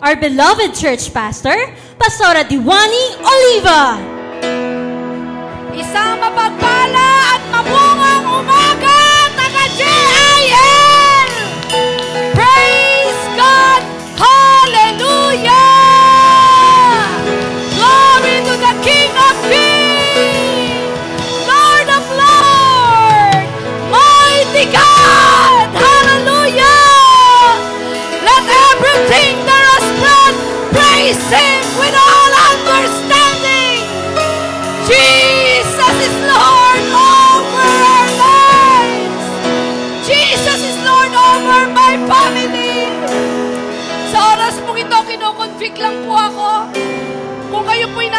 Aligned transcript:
our 0.00 0.16
beloved 0.16 0.74
church 0.74 1.12
pastor, 1.12 1.56
Pastora 1.96 2.44
Diwani 2.44 3.04
Oliva. 3.20 3.96
Isang 5.76 6.20
mapagpala 6.20 7.08
at 7.36 7.42
mamungang 7.52 8.24
umaga, 8.28 9.00
taga-JIL! 9.36 10.85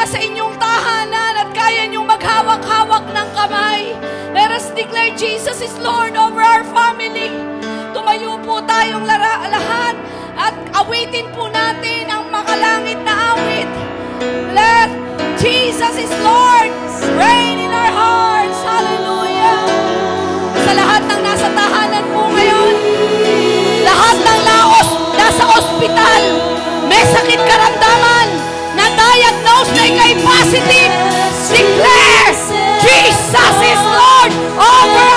Nasa 0.07 0.23
inyong 0.23 0.55
tahanan 0.55 1.35
at 1.35 1.51
kaya 1.51 1.83
niyong 1.83 2.07
maghawak-hawak 2.07 3.11
ng 3.11 3.29
kamay, 3.35 3.91
let 4.31 4.55
us 4.55 4.71
declare 4.71 5.11
Jesus 5.19 5.59
is 5.59 5.75
Lord 5.83 6.15
over 6.15 6.39
our 6.39 6.63
family. 6.71 7.27
Tumayo 7.91 8.39
po 8.39 8.63
tayong 8.63 9.03
lahat 9.03 9.99
at 10.39 10.55
awitin 10.79 11.27
po 11.35 11.51
natin 11.51 12.07
ang 12.07 12.23
makalangit 12.31 12.95
na 13.03 13.35
awit. 13.35 13.67
Let 14.55 14.87
Jesus 15.43 15.99
is 15.99 16.13
Lord 16.23 16.71
reign 17.19 17.67
in 17.67 17.75
our 17.75 17.91
hearts. 17.91 18.63
Hallelujah. 18.63 19.59
Sa 20.63 20.71
lahat 20.71 21.03
ng 21.03 21.19
nasa 21.19 21.51
tahanan 21.51 22.05
po 22.15 22.31
ngayon, 22.31 22.75
lahat 23.83 24.17
ng 24.23 24.39
laos, 24.55 24.89
nasa 25.19 25.43
ospital, 25.51 26.23
may 26.87 27.03
sakit 27.11 27.43
karamdaman, 27.43 28.16
na-diagnose 29.27 29.71
na 29.75 29.83
ikay 29.87 30.15
positive, 30.23 30.93
declare, 31.51 32.35
Jesus 32.79 33.55
is 33.71 33.81
Lord 33.83 34.31
over 34.55 35.16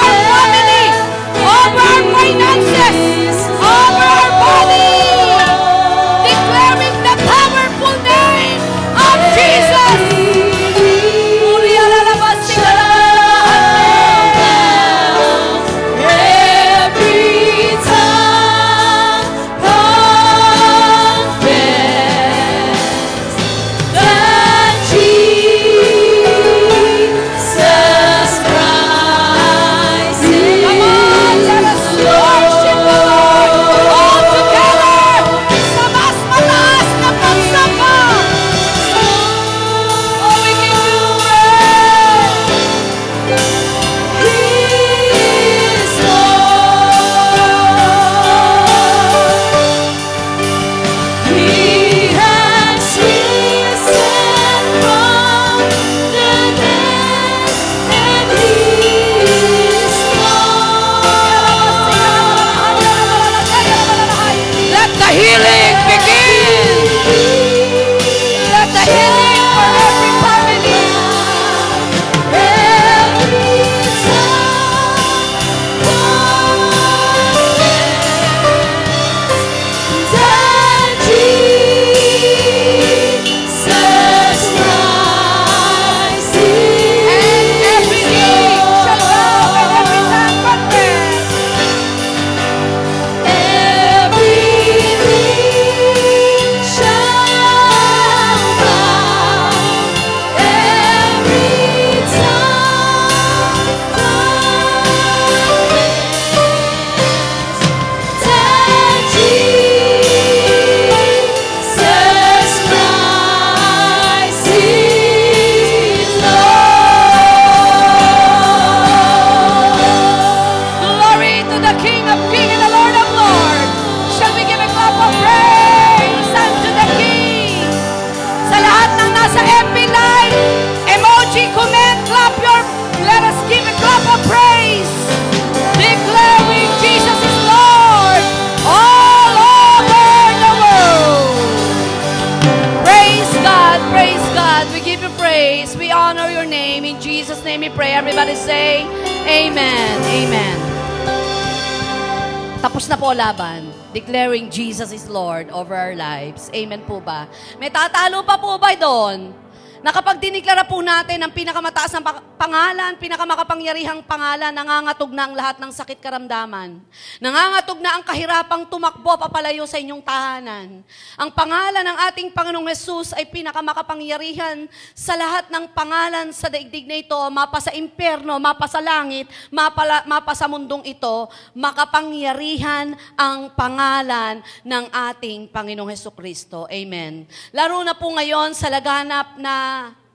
Amen 156.60 156.84
po 156.84 157.00
ba? 157.00 157.24
May 157.56 157.72
tatalo 157.72 158.20
pa 158.24 158.36
po 158.36 158.60
ba 158.60 158.76
doon? 158.76 159.40
na 159.80 159.90
kapag 159.96 160.20
po 160.68 160.84
natin 160.84 161.16
ang 161.20 161.32
pinakamataas 161.32 161.92
na 161.96 162.04
pa- 162.04 162.24
pangalan, 162.40 162.96
pinakamakapangyarihang 162.96 164.00
pangalan, 164.08 164.48
nangangatog 164.48 165.12
na 165.12 165.28
ang 165.28 165.36
lahat 165.36 165.60
ng 165.60 165.68
sakit 165.68 166.00
karamdaman. 166.00 166.80
Nangangatog 167.20 167.84
na 167.84 168.00
ang 168.00 168.02
kahirapang 168.02 168.64
tumakbo 168.64 169.20
papalayo 169.20 169.68
sa 169.68 169.76
inyong 169.76 170.00
tahanan. 170.00 170.80
Ang 171.20 171.30
pangalan 171.36 171.84
ng 171.84 171.98
ating 172.08 172.32
Panginoong 172.32 172.64
Yesus 172.72 173.12
ay 173.12 173.28
pinakamakapangyarihan 173.28 174.64
sa 174.96 175.20
lahat 175.20 175.52
ng 175.52 175.68
pangalan 175.76 176.32
sa 176.32 176.48
daigdig 176.48 176.88
na 176.88 177.04
ito, 177.04 177.20
mapa 177.28 177.60
sa 177.60 177.76
impyerno, 177.76 178.40
mapa 178.40 178.64
sa 178.64 178.80
langit, 178.80 179.28
mapa, 179.52 180.08
mapa 180.08 180.32
sa 180.32 180.48
mundong 180.48 180.88
ito, 180.88 181.28
makapangyarihan 181.52 182.96
ang 183.20 183.52
pangalan 183.52 184.40
ng 184.64 184.84
ating 185.12 185.44
Panginoong 185.52 185.92
Heso 185.92 186.08
Kristo. 186.08 186.64
Amen. 186.72 187.28
Laro 187.52 187.84
na 187.84 187.92
po 187.92 188.08
ngayon 188.16 188.56
sa 188.56 188.72
laganap 188.72 189.36
na 189.36 189.56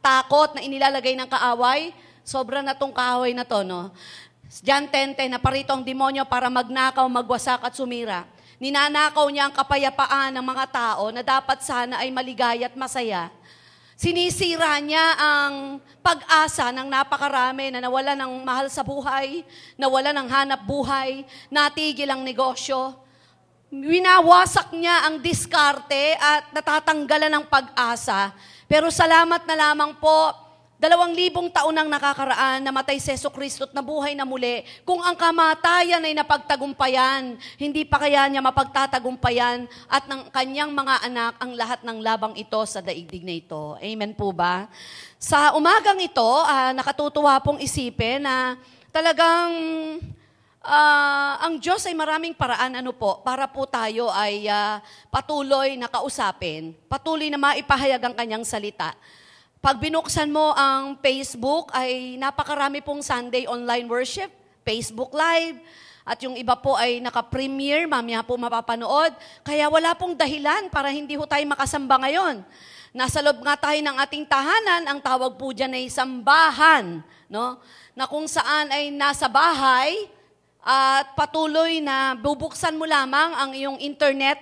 takot 0.01 0.57
na 0.57 0.66
inilalagay 0.66 1.13
ng 1.13 1.30
kaaway. 1.30 1.94
Sobra 2.25 2.66
na 2.66 2.74
tong 2.74 2.89
kaaway 2.89 3.38
na 3.38 3.45
to, 3.45 3.62
no? 3.62 3.94
John 4.66 4.89
10.10, 4.89 5.30
na 5.30 5.38
parito 5.38 5.69
ang 5.69 5.86
demonyo 5.86 6.25
para 6.25 6.50
magnakaw, 6.50 7.06
magwasak 7.06 7.62
at 7.62 7.77
sumira. 7.77 8.25
Ninanakaw 8.57 9.30
niya 9.30 9.45
ang 9.45 9.54
kapayapaan 9.54 10.33
ng 10.33 10.42
mga 10.42 10.66
tao 10.74 11.13
na 11.13 11.22
dapat 11.22 11.62
sana 11.62 12.01
ay 12.01 12.10
maligaya 12.10 12.66
at 12.66 12.74
masaya. 12.74 13.30
Sinisira 13.94 14.74
niya 14.81 15.06
ang 15.22 15.77
pag-asa 16.01 16.74
ng 16.74 16.89
napakarami 16.89 17.69
na 17.69 17.80
nawala 17.80 18.18
ng 18.18 18.42
mahal 18.42 18.74
sa 18.74 18.81
buhay, 18.81 19.45
nawala 19.77 20.10
ng 20.10 20.25
hanap 20.25 20.62
buhay, 20.66 21.30
natigil 21.54 22.10
ang 22.10 22.25
negosyo. 22.25 22.98
Winawasak 23.69 24.74
niya 24.74 25.06
ang 25.06 25.22
diskarte 25.22 26.18
at 26.18 26.50
natatanggalan 26.50 27.38
ng 27.38 27.45
pag-asa. 27.45 28.33
Pero 28.66 28.89
salamat 28.89 29.45
na 29.45 29.56
lamang 29.69 29.94
po, 30.01 30.45
dalawang 30.75 31.16
libong 31.16 31.48
taon 31.48 31.72
nang 31.72 31.88
nakakaraan, 31.88 32.60
namatay 32.60 33.00
si 33.00 33.12
Yeso 33.12 33.31
Kristo 33.31 33.63
at 33.63 33.74
nabuhay 33.74 34.12
na 34.13 34.27
muli. 34.27 34.68
Kung 34.83 35.00
ang 35.00 35.16
kamatayan 35.16 36.04
ay 36.04 36.13
napagtagumpayan, 36.13 37.39
hindi 37.56 37.88
pa 37.88 38.04
kaya 38.04 38.27
niya 38.27 38.44
mapagtatagumpayan 38.44 39.66
at 39.88 40.04
ng 40.06 40.27
kanyang 40.30 40.72
mga 40.75 40.95
anak 41.07 41.33
ang 41.39 41.51
lahat 41.56 41.80
ng 41.83 41.98
labang 42.04 42.33
ito 42.36 42.60
sa 42.68 42.83
daigdig 42.83 43.24
na 43.24 43.36
ito. 43.39 43.80
Amen 43.80 44.12
po 44.12 44.36
ba? 44.36 44.68
Sa 45.16 45.56
umagang 45.56 45.98
ito, 46.04 46.31
ah, 46.44 46.75
nakatutuwa 46.75 47.39
pong 47.39 47.63
isipin 47.63 48.27
na 48.27 48.60
talagang 48.92 49.51
Ah, 50.66 51.38
ang 51.45 51.62
Diyos 51.62 51.86
ay 51.86 51.94
maraming 51.94 52.33
paraan 52.33 52.81
ano 52.81 52.89
po 52.89 53.22
para 53.22 53.45
po 53.45 53.69
tayo 53.69 54.10
ay 54.10 54.50
ah, 54.50 54.81
patuloy 55.13 55.77
na 55.77 55.86
kausapin, 55.86 56.74
patuloy 56.89 57.30
na 57.30 57.38
maipahayag 57.38 58.01
ang 58.01 58.18
kanyang 58.18 58.42
salita. 58.42 58.98
Pag 59.66 59.82
binuksan 59.82 60.30
mo 60.30 60.54
ang 60.54 60.94
Facebook 61.02 61.74
ay 61.74 62.22
napakarami 62.22 62.86
pong 62.86 63.02
Sunday 63.02 63.50
online 63.50 63.90
worship, 63.90 64.30
Facebook 64.62 65.10
Live, 65.10 65.58
at 66.06 66.22
yung 66.22 66.38
iba 66.38 66.54
po 66.54 66.78
ay 66.78 67.02
naka-premiere, 67.02 67.90
mamaya 67.90 68.22
po 68.22 68.38
mapapanood. 68.38 69.10
Kaya 69.42 69.66
wala 69.66 69.98
pong 69.98 70.14
dahilan 70.14 70.70
para 70.70 70.94
hindi 70.94 71.18
ho 71.18 71.26
tayo 71.26 71.42
makasamba 71.50 71.98
ngayon. 71.98 72.46
Nasa 72.94 73.26
loob 73.26 73.42
nga 73.42 73.58
tayo 73.58 73.82
ng 73.82 73.98
ating 74.06 74.30
tahanan, 74.30 74.86
ang 74.86 75.02
tawag 75.02 75.34
po 75.34 75.50
dyan 75.50 75.74
ay 75.74 75.90
sambahan, 75.90 77.02
no? 77.26 77.58
Na 77.98 78.06
kung 78.06 78.30
saan 78.30 78.70
ay 78.70 78.94
nasa 78.94 79.26
bahay, 79.26 79.98
at 80.62 81.18
patuloy 81.18 81.82
na 81.82 82.14
bubuksan 82.14 82.78
mo 82.78 82.86
lamang 82.86 83.34
ang 83.34 83.50
iyong 83.58 83.82
internet 83.82 84.38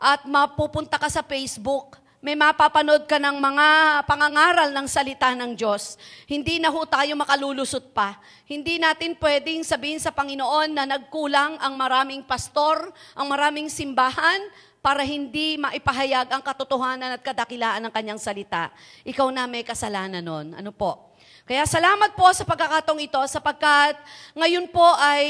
at 0.00 0.24
mapupunta 0.24 0.96
ka 0.96 1.12
sa 1.12 1.20
Facebook. 1.20 1.97
May 2.18 2.34
mapapanood 2.34 3.06
ka 3.06 3.14
ng 3.22 3.38
mga 3.38 3.66
pangangaral 4.02 4.74
ng 4.74 4.86
salita 4.90 5.30
ng 5.38 5.54
Diyos. 5.54 5.94
Hindi 6.26 6.58
na 6.58 6.66
ho 6.66 6.82
tayo 6.82 7.14
makalulusot 7.14 7.94
pa. 7.94 8.18
Hindi 8.42 8.82
natin 8.82 9.14
pwedeng 9.22 9.62
sabihin 9.62 10.02
sa 10.02 10.10
Panginoon 10.10 10.74
na 10.74 10.82
nagkulang 10.82 11.62
ang 11.62 11.78
maraming 11.78 12.26
pastor, 12.26 12.90
ang 13.14 13.26
maraming 13.30 13.70
simbahan, 13.70 14.42
para 14.82 15.02
hindi 15.06 15.58
maipahayag 15.58 16.30
ang 16.30 16.42
katotohanan 16.42 17.18
at 17.18 17.22
kadakilaan 17.22 17.86
ng 17.86 17.92
kanyang 17.94 18.18
salita. 18.18 18.70
Ikaw 19.06 19.28
na 19.30 19.46
may 19.46 19.66
kasalanan 19.66 20.22
nun. 20.22 20.54
Ano 20.54 20.74
po? 20.74 21.07
Kaya 21.48 21.64
salamat 21.64 22.12
po 22.12 22.28
sa 22.36 22.44
pagkakatong 22.44 23.08
ito 23.08 23.16
sapagkat 23.24 23.96
ngayon 24.36 24.68
po 24.68 24.84
ay 25.00 25.24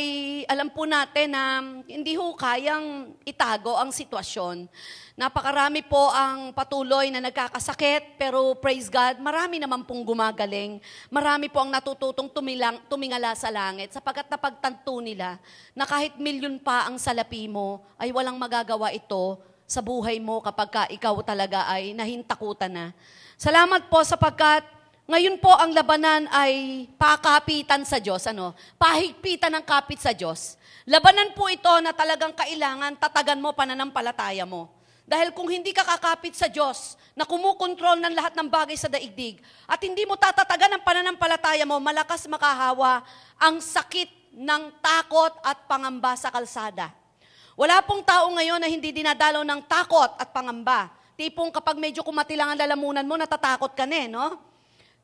alam 0.50 0.66
po 0.66 0.82
natin 0.82 1.30
na 1.30 1.62
hindi 1.86 2.18
ho 2.18 2.34
kayang 2.34 3.14
itago 3.22 3.78
ang 3.78 3.94
sitwasyon. 3.94 4.66
Napakarami 5.14 5.86
po 5.86 6.10
ang 6.10 6.50
patuloy 6.50 7.14
na 7.14 7.22
nagkakasakit 7.22 8.18
pero 8.18 8.58
praise 8.58 8.90
God, 8.90 9.22
marami 9.22 9.62
naman 9.62 9.86
pong 9.86 10.02
gumagaling. 10.02 10.82
Marami 11.06 11.46
po 11.46 11.62
ang 11.62 11.70
natututong 11.70 12.34
tumilang, 12.34 12.82
tumingala 12.90 13.38
sa 13.38 13.54
langit 13.54 13.94
sapagkat 13.94 14.26
napagtanto 14.26 14.98
nila 14.98 15.38
na 15.70 15.86
kahit 15.86 16.18
milyon 16.18 16.58
pa 16.58 16.90
ang 16.90 16.98
salapi 16.98 17.46
mo 17.46 17.86
ay 17.94 18.10
walang 18.10 18.34
magagawa 18.34 18.90
ito 18.90 19.38
sa 19.70 19.78
buhay 19.78 20.18
mo 20.18 20.42
kapag 20.42 20.66
ka 20.66 20.82
ikaw 20.90 21.14
talaga 21.22 21.70
ay 21.70 21.94
nahintakutan 21.94 22.74
na. 22.74 22.86
Salamat 23.38 23.86
po 23.86 24.02
sapagkat 24.02 24.77
ngayon 25.08 25.40
po 25.40 25.48
ang 25.56 25.72
labanan 25.72 26.28
ay 26.28 26.84
pakapitan 27.00 27.80
sa 27.88 27.96
Diyos, 27.96 28.28
ano? 28.28 28.52
Pahigpitan 28.76 29.48
ng 29.56 29.64
kapit 29.64 30.04
sa 30.04 30.12
Diyos. 30.12 30.60
Labanan 30.84 31.32
po 31.32 31.48
ito 31.48 31.72
na 31.80 31.96
talagang 31.96 32.36
kailangan 32.36 32.92
tatagan 33.00 33.40
mo 33.40 33.56
pananampalataya 33.56 34.44
mo. 34.44 34.68
Dahil 35.08 35.32
kung 35.32 35.48
hindi 35.48 35.72
ka 35.72 35.80
kakapit 35.80 36.36
sa 36.36 36.52
Diyos 36.52 37.00
na 37.16 37.24
kumukontrol 37.24 37.96
ng 38.04 38.12
lahat 38.12 38.36
ng 38.36 38.52
bagay 38.52 38.76
sa 38.76 38.92
daigdig 38.92 39.40
at 39.64 39.80
hindi 39.80 40.04
mo 40.04 40.12
tatatagan 40.20 40.76
ang 40.76 40.84
pananampalataya 40.84 41.64
mo, 41.64 41.80
malakas 41.80 42.28
makahawa 42.28 43.00
ang 43.40 43.64
sakit 43.64 44.36
ng 44.36 44.76
takot 44.84 45.32
at 45.40 45.64
pangamba 45.64 46.20
sa 46.20 46.28
kalsada. 46.28 46.92
Wala 47.56 47.80
pong 47.80 48.04
tao 48.04 48.28
ngayon 48.36 48.60
na 48.60 48.68
hindi 48.68 48.92
dinadalaw 48.92 49.40
ng 49.40 49.64
takot 49.64 50.20
at 50.20 50.28
pangamba. 50.36 50.92
Tipong 51.16 51.48
kapag 51.48 51.80
medyo 51.80 52.04
kumatilang 52.04 52.52
ang 52.52 52.60
lalamunan 52.60 53.08
mo, 53.08 53.16
natatakot 53.16 53.72
ka 53.72 53.88
na 53.88 54.04
eh, 54.04 54.06
no? 54.12 54.47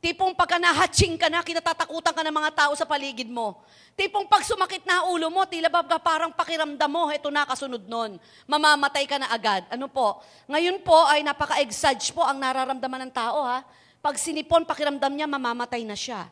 Tipong 0.04 0.36
pagka 0.36 0.60
nahatsing 0.60 1.16
ka 1.16 1.32
na, 1.32 1.40
kinatatakutan 1.40 2.12
ka 2.12 2.20
ng 2.20 2.36
mga 2.36 2.50
tao 2.52 2.76
sa 2.76 2.84
paligid 2.84 3.24
mo. 3.32 3.64
Tipong 3.96 4.28
pag 4.28 4.44
sumakit 4.44 4.84
na 4.84 5.08
ulo 5.08 5.32
mo, 5.32 5.48
tila 5.48 5.72
ba 5.72 5.80
parang 5.96 6.28
pakiramdam 6.28 6.92
mo, 6.92 7.08
eto 7.08 7.32
na 7.32 7.48
kasunod 7.48 7.88
nun. 7.88 8.20
Mamamatay 8.44 9.08
ka 9.08 9.16
na 9.16 9.32
agad. 9.32 9.64
Ano 9.72 9.88
po? 9.88 10.20
Ngayon 10.44 10.84
po 10.84 11.08
ay 11.08 11.24
napaka-exage 11.24 12.12
po 12.12 12.20
ang 12.20 12.36
nararamdaman 12.36 13.08
ng 13.08 13.12
tao 13.16 13.48
ha. 13.48 13.64
Pag 14.04 14.20
sinipon, 14.20 14.68
pakiramdam 14.68 15.08
niya, 15.08 15.24
mamamatay 15.24 15.88
na 15.88 15.96
siya. 15.96 16.28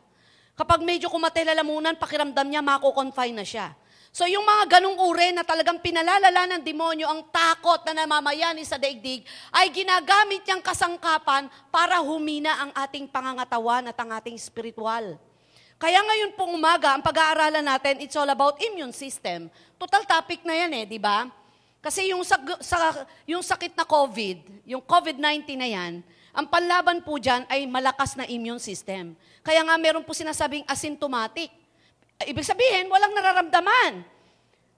Kapag 0.53 0.85
medyo 0.85 1.09
kumatay 1.09 1.41
lalamunan, 1.41 1.97
pakiramdam 1.97 2.45
niya, 2.45 2.61
mako-confine 2.61 3.33
na 3.33 3.41
siya. 3.41 3.73
So 4.13 4.29
yung 4.29 4.45
mga 4.45 4.77
ganong 4.77 5.01
uri 5.09 5.33
na 5.33 5.41
talagang 5.41 5.81
pinalalala 5.81 6.45
ng 6.45 6.61
demonyo 6.61 7.09
ang 7.09 7.25
takot 7.33 7.81
na 7.81 8.05
namamayani 8.05 8.61
sa 8.61 8.77
daigdig, 8.77 9.25
ay 9.49 9.73
ginagamit 9.73 10.45
niyang 10.45 10.61
kasangkapan 10.61 11.49
para 11.73 11.97
humina 11.97 12.53
ang 12.61 12.71
ating 12.77 13.09
pangangatawan 13.09 13.89
at 13.89 13.97
ang 13.97 14.13
ating 14.13 14.37
spiritual. 14.37 15.17
Kaya 15.81 15.97
ngayon 16.05 16.37
pong 16.37 16.53
umaga, 16.53 16.93
ang 16.93 17.01
pag-aaralan 17.01 17.65
natin, 17.65 18.05
it's 18.05 18.13
all 18.13 18.29
about 18.29 18.61
immune 18.61 18.93
system. 18.93 19.49
Total 19.81 20.05
topic 20.05 20.45
na 20.45 20.61
yan 20.61 20.71
eh, 20.77 20.85
di 20.85 21.01
ba? 21.01 21.25
Kasi 21.81 22.13
yung, 22.13 22.21
sa, 22.21 22.37
sa, 22.61 23.09
yung 23.25 23.41
sakit 23.41 23.73
na 23.73 23.81
COVID, 23.81 24.69
yung 24.69 24.85
COVID-19 24.85 25.57
na 25.57 25.67
yan, 25.73 26.05
ang 26.37 26.45
panlaban 26.53 27.01
po 27.01 27.17
dyan 27.17 27.49
ay 27.49 27.65
malakas 27.65 28.13
na 28.13 28.29
immune 28.29 28.61
system. 28.61 29.17
Kaya 29.41 29.65
nga 29.65 29.73
meron 29.81 30.05
po 30.05 30.13
sinasabing 30.13 30.61
asymptomatic. 30.69 31.62
Ibig 32.27 32.45
sabihin, 32.45 32.87
walang 32.87 33.13
nararamdaman. 33.15 34.03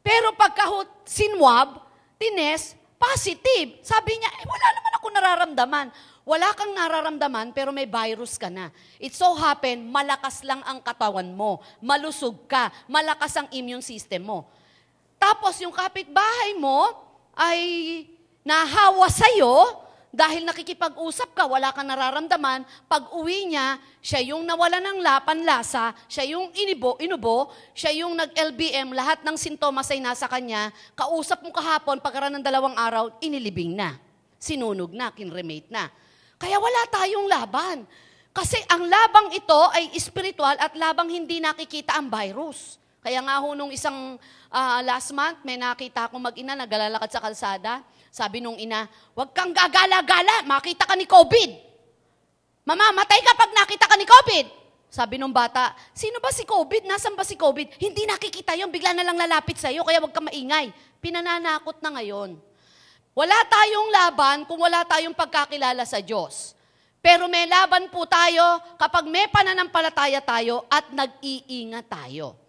Pero 0.05 0.33
pagka 0.37 0.69
sinwab, 1.05 1.81
tines, 2.21 2.77
positive. 2.95 3.81
Sabi 3.81 4.17
niya, 4.17 4.31
eh 4.41 4.45
wala 4.45 4.67
naman 4.73 4.91
ako 4.97 5.07
nararamdaman. 5.09 5.87
Wala 6.25 6.49
kang 6.57 6.73
nararamdaman 6.73 7.53
pero 7.53 7.69
may 7.69 7.85
virus 7.85 8.41
ka 8.41 8.49
na. 8.49 8.73
It 8.97 9.13
so 9.13 9.37
happen, 9.37 9.85
malakas 9.85 10.41
lang 10.41 10.65
ang 10.65 10.81
katawan 10.81 11.29
mo. 11.29 11.61
Malusog 11.85 12.49
ka. 12.49 12.73
Malakas 12.89 13.37
ang 13.37 13.47
immune 13.53 13.85
system 13.85 14.25
mo. 14.25 14.49
Tapos 15.21 15.61
yung 15.61 15.73
kapitbahay 15.73 16.57
mo 16.57 16.89
ay 17.37 17.61
nahawa 18.41 19.05
sa'yo, 19.05 19.84
dahil 20.15 20.47
nakikipag-usap 20.47 21.35
ka, 21.35 21.43
wala 21.43 21.75
kang 21.75 21.91
nararamdaman, 21.91 22.63
pag 22.87 23.03
uwi 23.11 23.51
niya, 23.51 23.75
siya 23.99 24.31
yung 24.31 24.47
nawala 24.47 24.79
ng 24.79 25.03
lapan 25.03 25.43
lasa, 25.43 25.91
siya 26.07 26.23
yung 26.31 26.55
inibo, 26.55 26.95
inubo, 27.03 27.51
siya 27.75 27.91
yung 27.99 28.15
nag-LBM, 28.15 28.95
lahat 28.95 29.27
ng 29.27 29.35
sintomas 29.35 29.91
ay 29.91 29.99
nasa 29.99 30.31
kanya, 30.31 30.71
kausap 30.95 31.43
mo 31.43 31.51
kahapon, 31.51 31.99
pagkaran 31.99 32.31
ng 32.31 32.43
dalawang 32.47 32.79
araw, 32.79 33.11
inilibing 33.19 33.75
na. 33.75 33.99
Sinunog 34.39 34.95
na, 34.95 35.11
kinremate 35.11 35.67
na. 35.67 35.91
Kaya 36.39 36.63
wala 36.63 36.81
tayong 36.95 37.27
laban. 37.27 37.83
Kasi 38.31 38.55
ang 38.71 38.87
labang 38.87 39.35
ito 39.35 39.59
ay 39.75 39.91
spiritual 39.99 40.55
at 40.55 40.71
labang 40.79 41.11
hindi 41.11 41.43
nakikita 41.43 41.99
ang 41.99 42.07
virus. 42.07 42.79
Kaya 43.03 43.19
nga 43.19 43.35
ho 43.43 43.51
nung 43.51 43.71
isang 43.71 44.15
uh, 44.47 44.79
last 44.81 45.11
month, 45.11 45.43
may 45.43 45.59
nakita 45.59 46.07
akong 46.07 46.23
mag-ina 46.23 46.55
nagalalakad 46.55 47.11
sa 47.11 47.19
kalsada. 47.19 47.83
Sabi 48.15 48.39
nung 48.39 48.55
ina, 48.55 48.87
huwag 49.11 49.35
kang 49.35 49.51
gagala-gala, 49.51 50.47
makita 50.47 50.87
ka 50.87 50.95
ni 50.95 51.03
COVID. 51.03 51.51
Mamamatay 52.63 53.19
ka 53.19 53.35
pag 53.35 53.51
nakita 53.51 53.91
ka 53.91 53.99
ni 53.99 54.07
COVID. 54.07 54.45
Sabi 54.87 55.19
nung 55.19 55.35
bata, 55.35 55.75
sino 55.91 56.23
ba 56.23 56.31
si 56.31 56.47
COVID? 56.47 56.87
Nasaan 56.87 57.19
ba 57.19 57.27
si 57.27 57.35
COVID? 57.35 57.75
Hindi 57.75 58.07
nakikita 58.07 58.55
yon 58.55 58.71
bigla 58.71 58.95
na 58.95 59.03
lang 59.03 59.19
lalapit 59.19 59.59
sa'yo, 59.59 59.83
kaya 59.83 59.99
wag 59.99 60.15
ka 60.15 60.23
maingay. 60.23 60.71
Pinananakot 61.03 61.83
na 61.83 61.91
ngayon. 61.99 62.39
Wala 63.11 63.35
tayong 63.51 63.89
laban 63.91 64.37
kung 64.47 64.63
wala 64.63 64.87
tayong 64.87 65.11
pagkakilala 65.11 65.83
sa 65.83 65.99
Diyos. 65.99 66.55
Pero 67.03 67.27
may 67.27 67.43
laban 67.51 67.91
po 67.91 68.07
tayo 68.07 68.63
kapag 68.79 69.11
may 69.11 69.27
pananampalataya 69.27 70.23
tayo 70.23 70.63
at 70.71 70.87
nag-iingat 70.87 71.91
tayo. 71.91 72.39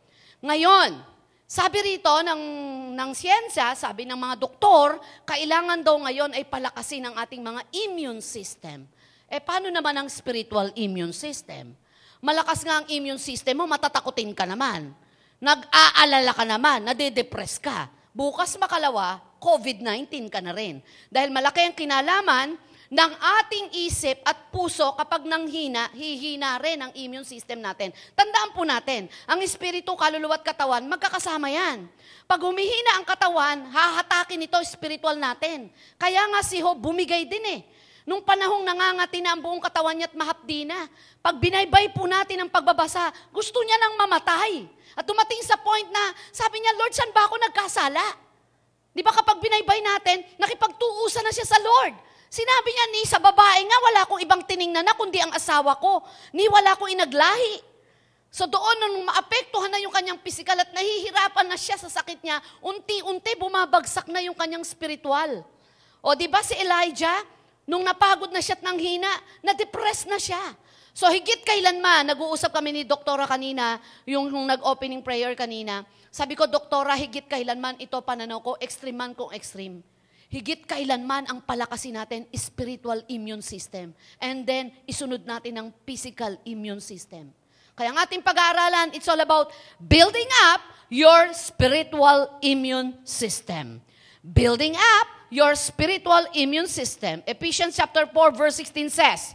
Ngayon, 0.47 1.16
sabi 1.47 1.79
rito 1.79 2.11
ng, 2.11 2.43
ng 2.91 3.11
siyensya, 3.15 3.79
sabi 3.79 4.03
ng 4.03 4.19
mga 4.19 4.35
doktor, 4.35 4.99
kailangan 5.23 5.79
daw 5.79 5.95
ngayon 6.03 6.35
ay 6.35 6.43
palakasin 6.43 7.07
ang 7.07 7.15
ating 7.15 7.39
mga 7.39 7.63
immune 7.87 8.19
system. 8.19 8.83
Eh, 9.31 9.39
paano 9.39 9.71
naman 9.71 9.95
ang 9.95 10.11
spiritual 10.11 10.75
immune 10.75 11.15
system? 11.15 11.71
Malakas 12.19 12.67
nga 12.67 12.83
ang 12.83 12.87
immune 12.91 13.23
system 13.23 13.63
mo, 13.63 13.65
matatakutin 13.71 14.35
ka 14.35 14.43
naman. 14.43 14.91
Nag-aalala 15.39 16.35
ka 16.35 16.43
naman, 16.43 16.83
nade-depress 16.83 17.63
ka. 17.63 17.95
Bukas 18.11 18.59
makalawa, 18.59 19.23
COVID-19 19.39 20.27
ka 20.27 20.43
na 20.43 20.51
rin. 20.51 20.83
Dahil 21.07 21.31
malaki 21.31 21.63
ang 21.63 21.79
kinalaman 21.79 22.59
ng 22.87 23.13
ating 23.43 23.67
isip 23.87 24.23
at 24.23 24.51
puso 24.55 24.95
kapag 24.95 25.27
nanghina, 25.27 25.91
hihina 25.91 26.55
rin 26.63 26.79
ang 26.79 26.93
immune 26.95 27.27
system 27.27 27.59
natin. 27.59 27.91
Tandaan 28.15 28.55
po 28.55 28.63
natin, 28.63 29.11
ang 29.27 29.43
espiritu, 29.43 29.91
kaluluwa 29.99 30.39
at 30.39 30.47
katawan, 30.47 30.87
magkakasama 30.87 31.51
yan. 31.51 31.91
Pag 32.31 32.41
humihina 32.43 32.99
ang 32.99 33.07
katawan, 33.07 33.67
hahatakin 33.71 34.47
ito 34.47 34.59
spiritual 34.63 35.19
natin. 35.19 35.67
Kaya 35.99 36.23
nga 36.31 36.41
si 36.47 36.63
Job, 36.63 36.79
bumigay 36.79 37.27
din 37.27 37.43
eh. 37.59 37.61
Nung 38.07 38.23
panahong 38.23 38.63
nangangati 38.63 39.19
na 39.19 39.35
ang 39.35 39.43
buong 39.43 39.59
katawan 39.59 39.99
niya 39.99 40.07
at 40.07 40.15
mahapdi 40.15 40.63
na, 40.63 40.87
pag 41.19 41.43
binaybay 41.43 41.91
po 41.91 42.07
natin 42.07 42.47
ang 42.47 42.51
pagbabasa, 42.51 43.11
gusto 43.35 43.59
niya 43.67 43.83
nang 43.83 43.99
mamatay. 43.99 44.63
At 44.95 45.03
dumating 45.03 45.43
sa 45.43 45.59
point 45.59 45.91
na, 45.91 46.15
sabi 46.31 46.63
niya, 46.63 46.71
Lord, 46.79 46.95
saan 46.95 47.11
ba 47.11 47.27
ako 47.27 47.35
nagkasala? 47.51 48.07
Di 48.95 49.03
ba 49.03 49.11
kapag 49.11 49.43
binaybay 49.43 49.83
natin, 49.83 50.23
nakipagtuusan 50.39 51.27
na 51.27 51.35
siya 51.35 51.51
sa 51.51 51.59
Lord. 51.59 51.99
Sinabi 52.37 52.69
niya 52.69 52.87
ni 52.93 53.03
sa 53.09 53.17
babae 53.17 53.65
nga, 53.65 53.79
wala 53.81 54.01
akong 54.05 54.21
ibang 54.21 54.45
tiningnan 54.45 54.85
na 54.85 54.93
kundi 54.93 55.17
ang 55.17 55.33
asawa 55.33 55.73
ko. 55.81 56.05
Ni 56.37 56.45
wala 56.53 56.77
akong 56.77 56.93
inaglahi. 56.93 57.65
So 58.29 58.45
doon, 58.45 58.77
nung 58.77 59.09
maapektuhan 59.09 59.73
na 59.73 59.81
yung 59.81 59.95
kanyang 59.95 60.21
pisikal 60.21 60.53
at 60.61 60.69
nahihirapan 60.77 61.49
na 61.49 61.57
siya 61.57 61.81
sa 61.81 61.89
sakit 61.89 62.21
niya, 62.21 62.37
unti-unti 62.61 63.41
bumabagsak 63.41 64.13
na 64.13 64.21
yung 64.21 64.37
kanyang 64.37 64.61
spiritual. 64.69 65.49
O 66.05 66.13
di 66.13 66.29
ba 66.29 66.45
si 66.45 66.53
Elijah, 66.61 67.25
nung 67.65 67.81
napagod 67.81 68.29
na 68.29 68.45
siya 68.45 68.61
at 68.61 68.63
nang 68.69 68.77
hina, 68.77 69.09
na-depress 69.41 70.05
na 70.05 70.21
siya. 70.21 70.53
So 70.93 71.09
higit 71.09 71.41
kailanman, 71.41 72.13
nag-uusap 72.13 72.53
kami 72.53 72.77
ni 72.77 72.83
Doktora 72.85 73.25
kanina, 73.25 73.81
yung, 74.05 74.29
yung 74.29 74.45
nag-opening 74.45 75.01
prayer 75.01 75.33
kanina, 75.33 75.89
sabi 76.13 76.37
ko, 76.37 76.45
Doktora, 76.45 76.93
higit 77.01 77.25
kailanman 77.33 77.81
ito 77.81 77.97
pananaw 78.05 78.45
ko, 78.45 78.61
extreme 78.61 79.01
man 79.01 79.17
kung 79.17 79.33
extreme 79.33 79.81
higit 80.31 80.67
kailanman 80.67 81.27
ang 81.31 81.39
palakasin 81.43 81.97
natin 81.97 82.27
spiritual 82.35 83.03
immune 83.07 83.43
system. 83.43 83.95
And 84.19 84.43
then, 84.43 84.75
isunod 84.87 85.23
natin 85.23 85.55
ang 85.57 85.69
physical 85.87 86.35
immune 86.45 86.83
system. 86.83 87.31
Kaya 87.77 87.93
ang 87.93 88.01
ating 88.01 88.25
pag-aaralan, 88.25 88.97
it's 88.97 89.07
all 89.07 89.21
about 89.21 89.53
building 89.77 90.29
up 90.49 90.65
your 90.89 91.31
spiritual 91.37 92.41
immune 92.41 92.97
system. 93.05 93.85
Building 94.25 94.75
up 94.75 95.07
your 95.31 95.55
spiritual 95.55 96.25
immune 96.35 96.67
system. 96.67 97.23
Ephesians 97.27 97.77
chapter 97.77 98.07
4 98.07 98.33
verse 98.33 98.57
16 98.57 98.91
says, 98.91 99.35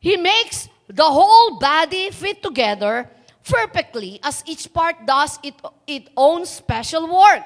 He 0.00 0.16
makes 0.16 0.68
the 0.88 1.06
whole 1.06 1.58
body 1.58 2.10
fit 2.10 2.42
together 2.42 3.08
perfectly 3.46 4.18
as 4.22 4.42
each 4.46 4.72
part 4.72 5.06
does 5.06 5.38
it, 5.42 5.54
its 5.86 6.10
own 6.16 6.44
special 6.44 7.06
work. 7.06 7.42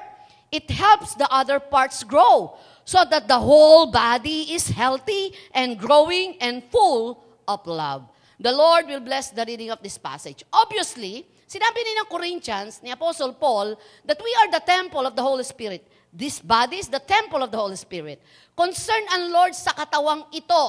It 0.51 0.69
helps 0.69 1.15
the 1.15 1.31
other 1.31 1.59
parts 1.59 2.03
grow 2.03 2.57
so 2.85 3.03
that 3.05 3.27
the 3.27 3.37
whole 3.37 3.87
body 3.87 4.53
is 4.53 4.69
healthy 4.69 5.33
and 5.53 5.79
growing 5.79 6.35
and 6.41 6.63
full 6.69 7.23
of 7.47 7.65
love. 7.67 8.07
The 8.41 8.51
Lord 8.51 8.87
will 8.87 9.05
bless 9.05 9.29
the 9.29 9.45
reading 9.45 9.69
of 9.69 9.81
this 9.85 10.01
passage. 10.01 10.41
Obviously, 10.49 11.29
sinabi 11.45 11.77
ni 11.77 11.91
ng 12.01 12.09
Corinthians, 12.09 12.81
ni 12.81 12.89
Apostle 12.89 13.37
Paul, 13.37 13.77
that 14.05 14.17
we 14.17 14.31
are 14.41 14.49
the 14.49 14.63
temple 14.65 15.05
of 15.05 15.13
the 15.13 15.21
Holy 15.21 15.45
Spirit. 15.45 15.85
This 16.11 16.41
body 16.41 16.81
is 16.81 16.89
the 16.89 16.99
temple 16.99 17.45
of 17.45 17.53
the 17.53 17.61
Holy 17.61 17.77
Spirit. 17.77 18.19
Concern 18.57 19.05
ang 19.13 19.29
Lord 19.29 19.53
sa 19.53 19.71
katawang 19.71 20.27
ito. 20.33 20.63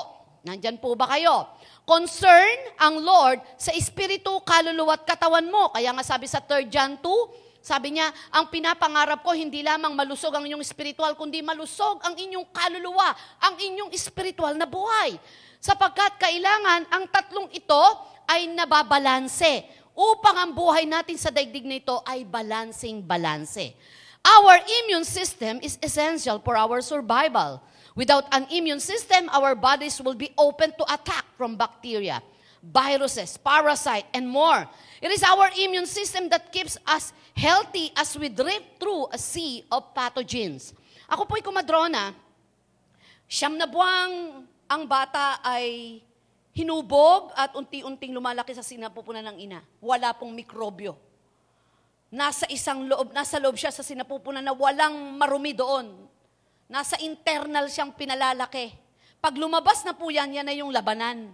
Nandyan 0.45 0.79
po 0.79 0.95
ba 0.95 1.11
kayo? 1.11 1.49
Concern 1.83 2.77
ang 2.79 3.03
Lord 3.03 3.43
sa 3.59 3.75
espiritu, 3.75 4.39
kaluluwa 4.47 4.95
at 4.95 5.07
katawan 5.07 5.49
mo. 5.51 5.71
Kaya 5.75 5.91
nga 5.97 6.05
sabi 6.07 6.31
sa 6.31 6.39
3 6.39 6.71
John 6.71 7.01
2, 7.01 7.52
sabi 7.63 7.95
niya, 7.95 8.11
ang 8.35 8.51
pinapangarap 8.51 9.23
ko 9.23 9.31
hindi 9.39 9.63
lamang 9.63 9.95
malusog 9.95 10.35
ang 10.35 10.43
inyong 10.43 10.67
spiritual, 10.67 11.15
kundi 11.15 11.39
malusog 11.47 12.03
ang 12.03 12.19
inyong 12.19 12.51
kaluluwa, 12.51 13.15
ang 13.39 13.55
inyong 13.55 13.95
spiritual 13.95 14.59
na 14.59 14.67
buhay. 14.67 15.15
Sapagkat 15.63 16.19
kailangan 16.19 16.91
ang 16.91 17.07
tatlong 17.07 17.47
ito 17.55 17.83
ay 18.27 18.51
nababalanse 18.51 19.63
upang 19.95 20.43
ang 20.43 20.51
buhay 20.51 20.91
natin 20.91 21.15
sa 21.15 21.31
daigdig 21.31 21.63
na 21.63 21.79
ito 21.79 22.03
ay 22.03 22.27
balancing-balanse. 22.27 23.79
Our 24.27 24.59
immune 24.83 25.07
system 25.07 25.63
is 25.63 25.79
essential 25.79 26.43
for 26.43 26.59
our 26.59 26.83
survival. 26.83 27.63
Without 27.95 28.27
an 28.35 28.51
immune 28.51 28.83
system, 28.83 29.31
our 29.31 29.55
bodies 29.55 30.03
will 30.03 30.19
be 30.19 30.35
open 30.35 30.75
to 30.75 30.85
attack 30.91 31.29
from 31.39 31.55
bacteria, 31.55 32.25
viruses, 32.63 33.35
parasite, 33.35 34.07
and 34.15 34.31
more. 34.31 34.63
It 35.03 35.11
is 35.11 35.27
our 35.27 35.51
immune 35.59 35.91
system 35.91 36.31
that 36.31 36.55
keeps 36.55 36.79
us 36.87 37.11
healthy 37.35 37.91
as 37.99 38.15
we 38.15 38.31
drift 38.31 38.79
through 38.79 39.11
a 39.11 39.19
sea 39.19 39.67
of 39.67 39.91
pathogens. 39.91 40.71
Ako 41.11 41.27
po'y 41.27 41.43
kumadrona. 41.43 42.15
Siyam 43.27 43.59
na 43.59 43.67
buwang 43.67 44.47
ang 44.71 44.83
bata 44.87 45.43
ay 45.43 45.99
hinubog 46.55 47.35
at 47.35 47.51
unti-unting 47.59 48.15
lumalaki 48.15 48.55
sa 48.55 48.63
sinapupunan 48.63 49.27
ng 49.35 49.37
ina. 49.43 49.61
Wala 49.83 50.15
pong 50.15 50.31
mikrobyo. 50.31 50.95
Nasa 52.13 52.45
isang 52.53 52.87
loob, 52.87 53.11
nasa 53.11 53.41
loob 53.41 53.57
siya 53.57 53.73
sa 53.73 53.83
sinapupunan 53.83 54.45
na 54.45 54.53
walang 54.55 55.17
marumi 55.17 55.57
doon. 55.57 55.91
Nasa 56.69 57.01
internal 57.01 57.67
siyang 57.73 57.91
pinalalaki. 57.97 58.71
Pag 59.19 59.35
lumabas 59.41 59.81
na 59.83 59.97
po 59.97 60.13
yan, 60.13 60.33
yan 60.33 60.47
na 60.47 60.55
yung 60.55 60.71
labanan. 60.71 61.33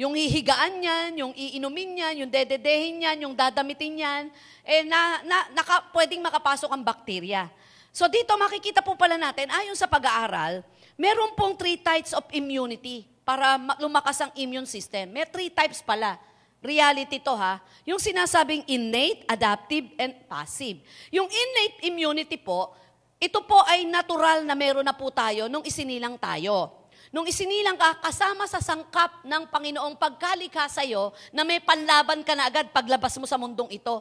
Yung 0.00 0.16
hihigaan 0.16 0.80
niyan, 0.80 1.10
yung 1.20 1.32
iinumin 1.36 1.92
niyan, 1.92 2.14
yung 2.24 2.30
dededehin 2.32 3.04
niyan, 3.04 3.16
yung 3.28 3.34
dadamitin 3.36 4.00
niyan, 4.00 4.24
eh 4.64 4.80
na, 4.88 5.20
na, 5.28 5.36
naka, 5.52 5.92
pwedeng 5.92 6.24
makapasok 6.24 6.72
ang 6.72 6.80
bakterya. 6.80 7.52
So 7.92 8.08
dito 8.08 8.32
makikita 8.40 8.80
po 8.80 8.96
pala 8.96 9.20
natin, 9.20 9.52
ayon 9.52 9.76
sa 9.76 9.84
pag-aaral, 9.84 10.64
meron 10.96 11.36
pong 11.36 11.52
three 11.52 11.76
types 11.76 12.16
of 12.16 12.24
immunity 12.32 13.04
para 13.28 13.60
lumakas 13.76 14.24
ang 14.24 14.32
immune 14.40 14.64
system. 14.64 15.12
May 15.12 15.28
three 15.28 15.52
types 15.52 15.84
pala. 15.84 16.16
Reality 16.64 17.20
to 17.20 17.36
ha. 17.36 17.60
Yung 17.84 18.00
sinasabing 18.00 18.64
innate, 18.72 19.28
adaptive, 19.28 19.84
and 20.00 20.16
passive. 20.24 20.80
Yung 21.12 21.28
innate 21.28 21.92
immunity 21.92 22.40
po, 22.40 22.72
ito 23.20 23.44
po 23.44 23.60
ay 23.68 23.84
natural 23.84 24.48
na 24.48 24.56
meron 24.56 24.84
na 24.84 24.96
po 24.96 25.12
tayo 25.12 25.44
nung 25.52 25.60
isinilang 25.60 26.16
tayo. 26.16 26.79
Nung 27.10 27.26
isinilang 27.26 27.74
ka, 27.74 27.98
kasama 28.06 28.46
sa 28.46 28.62
sangkap 28.62 29.26
ng 29.26 29.50
Panginoong 29.50 29.98
pagkalikha 29.98 30.70
sa 30.70 30.86
iyo, 30.86 31.10
na 31.34 31.42
may 31.42 31.58
panlaban 31.58 32.22
ka 32.22 32.38
na 32.38 32.46
agad 32.46 32.70
paglabas 32.70 33.18
mo 33.18 33.26
sa 33.26 33.34
mundong 33.34 33.66
ito. 33.74 33.98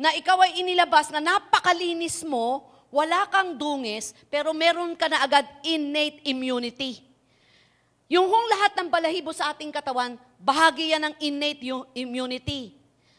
Na 0.00 0.16
ikaw 0.16 0.40
ay 0.40 0.64
inilabas 0.64 1.12
na 1.12 1.20
napakalinis 1.20 2.24
mo, 2.24 2.64
wala 2.88 3.28
kang 3.28 3.60
dungis, 3.60 4.16
pero 4.32 4.56
meron 4.56 4.96
ka 4.96 5.04
na 5.04 5.20
agad 5.20 5.44
innate 5.68 6.24
immunity. 6.24 7.04
Yung 8.08 8.24
hong 8.24 8.48
lahat 8.48 8.72
ng 8.80 8.88
balahibo 8.88 9.36
sa 9.36 9.52
ating 9.52 9.68
katawan, 9.68 10.16
bahagi 10.40 10.96
yan 10.96 11.12
ng 11.12 11.14
innate 11.20 11.60
immunity. 11.92 12.72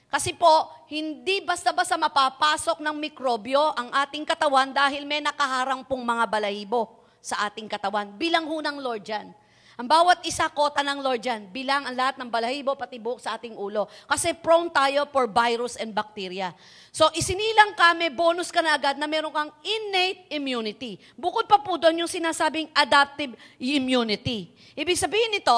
Kasi 0.10 0.34
po, 0.34 0.65
hindi 0.89 1.46
basta-basta 1.46 1.94
mapapasok 1.94 2.82
ng 2.82 2.96
mikrobyo 2.98 3.62
ang 3.77 3.94
ating 4.01 4.25
katawan 4.25 4.74
dahil 4.74 5.06
may 5.06 5.22
nakaharang 5.22 5.86
pong 5.86 6.01
mga 6.01 6.25
balahibo 6.25 6.97
sa 7.27 7.43
ating 7.51 7.67
katawan. 7.67 8.15
Bilang 8.15 8.48
hunang 8.48 8.79
Lord 8.79 9.03
yan. 9.03 9.36
Ang 9.77 9.86
bawat 9.86 10.25
isa 10.25 10.50
kota 10.50 10.81
ng 10.81 11.05
Lord 11.05 11.22
yan, 11.22 11.53
bilang 11.53 11.86
ang 11.86 11.93
lahat 11.93 12.17
ng 12.17 12.34
balahibo 12.34 12.74
pati 12.74 12.98
buhok 12.98 13.22
sa 13.22 13.38
ating 13.38 13.53
ulo. 13.53 13.86
Kasi 14.10 14.34
prone 14.34 14.74
tayo 14.74 15.05
for 15.13 15.29
virus 15.29 15.77
and 15.77 15.93
bacteria. 15.93 16.50
So 16.89 17.05
isinilang 17.13 17.77
ka, 17.77 17.93
may 17.93 18.10
bonus 18.10 18.50
ka 18.50 18.65
na 18.65 18.74
agad 18.74 18.98
na 18.98 19.05
meron 19.05 19.29
kang 19.29 19.53
innate 19.62 20.34
immunity. 20.34 20.98
Bukod 21.13 21.46
pa 21.46 21.62
po 21.62 21.77
doon 21.77 22.01
yung 22.01 22.10
sinasabing 22.10 22.74
adaptive 22.74 23.38
immunity. 23.62 24.50
Ibig 24.74 24.98
sabihin 24.98 25.38
nito, 25.38 25.53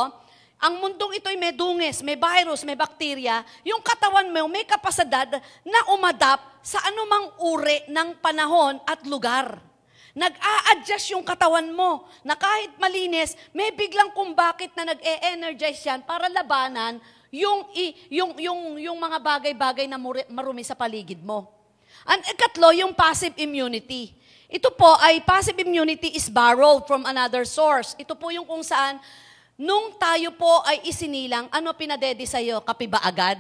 ang 0.60 0.84
mundong 0.84 1.16
ito'y 1.24 1.40
may 1.40 1.56
dungis, 1.56 2.04
may 2.04 2.20
virus, 2.20 2.68
may 2.68 2.76
bacteria, 2.76 3.48
yung 3.64 3.80
katawan 3.80 4.28
mo 4.28 4.52
may 4.52 4.68
kapasidad 4.68 5.40
na 5.64 5.80
umadap 5.96 6.44
sa 6.60 6.84
anumang 6.92 7.32
uri 7.40 7.88
ng 7.88 8.20
panahon 8.20 8.76
at 8.84 9.00
lugar. 9.08 9.69
Nag-a-adjust 10.18 11.14
yung 11.14 11.22
katawan 11.22 11.70
mo 11.70 12.10
na 12.26 12.34
kahit 12.34 12.74
malinis, 12.82 13.38
may 13.54 13.70
biglang 13.70 14.10
kung 14.18 14.34
bakit 14.34 14.74
na 14.74 14.94
nag-e-energize 14.94 15.86
yan 15.86 16.02
para 16.02 16.26
labanan 16.26 16.98
yung, 17.30 17.70
yung, 18.10 18.32
yung, 18.42 18.60
yung 18.82 18.98
mga 18.98 19.18
bagay-bagay 19.22 19.86
na 19.86 20.02
marumi 20.30 20.66
sa 20.66 20.74
paligid 20.74 21.22
mo. 21.22 21.46
Ang 22.10 22.26
ikatlo, 22.26 22.74
yung 22.74 22.94
passive 22.98 23.38
immunity. 23.38 24.18
Ito 24.50 24.74
po 24.74 24.98
ay 24.98 25.22
passive 25.22 25.62
immunity 25.62 26.18
is 26.18 26.26
borrowed 26.26 26.90
from 26.90 27.06
another 27.06 27.46
source. 27.46 27.94
Ito 28.02 28.18
po 28.18 28.34
yung 28.34 28.50
kung 28.50 28.66
saan, 28.66 28.98
nung 29.54 29.94
tayo 30.02 30.34
po 30.34 30.66
ay 30.66 30.90
isinilang, 30.90 31.46
ano 31.54 31.70
pinadede 31.78 32.26
sa'yo? 32.26 32.66
Kape 32.66 32.90
ba 32.90 32.98
agad? 33.06 33.38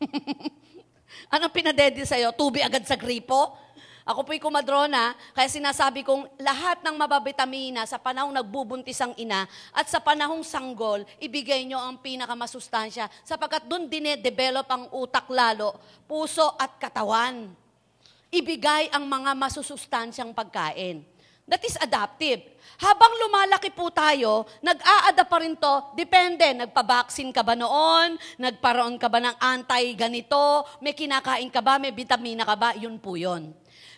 ano 1.34 1.52
pinadede 1.52 2.08
sa'yo? 2.08 2.32
Tubi 2.32 2.64
agad 2.64 2.88
sa 2.88 2.96
gripo? 2.96 3.65
Ako 4.06 4.22
po'y 4.22 4.38
kumadrona, 4.38 5.18
kaya 5.34 5.50
sinasabi 5.50 6.06
kong 6.06 6.38
lahat 6.38 6.78
ng 6.78 6.94
mababitamina 6.94 7.82
sa 7.90 7.98
panahong 7.98 8.30
nagbubuntis 8.30 9.02
ang 9.02 9.10
ina 9.18 9.50
at 9.74 9.90
sa 9.90 9.98
panahong 9.98 10.46
sanggol, 10.46 11.02
ibigay 11.18 11.66
nyo 11.66 11.82
ang 11.82 11.98
pinakamasustansya 11.98 13.10
sapagkat 13.26 13.66
doon 13.66 13.90
dinedevelop 13.90 14.70
ang 14.70 14.86
utak 14.94 15.26
lalo, 15.26 15.74
puso 16.06 16.54
at 16.54 16.78
katawan. 16.78 17.50
Ibigay 18.30 18.94
ang 18.94 19.10
mga 19.10 19.34
masusustansyang 19.34 20.30
pagkain. 20.30 21.02
That 21.42 21.66
is 21.66 21.74
adaptive. 21.82 22.46
Habang 22.78 23.10
lumalaki 23.26 23.74
po 23.74 23.90
tayo, 23.90 24.46
nag-a-adapt 24.62 25.30
pa 25.30 25.38
rin 25.42 25.58
to, 25.58 25.74
depende, 25.98 26.46
nagpa-vaccine 26.54 27.34
ka 27.34 27.42
ba 27.42 27.58
noon, 27.58 28.14
nagparoon 28.38 29.02
ka 29.02 29.10
ba 29.10 29.18
ng 29.18 29.34
anti-ganito, 29.34 30.62
may 30.78 30.94
kinakain 30.94 31.50
ka 31.50 31.58
ba, 31.58 31.78
may 31.82 31.90
vitamina 31.90 32.46
ka 32.46 32.54
ba, 32.54 32.70
yun 32.78 33.02
po 33.02 33.18
yun. 33.18 33.50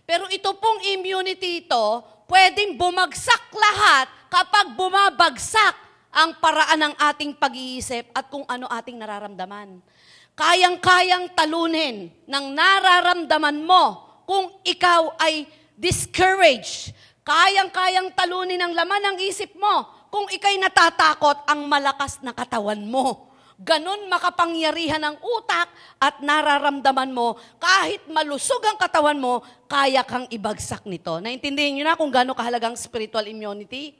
Pero 0.09 0.25
ito 0.33 0.57
pong 0.57 0.81
immunity 0.97 1.69
ito, 1.69 2.01
pwedeng 2.33 2.81
bumagsak 2.81 3.53
lahat 3.53 4.09
kapag 4.33 4.73
bumabagsak 4.73 5.77
ang 6.09 6.33
paraan 6.41 6.81
ng 6.89 6.95
ating 6.97 7.37
pag-iisip 7.37 8.09
at 8.17 8.33
kung 8.33 8.49
ano 8.49 8.65
ating 8.73 8.97
nararamdaman. 8.97 9.85
Kayang-kayang 10.33 11.37
talunin 11.37 12.09
ng 12.25 12.45
nararamdaman 12.57 13.61
mo 13.61 13.85
kung 14.25 14.49
ikaw 14.65 15.13
ay 15.21 15.45
discouraged. 15.77 16.97
Kayang-kayang 17.21 18.09
talunin 18.17 18.65
ang 18.65 18.73
laman 18.73 19.13
ng 19.13 19.17
isip 19.29 19.53
mo 19.61 20.09
kung 20.09 20.25
ikay 20.33 20.57
natatakot 20.57 21.45
ang 21.45 21.69
malakas 21.69 22.17
na 22.25 22.33
katawan 22.33 22.81
mo. 22.81 23.28
Ganon 23.59 24.07
makapangyarihan 24.07 25.03
ang 25.03 25.19
utak 25.19 25.67
at 25.99 26.23
nararamdaman 26.23 27.11
mo, 27.11 27.35
kahit 27.59 28.07
malusog 28.07 28.63
ang 28.63 28.79
katawan 28.79 29.19
mo, 29.19 29.43
kaya 29.67 30.07
kang 30.07 30.31
ibagsak 30.31 30.87
nito. 30.87 31.19
Naintindihan 31.19 31.75
nyo 31.75 31.85
na 31.91 31.99
kung 31.99 32.07
gaano 32.07 32.39
kahalagang 32.39 32.79
spiritual 32.79 33.27
immunity? 33.27 33.99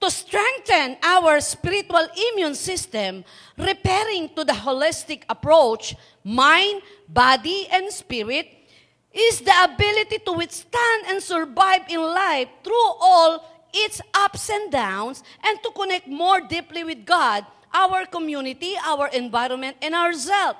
To 0.00 0.08
strengthen 0.08 0.96
our 1.04 1.44
spiritual 1.44 2.08
immune 2.32 2.56
system, 2.56 3.20
repairing 3.52 4.32
to 4.32 4.48
the 4.48 4.56
holistic 4.56 5.28
approach, 5.28 5.92
mind, 6.24 6.80
body, 7.04 7.68
and 7.68 7.92
spirit, 7.92 8.48
is 9.12 9.44
the 9.44 9.52
ability 9.60 10.24
to 10.24 10.32
withstand 10.32 11.12
and 11.12 11.20
survive 11.20 11.84
in 11.92 12.00
life 12.00 12.48
through 12.64 12.88
all 12.96 13.44
its 13.76 14.00
ups 14.16 14.48
and 14.48 14.72
downs 14.72 15.20
and 15.44 15.60
to 15.60 15.68
connect 15.76 16.08
more 16.08 16.40
deeply 16.40 16.80
with 16.80 17.04
God 17.04 17.44
our 17.72 18.06
community, 18.06 18.74
our 18.86 19.08
environment, 19.08 19.76
and 19.82 19.94
ourselves. 19.94 20.58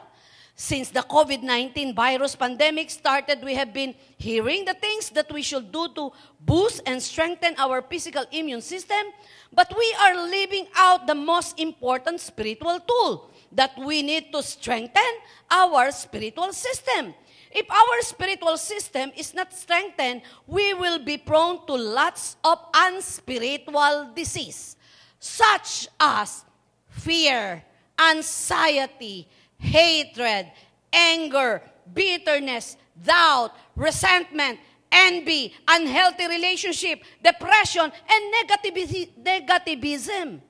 Since 0.60 0.90
the 0.90 1.00
COVID 1.00 1.42
19 1.42 1.94
virus 1.94 2.36
pandemic 2.36 2.90
started, 2.90 3.40
we 3.42 3.54
have 3.54 3.72
been 3.72 3.94
hearing 4.18 4.66
the 4.66 4.74
things 4.74 5.08
that 5.16 5.32
we 5.32 5.40
should 5.40 5.72
do 5.72 5.88
to 5.96 6.12
boost 6.38 6.82
and 6.84 7.02
strengthen 7.02 7.54
our 7.56 7.80
physical 7.80 8.26
immune 8.30 8.60
system, 8.60 9.08
but 9.54 9.72
we 9.72 9.88
are 10.04 10.28
leaving 10.28 10.66
out 10.76 11.06
the 11.06 11.14
most 11.14 11.58
important 11.58 12.20
spiritual 12.20 12.78
tool 12.80 13.30
that 13.52 13.72
we 13.78 14.02
need 14.02 14.30
to 14.32 14.42
strengthen 14.42 15.12
our 15.50 15.90
spiritual 15.90 16.52
system. 16.52 17.14
If 17.50 17.64
our 17.70 18.02
spiritual 18.02 18.58
system 18.58 19.12
is 19.16 19.32
not 19.32 19.52
strengthened, 19.52 20.22
we 20.46 20.74
will 20.74 20.98
be 20.98 21.16
prone 21.16 21.64
to 21.66 21.74
lots 21.74 22.36
of 22.44 22.58
unspiritual 22.74 24.12
disease, 24.14 24.76
such 25.18 25.88
as 25.98 26.44
fear, 26.90 27.62
anxiety, 27.96 29.24
hatred, 29.56 30.50
anger, 30.92 31.62
bitterness, 31.86 32.76
doubt, 32.94 33.54
resentment, 33.78 34.58
envy, 34.90 35.54
unhealthy 35.64 36.26
relationship, 36.26 37.00
depression, 37.22 37.86
and 37.88 38.22
negativi- 38.34 39.14
negativism. 39.16 40.42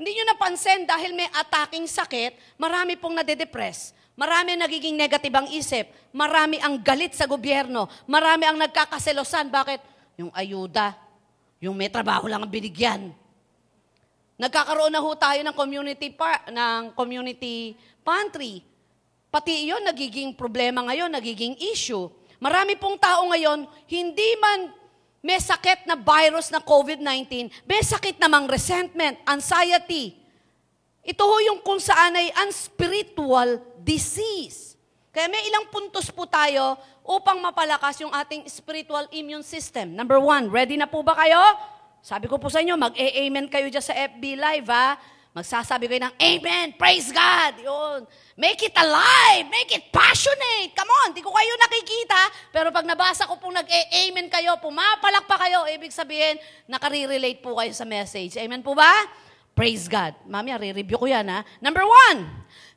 Hindi 0.00 0.10
nyo 0.16 0.24
napansin 0.32 0.88
dahil 0.88 1.12
may 1.12 1.28
attacking 1.28 1.84
sakit, 1.84 2.56
marami 2.56 2.96
pong 2.96 3.20
nade-depress. 3.20 3.92
Marami 4.16 4.52
nagiging 4.52 4.96
negative 5.00 5.32
ang 5.32 5.48
isip. 5.48 5.88
Marami 6.12 6.60
ang 6.60 6.76
galit 6.76 7.16
sa 7.16 7.24
gobyerno. 7.24 7.88
Marami 8.04 8.44
ang 8.44 8.60
nagkakaselosan. 8.60 9.48
Bakit? 9.48 9.80
Yung 10.20 10.28
ayuda. 10.36 10.92
Yung 11.56 11.72
may 11.72 11.88
trabaho 11.88 12.28
lang 12.28 12.44
ang 12.44 12.52
binigyan. 12.52 13.16
Nagkakaroon 14.40 14.88
na 14.88 15.04
ho 15.04 15.12
tayo 15.20 15.44
ng 15.44 15.52
community 15.52 16.08
par- 16.16 16.48
ng 16.48 16.96
community 16.96 17.76
pantry. 18.00 18.64
Pati 19.28 19.68
iyon 19.68 19.84
nagiging 19.84 20.32
problema 20.32 20.80
ngayon, 20.88 21.12
nagiging 21.12 21.60
issue. 21.60 22.08
Marami 22.40 22.72
pong 22.80 22.96
tao 22.96 23.28
ngayon, 23.28 23.68
hindi 23.84 24.30
man 24.40 24.72
may 25.20 25.36
sakit 25.36 25.84
na 25.84 25.92
virus 25.92 26.48
na 26.48 26.64
COVID-19, 26.64 27.52
may 27.68 27.84
sakit 27.84 28.16
namang 28.16 28.48
resentment, 28.48 29.20
anxiety. 29.28 30.16
Ito 31.04 31.20
ho 31.20 31.36
yung 31.44 31.60
kung 31.60 31.76
saan 31.76 32.16
ay 32.16 32.32
unspiritual 32.40 33.60
disease. 33.84 34.72
Kaya 35.12 35.28
may 35.28 35.44
ilang 35.52 35.68
puntos 35.68 36.08
po 36.08 36.24
tayo 36.24 36.80
upang 37.04 37.36
mapalakas 37.44 38.00
yung 38.00 38.14
ating 38.16 38.48
spiritual 38.48 39.04
immune 39.12 39.44
system. 39.44 39.92
Number 39.92 40.16
one, 40.16 40.48
ready 40.48 40.80
na 40.80 40.88
po 40.88 41.04
ba 41.04 41.12
kayo? 41.12 41.36
Sabi 42.00 42.26
ko 42.32 42.40
po 42.40 42.48
sa 42.48 42.64
inyo, 42.64 42.80
mag-e-amen 42.80 43.52
kayo 43.52 43.68
dyan 43.68 43.84
sa 43.84 43.92
FB 43.92 44.24
Live, 44.40 44.68
ha? 44.72 44.96
Magsasabi 45.30 45.86
kayo 45.86 46.02
ng 46.10 46.16
Amen, 46.18 46.74
praise 46.74 47.14
God. 47.14 47.62
Yun. 47.62 48.02
Make 48.34 48.66
it 48.66 48.74
alive, 48.74 49.46
make 49.46 49.70
it 49.70 49.92
passionate. 49.94 50.74
Come 50.74 50.90
on, 51.04 51.14
di 51.14 51.22
ko 51.22 51.30
kayo 51.30 51.52
nakikita. 51.60 52.20
Pero 52.50 52.74
pag 52.74 52.88
nabasa 52.88 53.28
ko 53.28 53.36
pong 53.36 53.54
nag-e-amen 53.54 54.26
kayo, 54.26 54.58
pumapalak 54.58 55.28
pa 55.28 55.38
kayo, 55.38 55.68
ibig 55.70 55.94
sabihin, 55.94 56.34
nakare-relate 56.66 57.38
po 57.38 57.54
kayo 57.54 57.70
sa 57.70 57.86
message. 57.86 58.34
Amen 58.40 58.64
po 58.64 58.74
ba? 58.74 58.90
Praise 59.54 59.86
God. 59.86 60.16
Mami, 60.24 60.56
re-review 60.56 60.98
ko 60.98 61.06
yan, 61.06 61.28
ha? 61.28 61.44
Number 61.60 61.84
one, 61.84 62.26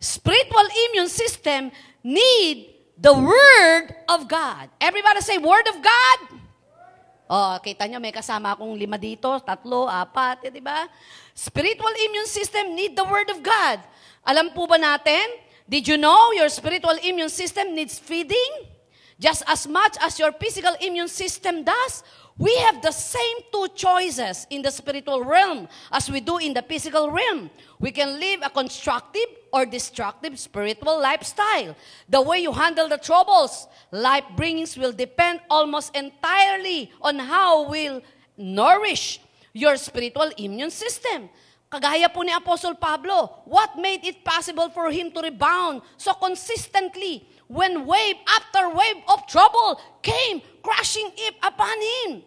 spiritual 0.03 0.67
immune 0.91 1.09
system 1.09 1.71
need 2.03 2.69
the 2.99 3.15
Word 3.15 3.97
of 4.11 4.27
God. 4.27 4.67
Everybody 4.77 5.23
say, 5.23 5.39
Word 5.39 5.65
of 5.71 5.79
God. 5.79 6.42
Oh, 7.33 7.57
kita 7.65 7.89
nyo, 7.89 7.97
may 7.97 8.13
kasama 8.13 8.53
akong 8.53 8.77
lima 8.77 8.93
dito, 8.93 9.25
tatlo, 9.41 9.89
apat, 9.89 10.45
eh, 10.45 10.53
di 10.53 10.61
ba? 10.61 10.85
Spiritual 11.33 11.89
immune 12.05 12.29
system 12.29 12.77
need 12.77 12.93
the 12.93 13.01
Word 13.01 13.25
of 13.33 13.41
God. 13.41 13.81
Alam 14.21 14.53
po 14.53 14.69
ba 14.69 14.77
natin? 14.77 15.41
Did 15.65 15.89
you 15.89 15.97
know 15.97 16.29
your 16.37 16.45
spiritual 16.53 16.93
immune 17.01 17.33
system 17.33 17.73
needs 17.73 17.97
feeding? 17.97 18.69
Just 19.17 19.41
as 19.49 19.65
much 19.65 19.97
as 20.05 20.21
your 20.21 20.29
physical 20.37 20.77
immune 20.77 21.09
system 21.09 21.65
does, 21.65 22.05
we 22.37 22.55
have 22.57 22.81
the 22.81 22.91
same 22.91 23.37
two 23.51 23.67
choices 23.75 24.47
in 24.49 24.61
the 24.61 24.71
spiritual 24.71 25.23
realm 25.23 25.67
as 25.91 26.09
we 26.09 26.19
do 26.19 26.37
in 26.37 26.53
the 26.53 26.63
physical 26.63 27.11
realm. 27.11 27.49
We 27.79 27.91
can 27.91 28.19
live 28.19 28.41
a 28.43 28.49
constructive 28.49 29.29
or 29.51 29.65
destructive 29.65 30.39
spiritual 30.39 30.99
lifestyle. 30.99 31.75
The 32.09 32.21
way 32.21 32.39
you 32.39 32.51
handle 32.51 32.89
the 32.89 32.97
troubles 32.97 33.67
life 33.91 34.25
brings 34.35 34.75
will 34.77 34.93
depend 34.93 35.41
almost 35.49 35.95
entirely 35.95 36.91
on 37.01 37.19
how 37.19 37.69
we'll 37.69 38.01
nourish 38.35 39.21
your 39.53 39.77
spiritual 39.77 40.31
immune 40.37 40.71
system. 40.71 41.29
Kagaya 41.69 42.09
po 42.11 42.21
ni 42.21 42.33
Apostle 42.33 42.77
Pablo, 42.77 43.41
what 43.45 43.77
made 43.77 44.05
it 44.05 44.25
possible 44.25 44.69
for 44.69 44.89
him 44.89 45.09
to 45.09 45.21
rebound 45.21 45.81
so 45.97 46.13
consistently 46.13 47.25
when 47.47 47.85
wave 47.85 48.15
after 48.27 48.69
wave 48.69 49.03
of 49.07 49.27
trouble 49.27 49.79
came 50.01 50.41
crushing 50.61 51.11
it 51.17 51.35
upon 51.43 51.77
him? 51.81 52.23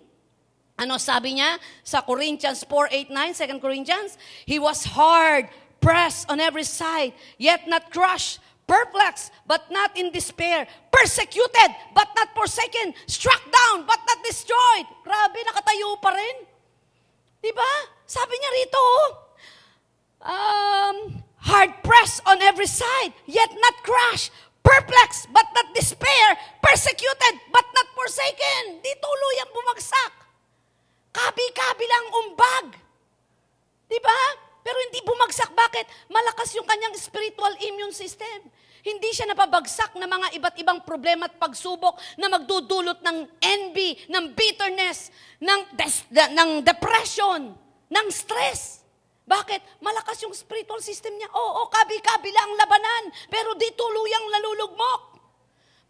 Ano 0.76 1.00
sabi 1.00 1.40
niya 1.40 1.56
sa 1.80 2.04
Corinthians 2.04 2.60
4, 2.68 3.08
8, 3.08 3.10
9, 3.10 3.56
2 3.56 3.64
Corinthians? 3.64 4.20
He 4.44 4.60
was 4.60 4.84
hard, 4.84 5.48
pressed 5.80 6.28
on 6.28 6.40
every 6.40 6.68
side, 6.68 7.16
yet 7.40 7.64
not 7.64 7.88
crushed, 7.88 8.44
perplexed, 8.68 9.32
but 9.46 9.64
not 9.72 9.96
in 9.96 10.12
despair, 10.12 10.68
persecuted, 10.92 11.70
but 11.94 12.08
not 12.12 12.28
forsaken, 12.36 12.92
struck 13.06 13.40
down, 13.40 13.88
but 13.88 14.00
not 14.04 14.20
destroyed. 14.20 14.86
Grabe, 15.00 15.40
nakatayo 15.48 15.96
pa 16.02 16.12
rin. 16.12 16.36
Diba? 17.40 17.72
Sabi 18.04 18.34
niya 18.36 18.50
rito, 18.52 18.86
um, 20.28 20.96
hard 21.40 21.72
pressed 21.82 22.20
on 22.26 22.42
every 22.42 22.68
side, 22.68 23.14
yet 23.24 23.48
not 23.48 23.80
crushed, 23.80 24.34
perplexed, 24.66 25.30
but 25.30 25.46
not 25.54 25.70
despair, 25.70 26.26
persecuted, 26.58 27.34
but 27.54 27.66
not 27.70 27.88
forsaken. 27.94 28.82
Di 28.82 28.92
tuluyang 28.98 29.50
bumagsak. 29.54 30.12
Kabi-kabi 31.14 31.86
lang 31.86 32.06
umbag. 32.10 32.66
Di 33.86 33.98
ba? 34.02 34.20
Pero 34.66 34.76
hindi 34.82 34.98
bumagsak. 35.06 35.54
Bakit? 35.54 36.10
Malakas 36.10 36.50
yung 36.58 36.66
kanyang 36.66 36.98
spiritual 36.98 37.54
immune 37.62 37.94
system. 37.94 38.50
Hindi 38.82 39.10
siya 39.14 39.30
napabagsak 39.30 39.94
ng 39.98 40.06
mga 40.06 40.28
iba't 40.38 40.56
ibang 40.62 40.82
problema 40.82 41.26
at 41.26 41.38
pagsubok 41.38 41.98
na 42.18 42.30
magdudulot 42.30 43.02
ng 43.02 43.18
envy, 43.42 43.98
ng 44.10 44.34
bitterness, 44.34 45.10
ng, 45.42 45.60
des- 45.74 46.06
ng 46.10 46.50
depression, 46.62 47.54
ng 47.90 48.06
stress. 48.10 48.75
Bakit? 49.26 49.82
Malakas 49.82 50.22
yung 50.22 50.30
spiritual 50.30 50.78
system 50.78 51.18
niya. 51.18 51.26
Oo, 51.34 51.66
kabi-kabi 51.66 52.30
lang 52.30 52.46
ang 52.46 52.56
labanan, 52.62 53.04
pero 53.26 53.58
di 53.58 53.66
tuluyang 53.74 54.26
nalulugmok. 54.30 55.02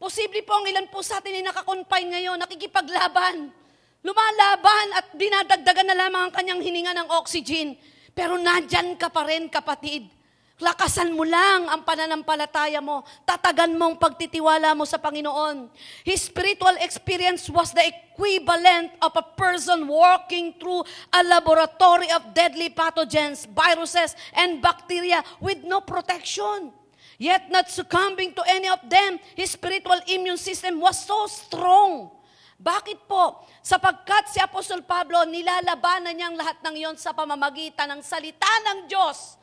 Posible 0.01 0.41
po 0.45 0.57
ang 0.57 0.65
ilan 0.65 0.89
po 0.89 1.05
sa 1.05 1.21
atin 1.21 1.41
ay 1.41 1.45
nakakonfine 1.45 2.17
ngayon, 2.17 2.41
nakikipaglaban. 2.41 3.53
Lumalaban 4.01 4.87
at 4.97 5.13
dinadagdagan 5.13 5.89
na 5.93 5.97
lamang 5.97 6.29
ang 6.29 6.33
kanyang 6.33 6.65
hininga 6.65 6.97
ng 6.97 7.09
oxygen. 7.13 7.77
Pero 8.17 8.41
nandyan 8.41 8.97
ka 8.97 9.13
pa 9.13 9.29
rin, 9.29 9.53
kapatid. 9.53 10.16
Lakasan 10.57 11.13
mo 11.13 11.21
lang 11.21 11.69
ang 11.69 11.85
pananampalataya 11.85 12.81
mo. 12.81 13.05
Tatagan 13.29 13.77
mong 13.77 14.01
pagtitiwala 14.01 14.73
mo 14.73 14.89
sa 14.89 14.97
Panginoon. 14.97 15.69
His 16.01 16.33
spiritual 16.33 16.81
experience 16.81 17.53
was 17.53 17.77
the 17.77 17.85
equivalent 17.85 18.97
of 19.05 19.13
a 19.21 19.27
person 19.37 19.85
walking 19.85 20.57
through 20.57 20.81
a 21.13 21.21
laboratory 21.29 22.09
of 22.09 22.33
deadly 22.33 22.73
pathogens, 22.73 23.45
viruses, 23.53 24.17
and 24.33 24.65
bacteria 24.65 25.21
with 25.45 25.61
no 25.61 25.85
protection. 25.85 26.73
Yet 27.21 27.53
not 27.53 27.69
succumbing 27.69 28.33
to 28.41 28.43
any 28.49 28.73
of 28.73 28.81
them, 28.89 29.21
his 29.37 29.53
spiritual 29.53 30.01
immune 30.09 30.41
system 30.41 30.81
was 30.81 30.97
so 31.05 31.29
strong. 31.29 32.17
Bakit 32.57 33.05
po? 33.05 33.45
Sapagkat 33.61 34.33
si 34.33 34.41
Apostol 34.41 34.81
Pablo, 34.89 35.21
nilalabanan 35.29 36.17
niyang 36.17 36.33
lahat 36.33 36.57
ng 36.65 36.81
iyon 36.81 36.97
sa 36.97 37.13
pamamagitan 37.13 37.93
ng 37.93 38.01
salita 38.01 38.49
ng 38.73 38.89
Diyos 38.89 39.36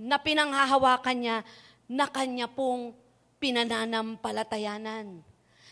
na 0.00 0.16
pinanghahawakan 0.16 1.16
niya 1.20 1.38
na 1.84 2.08
kanya 2.08 2.48
pong 2.48 2.96
pinananampalatayanan. 3.36 5.20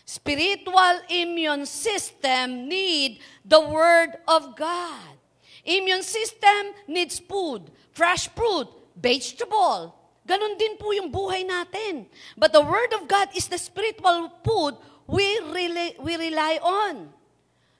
Spiritual 0.05 1.01
immune 1.09 1.65
system 1.65 2.69
need 2.69 3.21
the 3.41 3.61
Word 3.61 4.13
of 4.29 4.53
God. 4.53 5.17
Immune 5.65 6.05
system 6.05 6.73
needs 6.85 7.17
food, 7.17 7.69
fresh 7.93 8.29
fruit, 8.33 8.69
vegetable. 8.97 9.93
Ganon 10.25 10.57
din 10.57 10.77
po 10.77 10.93
yung 10.93 11.09
buhay 11.09 11.45
natin. 11.45 12.05
But 12.37 12.53
the 12.53 12.61
Word 12.61 12.93
of 12.97 13.09
God 13.09 13.33
is 13.33 13.49
the 13.49 13.57
spiritual 13.57 14.29
food 14.45 14.77
we 15.09 15.25
rely, 15.41 15.97
we 15.97 16.13
rely 16.17 16.61
on. 16.61 17.09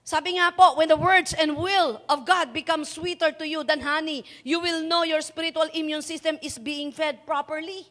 Sabi 0.09 0.41
nga 0.41 0.49
po, 0.49 0.73
when 0.73 0.89
the 0.89 0.97
words 0.97 1.37
and 1.37 1.53
will 1.53 2.01
of 2.09 2.25
God 2.25 2.49
become 2.49 2.81
sweeter 2.81 3.29
to 3.29 3.45
you 3.45 3.61
than 3.61 3.85
honey, 3.85 4.25
you 4.41 4.57
will 4.57 4.81
know 4.81 5.05
your 5.05 5.21
spiritual 5.21 5.69
immune 5.69 6.01
system 6.01 6.41
is 6.41 6.57
being 6.57 6.89
fed 6.89 7.29
properly. 7.29 7.85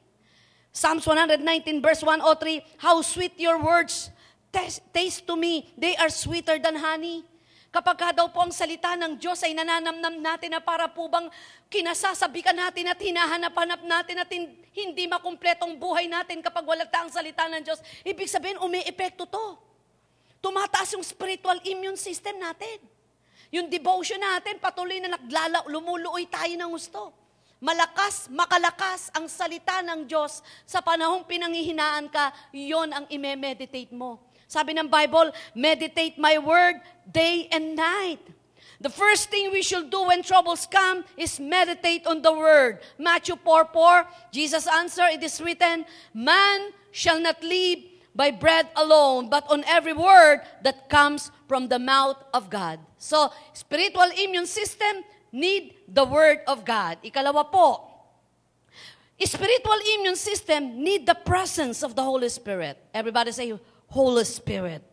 Psalms 0.75 1.07
119 1.07 1.47
verse 1.79 2.03
103, 2.03 2.83
How 2.83 2.99
sweet 3.07 3.39
your 3.39 3.63
words 3.63 4.11
taste, 4.51 5.31
to 5.31 5.39
me. 5.39 5.71
They 5.79 5.95
are 5.95 6.11
sweeter 6.11 6.59
than 6.59 6.83
honey. 6.83 7.23
Kapag 7.71 7.95
ka 7.95 8.11
daw 8.11 8.27
po 8.35 8.43
ang 8.43 8.51
salita 8.51 8.99
ng 8.99 9.15
Diyos 9.15 9.39
ay 9.47 9.55
nananamnam 9.55 10.19
natin 10.19 10.59
na 10.59 10.59
para 10.59 10.91
po 10.91 11.07
bang 11.07 11.31
kinasasabikan 11.71 12.59
natin 12.59 12.91
at 12.91 12.99
hinahanap-hanap 12.99 13.87
natin 13.87 14.19
at 14.19 14.31
hindi 14.75 15.07
makumpletong 15.07 15.79
buhay 15.79 16.11
natin 16.11 16.43
kapag 16.43 16.67
wala 16.67 16.83
ang 16.83 17.15
salita 17.15 17.47
ng 17.47 17.63
Diyos, 17.63 17.79
ibig 18.03 18.27
sabihin, 18.27 18.59
umi-epekto 18.59 19.23
to 19.23 19.68
tumataas 20.39 20.95
yung 20.95 21.05
spiritual 21.05 21.59
immune 21.67 21.99
system 21.99 22.39
natin. 22.39 22.79
Yung 23.49 23.67
devotion 23.73 24.21
natin, 24.21 24.61
patuloy 24.61 25.01
na 25.01 25.17
naglala, 25.17 25.65
lumuluoy 25.73 26.29
tayo 26.29 26.53
ng 26.53 26.71
gusto. 26.73 27.17
Malakas, 27.59 28.31
makalakas 28.31 29.11
ang 29.11 29.27
salita 29.27 29.83
ng 29.83 30.07
Diyos 30.07 30.45
sa 30.63 30.79
panahong 30.79 31.27
pinangihinaan 31.27 32.07
ka, 32.07 32.31
yon 32.55 32.93
ang 32.95 33.09
ime-meditate 33.11 33.91
mo. 33.91 34.23
Sabi 34.47 34.79
ng 34.79 34.87
Bible, 34.87 35.35
meditate 35.59 36.17
my 36.17 36.39
word 36.39 36.79
day 37.03 37.51
and 37.51 37.75
night. 37.75 38.23
The 38.79 38.89
first 38.89 39.27
thing 39.27 39.51
we 39.51 39.67
should 39.67 39.91
do 39.91 40.07
when 40.07 40.23
troubles 40.23 40.63
come 40.71 41.03
is 41.19 41.43
meditate 41.43 42.07
on 42.07 42.23
the 42.23 42.31
word. 42.31 42.79
Matthew 42.95 43.35
4 43.43 43.75
4, 43.75 44.07
Jesus 44.31 44.71
answered, 44.71 45.19
It 45.19 45.23
is 45.27 45.43
written, 45.43 45.83
Man 46.15 46.71
shall 46.95 47.19
not 47.19 47.43
live 47.43 47.83
by 48.15 48.31
bread 48.31 48.67
alone, 48.77 49.29
but 49.29 49.45
on 49.51 49.65
every 49.67 49.93
word 49.93 50.41
that 50.63 50.89
comes 50.89 51.31
from 51.47 51.69
the 51.69 51.79
mouth 51.79 52.19
of 52.35 52.51
God. 52.51 52.81
So, 52.99 53.31
spiritual 53.53 54.11
immune 54.19 54.47
system 54.47 55.05
need 55.33 55.75
the 55.87 56.05
word 56.05 56.41
of 56.47 56.65
God. 56.65 56.99
Ikalawa 57.05 57.47
po, 57.51 57.85
spiritual 59.21 59.81
immune 59.99 60.17
system 60.19 60.83
need 60.83 61.07
the 61.07 61.15
presence 61.15 61.83
of 61.83 61.95
the 61.95 62.03
Holy 62.03 62.29
Spirit. 62.29 62.79
Everybody 62.93 63.33
say, 63.33 63.55
Holy 63.89 64.25
Spirit. 64.25 64.85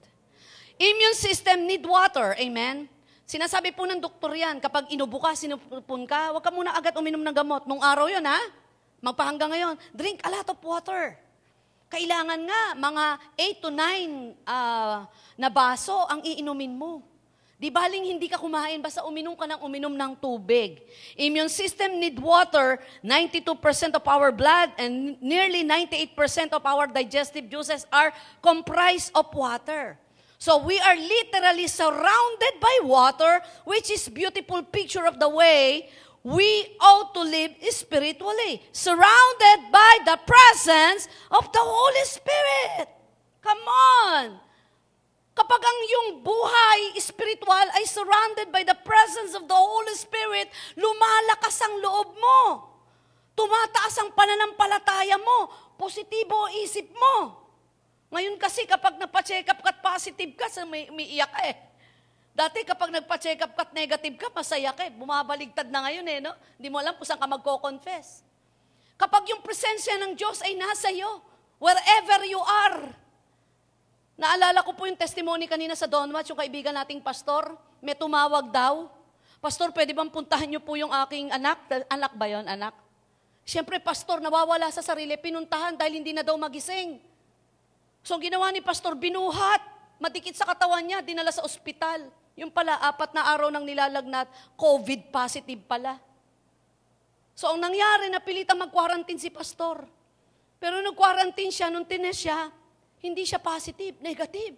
Immune 0.80 1.16
system 1.16 1.68
need 1.68 1.84
water. 1.86 2.36
Amen? 2.40 2.88
Sinasabi 3.26 3.74
po 3.74 3.90
ng 3.90 3.98
doktor 3.98 4.38
yan, 4.38 4.62
kapag 4.62 4.86
inubo 4.94 5.18
ka, 5.18 5.34
sinupun 5.34 6.06
ka, 6.06 6.30
huwag 6.30 6.46
ka 6.46 6.54
muna 6.54 6.78
agad 6.78 6.94
uminom 6.94 7.26
ng 7.26 7.34
gamot. 7.34 7.66
Nung 7.66 7.82
araw 7.82 8.06
yon 8.06 8.22
ha? 8.22 8.38
Magpahanggang 9.02 9.50
ngayon, 9.50 9.76
drink 9.98 10.22
a 10.22 10.30
lot 10.30 10.46
of 10.46 10.58
water. 10.62 11.18
Kailangan 11.96 12.42
nga, 12.44 12.64
mga 12.76 13.06
8 13.40 13.64
to 13.64 13.70
9 13.72 14.44
uh, 14.44 15.08
na 15.40 15.48
baso 15.48 15.96
ang 16.12 16.20
iinumin 16.28 16.76
mo. 16.76 17.00
Di 17.56 17.72
baling 17.72 18.12
hindi 18.12 18.28
ka 18.28 18.36
kumain, 18.36 18.84
basta 18.84 19.00
uminom 19.08 19.32
ka 19.32 19.48
ng 19.48 19.64
uminom 19.64 19.96
ng 19.96 20.12
tubig. 20.20 20.84
Immune 21.16 21.48
system 21.48 21.96
need 21.96 22.20
water, 22.20 22.84
92% 23.00 23.96
of 23.96 24.04
our 24.12 24.36
blood 24.36 24.76
and 24.76 25.16
nearly 25.24 25.64
98% 25.64 26.52
of 26.52 26.68
our 26.68 26.92
digestive 26.92 27.48
juices 27.48 27.88
are 27.96 28.12
comprised 28.44 29.16
of 29.16 29.32
water. 29.32 29.96
So 30.36 30.60
we 30.60 30.76
are 30.84 31.00
literally 31.00 31.72
surrounded 31.72 32.60
by 32.60 32.76
water, 32.84 33.40
which 33.64 33.88
is 33.88 34.12
beautiful 34.12 34.68
picture 34.68 35.08
of 35.08 35.16
the 35.16 35.32
way 35.32 35.88
we 36.26 36.74
ought 36.82 37.14
to 37.14 37.22
live 37.22 37.54
spiritually, 37.70 38.58
surrounded 38.74 39.70
by 39.70 39.94
the 40.10 40.18
presence 40.26 41.06
of 41.30 41.46
the 41.54 41.62
Holy 41.62 42.06
Spirit. 42.10 42.90
Come 43.46 43.62
on! 43.62 44.42
Kapag 45.38 45.62
ang 45.62 45.80
yung 45.86 46.08
buhay 46.26 46.98
spiritual 46.98 47.68
ay 47.78 47.86
surrounded 47.86 48.50
by 48.50 48.66
the 48.66 48.74
presence 48.82 49.38
of 49.38 49.46
the 49.46 49.54
Holy 49.54 49.94
Spirit, 49.94 50.50
lumalakas 50.74 51.62
ang 51.62 51.78
loob 51.78 52.18
mo. 52.18 52.74
Tumataas 53.36 54.00
ang 54.02 54.16
pananampalataya 54.16 55.20
mo. 55.20 55.52
Positibo 55.76 56.48
ang 56.48 56.56
isip 56.64 56.88
mo. 56.96 57.46
Ngayon 58.16 58.40
kasi 58.40 58.64
kapag 58.64 58.96
napacheck 58.96 59.44
up 59.52 59.60
ka 59.60 59.76
at 59.76 59.84
positive 59.84 60.40
ka, 60.40 60.48
may, 60.64 60.88
may 60.90 61.04
iyak 61.04 61.30
ka 61.30 61.42
eh. 61.52 61.56
Dati 62.36 62.68
kapag 62.68 62.92
nagpa-check 62.92 63.40
up 63.48 63.56
ka 63.56 63.64
at 63.64 63.72
negative 63.72 64.20
ka, 64.20 64.28
masaya 64.36 64.76
ka 64.76 64.84
eh. 64.84 64.92
Bumabaligtad 64.92 65.72
na 65.72 65.88
ngayon 65.88 66.04
eh, 66.04 66.20
no? 66.20 66.36
Hindi 66.60 66.68
mo 66.68 66.84
alam 66.84 66.92
kung 67.00 67.08
saan 67.08 67.16
ka 67.16 67.32
magko-confess. 67.32 68.28
Kapag 69.00 69.24
yung 69.32 69.40
presensya 69.40 69.96
ng 70.04 70.20
Diyos 70.20 70.44
ay 70.44 70.60
nasa 70.60 70.92
iyo, 70.92 71.24
wherever 71.64 72.20
you 72.28 72.44
are. 72.44 72.92
Naalala 74.20 74.68
ko 74.68 74.76
po 74.76 74.84
yung 74.84 75.00
testimony 75.00 75.48
kanina 75.48 75.80
sa 75.80 75.88
Donwatch, 75.88 76.36
yung 76.36 76.40
kaibigan 76.40 76.76
nating 76.76 77.00
pastor, 77.00 77.56
may 77.80 77.96
tumawag 77.96 78.52
daw. 78.52 78.92
Pastor, 79.40 79.72
pwede 79.72 79.96
bang 79.96 80.12
puntahan 80.12 80.48
niyo 80.52 80.60
po 80.60 80.76
yung 80.76 80.92
aking 81.08 81.32
anak? 81.32 81.60
Anak 81.88 82.20
ba 82.20 82.28
yon 82.28 82.48
anak? 82.52 82.76
Siyempre, 83.48 83.80
pastor, 83.80 84.20
nawawala 84.20 84.68
sa 84.76 84.84
sarili, 84.84 85.16
pinuntahan 85.16 85.80
dahil 85.80 86.04
hindi 86.04 86.12
na 86.12 86.26
daw 86.26 86.36
magising. 86.36 87.00
So, 88.04 88.20
ginawa 88.20 88.52
ni 88.52 88.60
pastor, 88.60 88.92
binuhat. 89.00 89.64
Madikit 90.04 90.36
sa 90.36 90.44
katawan 90.44 90.84
niya, 90.84 91.00
dinala 91.00 91.32
sa 91.32 91.46
ospital. 91.48 92.12
Yung 92.36 92.52
pala, 92.52 92.80
apat 92.84 93.16
na 93.16 93.32
araw 93.32 93.48
nang 93.48 93.64
nilalagnat, 93.64 94.28
COVID 94.60 95.12
positive 95.12 95.64
pala. 95.64 95.96
So, 97.36 97.52
ang 97.52 97.60
nangyari, 97.64 98.12
napilitang 98.12 98.60
mag-quarantine 98.60 99.20
si 99.20 99.32
pastor. 99.32 99.84
Pero 100.60 100.80
nung 100.80 100.96
quarantine 100.96 101.52
siya, 101.52 101.68
nung 101.68 101.88
tines 101.88 102.16
siya, 102.16 102.48
hindi 103.04 103.28
siya 103.28 103.40
positive, 103.40 104.00
negative. 104.00 104.56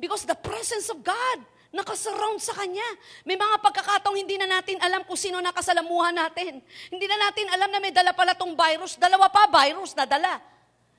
Because 0.00 0.24
the 0.24 0.36
presence 0.36 0.88
of 0.88 1.00
God 1.04 1.40
nakasurround 1.70 2.42
sa 2.42 2.54
Kanya. 2.54 2.86
May 3.22 3.38
mga 3.38 3.62
pagkakataong 3.62 4.18
hindi 4.18 4.34
na 4.34 4.46
natin 4.46 4.78
alam 4.82 5.06
kung 5.06 5.18
sino 5.18 5.38
nakasalamuhan 5.38 6.14
natin. 6.14 6.58
Hindi 6.90 7.06
na 7.06 7.30
natin 7.30 7.46
alam 7.50 7.70
na 7.70 7.78
may 7.78 7.94
dala 7.94 8.10
pala 8.10 8.34
tong 8.34 8.58
virus. 8.58 8.98
Dalawa 8.98 9.30
pa 9.30 9.46
virus 9.46 9.94
na 9.94 10.04
dala. 10.06 10.42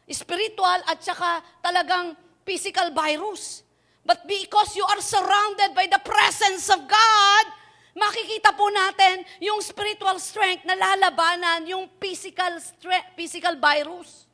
Spiritual 0.07 0.79
at 0.87 0.99
saka 1.03 1.43
talagang 1.59 2.15
physical 2.47 2.91
virus. 2.91 3.63
But 4.01 4.25
because 4.25 4.73
you 4.73 4.85
are 4.85 5.01
surrounded 5.01 5.77
by 5.77 5.85
the 5.85 6.01
presence 6.01 6.65
of 6.73 6.89
God, 6.89 7.45
makikita 7.93 8.55
po 8.57 8.65
natin 8.73 9.21
yung 9.37 9.61
spiritual 9.61 10.17
strength 10.17 10.65
na 10.65 10.73
lalabanan 10.73 11.69
yung 11.69 11.85
physical 12.01 12.57
strength, 12.57 13.13
physical 13.13 13.53
virus. 13.61 14.25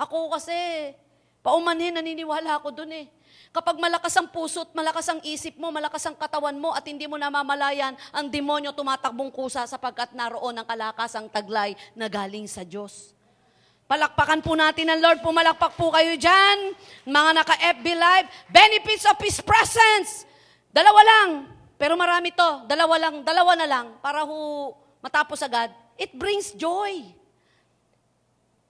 Ako 0.00 0.32
kasi, 0.32 0.56
paumanhin, 1.44 1.92
naniniwala 1.92 2.56
ako 2.56 2.72
dun 2.72 2.96
eh. 2.96 3.06
Kapag 3.50 3.82
malakas 3.82 4.14
ang 4.14 4.30
puso 4.30 4.62
at 4.62 4.72
malakas 4.72 5.10
ang 5.10 5.20
isip 5.26 5.58
mo, 5.58 5.74
malakas 5.74 6.06
ang 6.06 6.14
katawan 6.14 6.54
mo 6.54 6.70
at 6.70 6.86
hindi 6.86 7.10
mo 7.10 7.18
namamalayan, 7.18 7.98
ang 8.14 8.30
demonyo 8.30 8.70
tumatakbong 8.70 9.34
kusa 9.34 9.66
sapagkat 9.66 10.14
naroon 10.14 10.54
ang 10.54 10.64
kalakasang 10.64 11.26
taglay 11.28 11.74
na 11.98 12.06
galing 12.06 12.46
sa 12.46 12.62
Diyos. 12.62 13.10
Palakpakan 13.90 14.38
po 14.38 14.54
natin 14.54 14.86
ang 14.86 15.02
Lord. 15.02 15.18
Pumalakpak 15.18 15.74
po 15.74 15.90
kayo 15.90 16.14
dyan. 16.14 16.78
Mga 17.10 17.30
naka-FB 17.42 17.86
Live. 17.98 18.26
Benefits 18.46 19.02
of 19.10 19.18
His 19.18 19.42
presence. 19.42 20.30
Dalawa 20.70 21.02
lang. 21.02 21.50
Pero 21.74 21.98
marami 21.98 22.30
to. 22.30 22.70
Dalawa 22.70 22.94
lang. 23.02 23.26
Dalawa 23.26 23.58
na 23.58 23.66
lang. 23.66 23.86
Para 23.98 24.22
ho 24.22 24.70
matapos 25.02 25.42
agad. 25.42 25.74
It 25.98 26.14
brings 26.14 26.54
joy. 26.54 27.02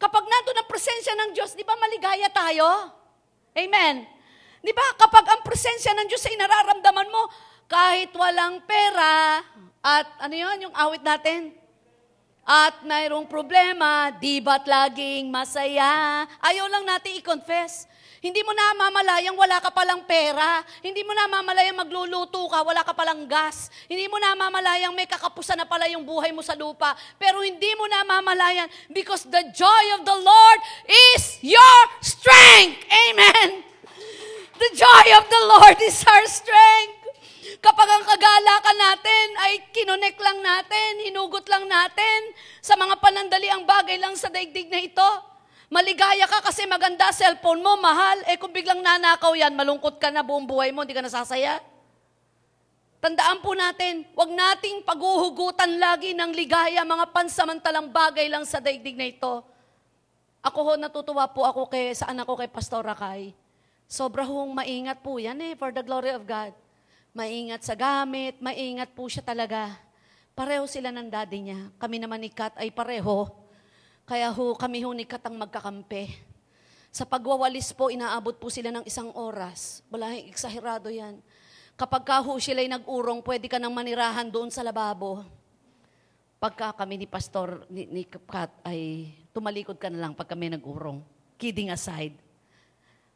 Kapag 0.01 0.25
nandun 0.25 0.57
ang 0.57 0.69
presensya 0.73 1.13
ng 1.13 1.37
Diyos, 1.37 1.53
di 1.53 1.69
ba 1.69 1.77
maligaya 1.77 2.33
tayo? 2.33 2.89
Amen. 3.53 4.09
Di 4.65 4.73
ba? 4.73 4.97
Kapag 4.97 5.29
ang 5.29 5.45
presensya 5.45 5.93
ng 6.01 6.09
Diyos 6.09 6.25
ay 6.25 6.41
nararamdaman 6.41 7.13
mo, 7.13 7.29
kahit 7.69 8.09
walang 8.17 8.65
pera, 8.65 9.45
at 9.85 10.09
ano 10.25 10.33
yun, 10.33 10.65
yung 10.65 10.75
awit 10.81 11.05
natin? 11.05 11.60
At 12.45 12.83
mayroong 12.83 13.29
problema, 13.29 14.11
di 14.17 14.41
ba't 14.41 14.67
laging 14.67 15.29
masaya? 15.29 16.25
Ayaw 16.41 16.67
lang 16.67 16.85
natin 16.89 17.21
i-confess. 17.21 17.87
Hindi 18.21 18.45
mo 18.45 18.53
namamalayang 18.53 19.33
wala 19.33 19.65
ka 19.65 19.73
palang 19.73 20.05
pera. 20.05 20.61
Hindi 20.85 21.01
mo 21.01 21.17
namamalayang 21.17 21.81
magluluto 21.81 22.45
ka, 22.53 22.61
wala 22.61 22.85
ka 22.85 22.93
palang 22.93 23.25
gas. 23.25 23.73
Hindi 23.89 24.05
mo 24.13 24.21
namamalayang 24.21 24.93
may 24.93 25.09
kakapusan 25.09 25.57
na 25.57 25.65
pala 25.65 25.89
yung 25.89 26.05
buhay 26.05 26.29
mo 26.29 26.45
sa 26.45 26.53
lupa. 26.53 26.93
Pero 27.17 27.41
hindi 27.41 27.73
mo 27.81 27.89
namamalayan 27.89 28.69
because 28.93 29.25
the 29.25 29.41
joy 29.57 29.85
of 29.97 30.05
the 30.05 30.19
Lord 30.21 30.61
is 31.17 31.41
your 31.41 31.81
strength. 32.05 32.85
Amen. 32.93 33.65
The 34.61 34.71
joy 34.77 35.07
of 35.17 35.25
the 35.25 35.43
Lord 35.57 35.81
is 35.81 36.05
our 36.05 36.27
strength. 36.29 37.00
Kapag 37.61 37.89
ang 37.93 38.05
kagalakan 38.09 38.79
natin 38.81 39.27
ay 39.45 39.53
kinonek 39.73 40.17
lang 40.17 40.41
natin, 40.41 40.91
hinugot 41.05 41.45
lang 41.49 41.69
natin 41.69 42.33
sa 42.65 42.73
mga 42.77 42.97
panandaliang 42.97 43.69
bagay 43.69 44.01
lang 44.01 44.17
sa 44.17 44.33
daigdig 44.33 44.73
na 44.73 44.81
ito, 44.81 45.11
Maligaya 45.71 46.27
ka 46.27 46.43
kasi 46.43 46.67
maganda 46.67 47.15
cellphone 47.15 47.63
mo, 47.63 47.79
mahal. 47.79 48.19
Eh 48.27 48.35
kung 48.35 48.51
biglang 48.51 48.83
nanakaw 48.83 49.39
yan, 49.39 49.55
malungkot 49.55 50.03
ka 50.03 50.11
na 50.11 50.27
buong 50.27 50.43
buhay 50.43 50.75
mo, 50.75 50.83
hindi 50.83 50.99
ka 50.99 51.07
nasasaya. 51.07 51.63
Tandaan 52.99 53.39
po 53.39 53.55
natin, 53.55 54.03
wag 54.19 54.35
nating 54.35 54.83
paghuhugutan 54.83 55.79
lagi 55.79 56.11
ng 56.11 56.35
ligaya, 56.35 56.83
mga 56.83 57.15
pansamantalang 57.15 57.87
bagay 57.87 58.27
lang 58.27 58.43
sa 58.43 58.59
daigdig 58.59 58.99
na 58.99 59.15
ito. 59.15 59.47
Ako 60.43 60.59
ho, 60.59 60.73
natutuwa 60.75 61.31
po 61.31 61.47
ako 61.47 61.71
kay, 61.71 61.95
sa 61.95 62.11
anak 62.11 62.27
ko 62.27 62.35
kay 62.35 62.51
Pastor 62.51 62.83
Rakay. 62.83 63.31
Sobra 63.87 64.27
hong 64.27 64.51
maingat 64.51 64.99
po 65.07 65.23
yan 65.23 65.39
eh, 65.39 65.55
for 65.55 65.71
the 65.71 65.87
glory 65.87 66.11
of 66.11 66.27
God. 66.27 66.51
Maingat 67.11 67.67
sa 67.67 67.75
gamit, 67.75 68.39
maingat 68.39 68.95
po 68.95 69.11
siya 69.11 69.27
talaga. 69.27 69.75
Pareho 70.31 70.63
sila 70.71 70.95
ng 70.95 71.11
daddy 71.11 71.51
niya. 71.51 71.61
Kami 71.75 71.99
naman 71.99 72.23
ni 72.23 72.31
Kat 72.31 72.55
ay 72.55 72.71
pareho. 72.71 73.27
Kaya 74.07 74.31
ho, 74.31 74.55
kami 74.55 74.87
ho 74.87 74.95
ni 74.95 75.03
Katang 75.03 75.35
magkakampi. 75.35 76.07
Sa 76.95 77.03
pagwawalis 77.03 77.75
po, 77.75 77.91
inaabot 77.91 78.39
po 78.39 78.47
sila 78.47 78.71
ng 78.71 78.87
isang 78.87 79.11
oras. 79.19 79.83
Wala, 79.91 80.15
eksahirado 80.23 80.87
yan. 80.87 81.19
Kapag 81.75 82.03
ka 82.07 82.23
ho 82.23 82.39
sila'y 82.39 82.71
nag-urong, 82.71 83.27
pwede 83.27 83.51
ka 83.51 83.59
nang 83.59 83.75
manirahan 83.75 84.31
doon 84.31 84.51
sa 84.55 84.63
lababo. 84.63 85.27
Pagka 86.39 86.73
kami 86.79 86.95
ni 86.95 87.07
Pastor, 87.11 87.67
ni, 87.67 87.91
ni 87.91 88.03
Kat, 88.07 88.55
ay 88.63 89.11
tumalikod 89.35 89.83
ka 89.83 89.91
na 89.91 90.07
lang 90.07 90.15
pag 90.15 90.31
kami 90.31 90.47
nag-urong. 90.55 91.03
Kidding 91.35 91.75
aside. 91.75 92.15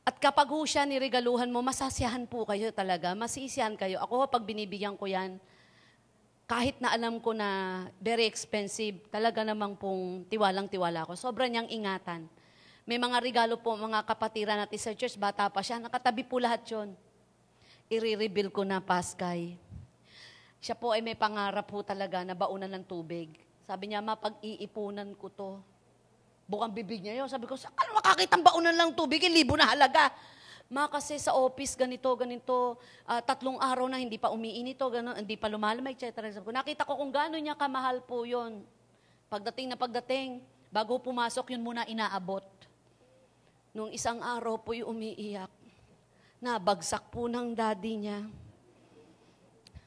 At 0.05 0.21
kapag 0.21 0.53
ho 0.53 0.61
siya 0.69 0.85
niregaluhan 0.85 1.49
mo, 1.49 1.65
masasiyahan 1.65 2.29
po 2.29 2.45
kayo 2.45 2.69
talaga. 2.77 3.17
Masisiyahan 3.17 3.73
kayo. 3.73 3.97
Ako 4.05 4.29
pag 4.29 4.45
binibigyan 4.45 5.01
ko 5.01 5.09
yan, 5.09 5.41
kahit 6.45 6.77
na 6.77 6.93
alam 6.93 7.17
ko 7.25 7.33
na 7.33 7.81
very 8.05 8.29
expensive, 8.29 9.01
talaga 9.09 9.41
namang 9.41 9.81
pong 9.81 10.29
tiwalang-tiwala 10.29 11.09
ko. 11.09 11.17
Sobrang 11.17 11.49
niyang 11.49 11.73
ingatan. 11.73 12.29
May 12.85 13.01
mga 13.01 13.17
regalo 13.25 13.57
po 13.57 13.73
mga 13.73 14.05
kapatiran 14.05 14.61
natin 14.61 14.77
sa 14.77 14.93
church, 14.93 15.17
bata 15.17 15.49
pa 15.49 15.65
siya, 15.65 15.81
nakatabi 15.81 16.21
po 16.21 16.37
lahat 16.37 16.61
yon. 16.69 16.93
I-reveal 17.89 18.53
ko 18.53 18.61
na 18.61 18.85
Paskay. 18.85 19.57
Siya 20.61 20.77
po 20.77 20.93
ay 20.93 21.01
may 21.01 21.17
pangarap 21.17 21.65
po 21.65 21.81
talaga 21.81 22.21
na 22.29 22.37
baunan 22.37 22.69
ng 22.69 22.85
tubig. 22.85 23.41
Sabi 23.65 23.89
niya, 23.89 24.05
ma, 24.05 24.21
pag-iipunan 24.21 25.17
ko 25.17 25.33
to. 25.33 25.51
Bukang 26.45 26.73
bibig 26.73 27.01
niya 27.01 27.25
yun. 27.25 27.29
Sabi 27.29 27.49
ko, 27.49 27.57
saan 27.57 27.73
ka 27.73 27.89
makakita 27.93 28.37
baunan 28.37 28.77
lang 28.77 28.93
tubig? 28.93 29.25
Libo 29.25 29.57
na 29.57 29.73
halaga. 29.73 30.13
Ma, 30.69 30.89
kasi 30.89 31.21
sa 31.21 31.37
office, 31.37 31.77
ganito, 31.77 32.09
ganito, 32.17 32.81
uh, 33.05 33.21
tatlong 33.21 33.61
araw 33.61 33.85
na 33.85 34.01
hindi 34.01 34.17
pa 34.17 34.33
umiinito, 34.33 34.89
ganun, 34.89 35.13
hindi 35.13 35.37
pa 35.37 35.47
lumalamay, 35.53 35.93
etc. 35.93 36.41
Nakita 36.41 36.89
ko 36.89 36.97
kung 36.97 37.13
gano'n 37.13 37.41
niya 37.41 37.57
kamahal 37.57 38.01
po 38.01 38.25
yon. 38.25 38.65
Pagdating 39.29 39.73
na 39.73 39.77
pagdating, 39.77 40.41
bago 40.73 40.97
pumasok, 40.97 41.53
yun 41.53 41.61
muna 41.61 41.85
inaabot. 41.85 42.45
Nung 43.77 43.93
isang 43.93 44.25
araw 44.25 44.57
po 44.57 44.73
yung 44.73 44.97
umiiyak, 44.97 45.53
nabagsak 46.41 47.13
po 47.13 47.29
ng 47.29 47.53
daddy 47.53 47.95
niya. 48.09 48.21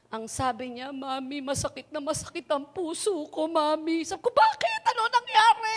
Ang 0.08 0.24
sabi 0.24 0.72
niya, 0.72 0.88
Mami, 0.88 1.44
masakit 1.44 1.92
na 1.92 2.00
masakit 2.00 2.48
ang 2.48 2.64
puso 2.64 3.12
ko, 3.28 3.44
Mami. 3.44 4.08
Sabi 4.08 4.24
ko, 4.24 4.32
bakit? 4.32 4.80
Ano 4.88 5.04
nangyari? 5.04 5.76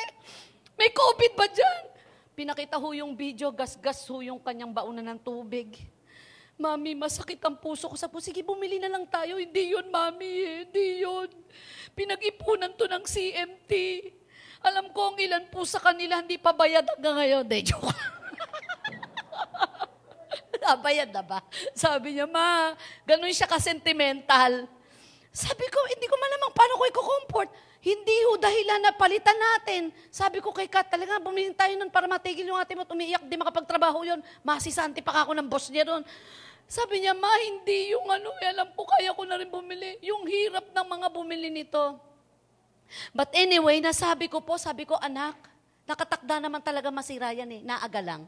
May 0.82 0.90
COVID 0.98 1.38
ba 1.38 1.46
dyan? 1.46 1.94
Pinakita 2.34 2.82
ho 2.82 2.90
yung 2.90 3.14
video, 3.14 3.54
gas-gas 3.54 4.02
ho 4.10 4.18
yung 4.26 4.42
kanyang 4.42 4.74
baunan 4.74 5.14
ng 5.14 5.22
tubig. 5.22 5.78
Mami, 6.58 6.98
masakit 6.98 7.38
ang 7.46 7.54
puso 7.54 7.86
ko. 7.86 7.94
Sabi 7.94 8.18
sige, 8.18 8.42
bumili 8.42 8.82
na 8.82 8.90
lang 8.90 9.06
tayo. 9.06 9.38
Hindi 9.38 9.78
yun, 9.78 9.94
Mami, 9.94 10.26
eh. 10.42 10.58
hindi 10.66 11.06
yun. 11.06 11.30
Pinag-ipunan 11.94 12.74
to 12.74 12.90
ng 12.90 13.06
CMT. 13.06 13.72
Alam 14.66 14.90
ko 14.90 15.14
ang 15.14 15.22
ilan 15.22 15.46
po 15.54 15.62
sa 15.70 15.78
kanila 15.78 16.18
hindi 16.18 16.42
pa 16.42 16.50
bayad 16.50 16.90
hanggang 16.98 17.14
ngayon. 17.14 17.46
De, 17.46 17.62
joke. 17.62 17.86
Nabayad 20.66 21.14
na 21.14 21.22
ba? 21.22 21.46
Sabi 21.78 22.18
niya, 22.18 22.26
ma, 22.26 22.74
ganun 23.06 23.30
siya 23.30 23.46
ka-sentimental. 23.46 24.66
Sabi 25.30 25.66
ko, 25.70 25.78
hindi 25.94 26.10
ko 26.10 26.18
man 26.18 26.32
naman 26.34 26.50
paano 26.58 26.74
ko 26.74 26.84
i-comfort. 26.90 27.50
Hindi 27.82 28.14
ho 28.30 28.38
dahilan 28.38 28.78
na 28.78 28.94
palitan 28.94 29.34
natin. 29.34 29.90
Sabi 30.14 30.38
ko 30.38 30.54
kay 30.54 30.70
Kat, 30.70 30.86
talaga 30.86 31.18
bumili 31.18 31.50
tayo 31.58 31.74
nun 31.82 31.90
para 31.90 32.06
matigil 32.06 32.46
yung 32.46 32.62
ating 32.62 32.78
mo 32.78 32.86
umiiyak, 32.86 33.26
di 33.26 33.34
makapagtrabaho 33.42 34.06
yun. 34.06 34.22
Masisanti 34.46 35.02
pa 35.02 35.26
ako 35.26 35.34
ng 35.34 35.50
boss 35.50 35.74
niya 35.74 35.90
doon. 35.90 36.06
Sabi 36.70 37.02
niya, 37.02 37.18
ma, 37.18 37.34
hindi 37.42 37.98
yung 37.98 38.06
ano, 38.06 38.30
eh, 38.38 38.54
alam 38.54 38.70
ko, 38.78 38.86
kaya 38.86 39.12
ko 39.18 39.26
na 39.26 39.36
rin 39.36 39.50
bumili. 39.50 39.98
Yung 40.06 40.30
hirap 40.30 40.70
ng 40.70 40.88
mga 40.88 41.08
bumili 41.10 41.50
nito. 41.50 41.98
But 43.18 43.34
anyway, 43.34 43.82
nasabi 43.82 44.30
ko 44.30 44.46
po, 44.46 44.62
sabi 44.62 44.86
ko, 44.86 44.94
anak, 45.02 45.36
nakatakda 45.90 46.38
naman 46.38 46.62
talaga 46.62 46.94
masira 46.94 47.34
yan 47.34 47.50
eh, 47.50 47.62
naaga 47.66 48.00
lang. 48.00 48.24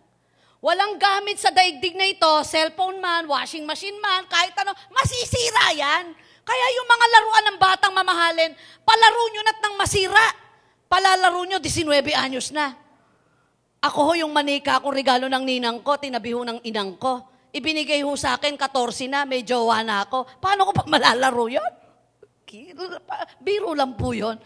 Walang 0.63 0.95
gamit 0.95 1.37
sa 1.37 1.51
daigdig 1.51 1.93
na 1.93 2.07
ito, 2.07 2.31
cellphone 2.47 2.97
man, 2.97 3.27
washing 3.27 3.67
machine 3.67 3.99
man, 3.99 4.23
kahit 4.31 4.55
ano, 4.63 4.71
masisira 4.95 5.75
yan. 5.75 6.05
Kaya 6.43 6.65
yung 6.75 6.87
mga 6.87 7.05
laruan 7.07 7.45
ng 7.47 7.57
batang 7.59 7.93
mamahalin, 7.95 8.51
palaro 8.83 9.23
nyo 9.31 9.41
na't 9.47 9.59
nang 9.63 9.75
masira. 9.79 10.27
Palalaro 10.93 11.41
nyo, 11.49 11.57
19 11.57 12.13
anyos 12.13 12.53
na. 12.53 12.69
Ako 13.81 13.99
ho 14.05 14.13
yung 14.13 14.29
manika 14.29 14.77
akong 14.77 14.93
regalo 14.93 15.25
ng 15.25 15.41
ninang 15.41 15.81
ko, 15.81 15.97
tinabi 15.97 16.37
ho 16.37 16.45
ng 16.45 16.61
inang 16.63 16.95
ko. 17.01 17.25
Ibinigay 17.49 18.05
ho 18.05 18.13
sa 18.13 18.37
akin, 18.37 18.53
14 18.55 19.09
na, 19.09 19.25
may 19.25 19.41
jowa 19.41 19.81
na 19.81 20.05
ako. 20.05 20.29
Paano 20.37 20.69
ko 20.69 20.71
pa 20.71 20.85
malalaro 20.85 21.49
yun? 21.49 21.71
Biro 23.41 23.73
lang 23.73 23.97
po 23.97 24.13
yun. 24.13 24.37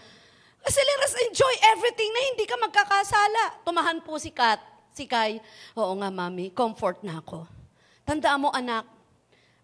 Kasi 0.64 0.80
let 0.80 1.00
us 1.04 1.16
enjoy 1.28 1.54
everything 1.76 2.10
na 2.16 2.22
hindi 2.32 2.48
ka 2.48 2.56
magkakasala. 2.56 3.68
Tumahan 3.68 4.00
po 4.00 4.16
si 4.16 4.32
Kat, 4.32 4.64
si 4.96 5.04
Kai. 5.04 5.44
Oo 5.76 5.94
nga, 6.00 6.08
mami, 6.08 6.56
comfort 6.56 7.04
na 7.04 7.20
ako. 7.20 7.44
Tandaan 8.08 8.40
mo, 8.40 8.50
anak, 8.56 8.88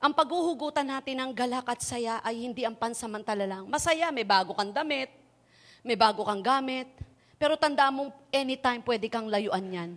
ang 0.03 0.11
paghuhugutan 0.11 0.83
natin 0.83 1.15
ng 1.23 1.31
galak 1.31 1.63
at 1.63 1.79
saya 1.79 2.19
ay 2.19 2.43
hindi 2.43 2.67
ang 2.67 2.75
pansamantala 2.75 3.47
lang. 3.47 3.63
Masaya, 3.71 4.11
may 4.11 4.27
bago 4.27 4.51
kang 4.51 4.75
damit, 4.75 5.07
may 5.79 5.95
bago 5.95 6.27
kang 6.27 6.43
gamit, 6.43 6.91
pero 7.39 7.55
tanda 7.55 7.87
mong 7.87 8.11
anytime 8.27 8.83
pwede 8.83 9.07
kang 9.07 9.31
layuan 9.31 9.63
yan. 9.63 9.91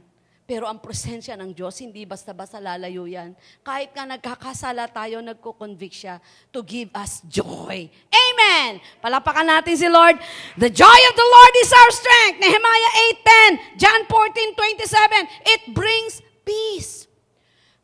Pero 0.47 0.71
ang 0.71 0.79
presensya 0.79 1.35
ng 1.35 1.51
Diyos, 1.51 1.75
hindi 1.83 2.07
basta-basta 2.07 2.63
lalayo 2.63 3.03
yan. 3.03 3.35
Kahit 3.67 3.91
nga 3.91 4.07
nagkakasala 4.07 4.87
tayo, 4.95 5.19
nagko-convict 5.19 6.07
siya 6.07 6.23
to 6.55 6.63
give 6.63 6.87
us 6.95 7.19
joy. 7.27 7.91
Amen! 8.07 8.79
Palapakan 9.03 9.43
natin 9.43 9.75
si 9.75 9.91
Lord. 9.91 10.15
The 10.55 10.71
joy 10.71 11.01
of 11.11 11.15
the 11.19 11.29
Lord 11.35 11.55
is 11.59 11.71
our 11.75 11.91
strength. 11.91 12.39
Nehemiah 12.39 12.93
8.10, 13.75 13.83
John 13.83 14.01
14.27, 14.07 15.51
it 15.51 15.63
brings 15.75 16.23
peace. 16.47 17.11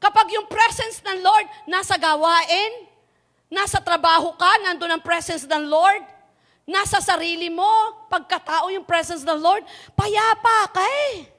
Kapag 0.02 0.26
yung 0.34 0.50
presence 0.50 0.98
ng 1.06 1.22
Lord 1.22 1.46
nasa 1.70 1.94
gawain, 1.94 2.90
nasa 3.46 3.78
trabaho 3.78 4.34
ka, 4.34 4.50
nandun 4.66 4.98
ang 4.98 5.02
presence 5.06 5.46
ng 5.46 5.70
Lord, 5.70 6.02
nasa 6.66 6.98
sarili 6.98 7.46
mo, 7.46 7.70
pagkatao 8.10 8.66
yung 8.74 8.82
presence 8.82 9.22
ng 9.22 9.38
Lord, 9.38 9.62
payapa 9.94 10.74
ka 10.74 10.82
eh. 10.82 11.30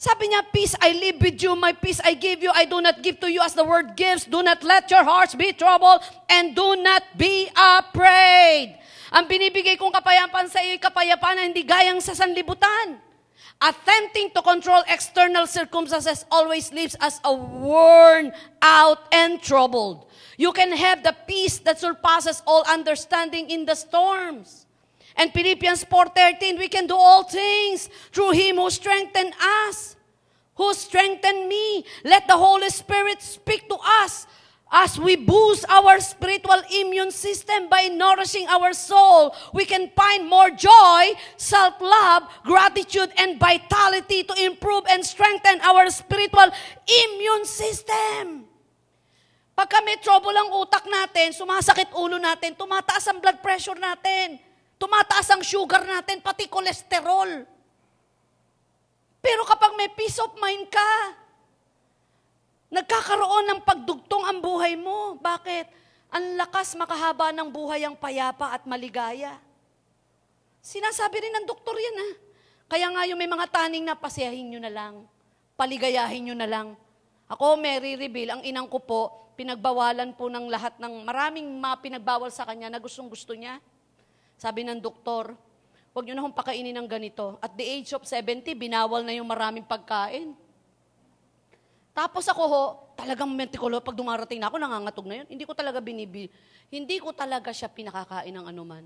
Sabi 0.00 0.28
niya, 0.28 0.44
peace 0.48 0.76
I 0.80 0.92
live 0.92 1.20
with 1.20 1.36
you, 1.40 1.52
my 1.56 1.72
peace 1.76 2.00
I 2.04 2.16
give 2.16 2.44
you. 2.44 2.52
I 2.52 2.68
do 2.68 2.80
not 2.80 3.00
give 3.00 3.20
to 3.20 3.28
you 3.28 3.40
as 3.40 3.56
the 3.56 3.64
word 3.64 3.96
gives. 3.96 4.28
Do 4.28 4.44
not 4.44 4.60
let 4.64 4.88
your 4.92 5.04
hearts 5.04 5.32
be 5.32 5.56
troubled 5.56 6.04
and 6.28 6.56
do 6.56 6.76
not 6.80 7.04
be 7.16 7.48
afraid. 7.52 8.76
Ang 9.12 9.24
binibigay 9.24 9.80
kong 9.80 9.92
kapayapaan 9.92 10.52
sa 10.52 10.60
iyo 10.60 10.76
ay 10.76 10.80
kapayapaan 10.80 11.36
na 11.40 11.44
hindi 11.48 11.64
gayang 11.64 12.00
sa 12.04 12.12
sanlibutan. 12.12 13.05
Attempting 13.60 14.30
to 14.30 14.42
control 14.42 14.82
external 14.86 15.46
circumstances 15.46 16.26
always 16.30 16.72
leaves 16.72 16.94
us 17.00 17.20
a 17.24 17.32
worn 17.32 18.32
out 18.60 18.98
and 19.12 19.40
troubled. 19.40 20.06
You 20.36 20.52
can 20.52 20.72
have 20.76 21.02
the 21.02 21.16
peace 21.26 21.58
that 21.60 21.80
surpasses 21.80 22.42
all 22.46 22.64
understanding 22.68 23.48
in 23.48 23.64
the 23.64 23.74
storms. 23.74 24.66
And 25.16 25.32
Philippians 25.32 25.84
4.13, 25.84 26.58
we 26.58 26.68
can 26.68 26.86
do 26.86 26.94
all 26.94 27.22
things 27.22 27.88
through 28.12 28.32
Him 28.32 28.56
who 28.56 28.68
strengthened 28.68 29.32
us, 29.40 29.96
who 30.56 30.74
strengthened 30.74 31.48
me. 31.48 31.84
Let 32.04 32.28
the 32.28 32.36
Holy 32.36 32.68
Spirit 32.68 33.22
speak 33.22 33.68
to 33.70 33.78
us 34.02 34.26
as 34.70 34.98
we 34.98 35.14
boost 35.14 35.62
our 35.70 36.00
spiritual 36.02 36.58
immune 36.74 37.14
system 37.14 37.70
by 37.70 37.86
nourishing 37.86 38.46
our 38.50 38.74
soul. 38.74 39.34
We 39.54 39.64
can 39.64 39.90
find 39.94 40.26
more 40.26 40.50
joy, 40.50 41.14
self-love, 41.38 42.26
gratitude, 42.42 43.14
and 43.16 43.38
vitality 43.38 44.26
to 44.26 44.34
improve 44.42 44.84
and 44.90 45.06
strengthen 45.06 45.62
our 45.62 45.86
spiritual 45.90 46.50
immune 46.86 47.46
system. 47.46 48.50
Pagka 49.56 49.80
may 49.86 49.96
trouble 50.02 50.36
ang 50.36 50.52
utak 50.52 50.84
natin, 50.84 51.32
sumasakit 51.32 51.88
ulo 51.96 52.20
natin, 52.20 52.52
tumataas 52.52 53.08
ang 53.08 53.24
blood 53.24 53.40
pressure 53.40 53.78
natin, 53.78 54.36
tumataas 54.76 55.32
ang 55.32 55.40
sugar 55.40 55.80
natin, 55.80 56.20
pati 56.20 56.44
kolesterol. 56.44 57.48
Pero 59.24 59.42
kapag 59.48 59.72
may 59.80 59.88
peace 59.96 60.20
of 60.20 60.36
mind 60.36 60.68
ka, 60.68 60.92
nagkakaroon 62.70 63.46
ng 63.50 63.60
pagdugtong 63.62 64.24
ang 64.26 64.38
buhay 64.42 64.74
mo. 64.74 65.18
Bakit? 65.18 65.66
Ang 66.14 66.38
lakas 66.38 66.78
makahaba 66.78 67.34
ng 67.34 67.50
buhay 67.50 67.82
ang 67.82 67.98
payapa 67.98 68.54
at 68.54 68.62
maligaya. 68.64 69.38
Sinasabi 70.62 71.22
rin 71.22 71.34
ng 71.38 71.46
doktor 71.46 71.74
yan 71.78 71.96
ha. 71.98 72.08
Kaya 72.66 72.86
nga 72.90 73.02
yung 73.06 73.18
may 73.18 73.30
mga 73.30 73.46
taning 73.46 73.86
na 73.86 73.94
pasiyahin 73.94 74.50
nyo 74.50 74.58
na 74.58 74.72
lang, 74.72 75.06
paligayahin 75.54 76.26
nyo 76.26 76.34
na 76.34 76.48
lang. 76.50 76.68
Ako, 77.30 77.54
Mary 77.58 77.94
Reveal, 77.94 78.38
ang 78.38 78.42
inang 78.42 78.66
ko 78.66 78.82
po, 78.82 79.30
pinagbawalan 79.38 80.14
po 80.18 80.26
ng 80.26 80.50
lahat 80.50 80.74
ng 80.82 81.06
maraming 81.06 81.46
mga 81.46 81.76
pinagbawal 81.82 82.30
sa 82.30 82.42
kanya 82.42 82.66
na 82.70 82.82
gustong 82.82 83.06
gusto 83.06 83.34
niya. 83.34 83.62
Sabi 84.34 84.66
ng 84.66 84.82
doktor, 84.82 85.34
huwag 85.94 86.04
nyo 86.06 86.14
na 86.18 86.22
hong 86.26 86.34
pakainin 86.34 86.74
ng 86.74 86.88
ganito. 86.90 87.38
At 87.38 87.54
the 87.54 87.62
age 87.62 87.94
of 87.94 88.02
70, 88.02 88.50
binawal 88.58 89.06
na 89.06 89.14
yung 89.14 89.28
maraming 89.30 89.66
pagkain. 89.66 90.34
Tapos 91.96 92.28
ako 92.28 92.42
ho, 92.44 92.62
talagang 92.92 93.32
mentikulo, 93.32 93.80
pag 93.80 93.96
dumarating 93.96 94.36
na 94.36 94.52
ako, 94.52 94.60
nangangatog 94.60 95.08
na 95.08 95.24
yun. 95.24 95.26
Hindi 95.32 95.48
ko 95.48 95.56
talaga 95.56 95.80
binibi, 95.80 96.28
hindi 96.68 97.00
ko 97.00 97.16
talaga 97.16 97.56
siya 97.56 97.72
pinakakain 97.72 98.36
ng 98.36 98.52
anuman. 98.52 98.84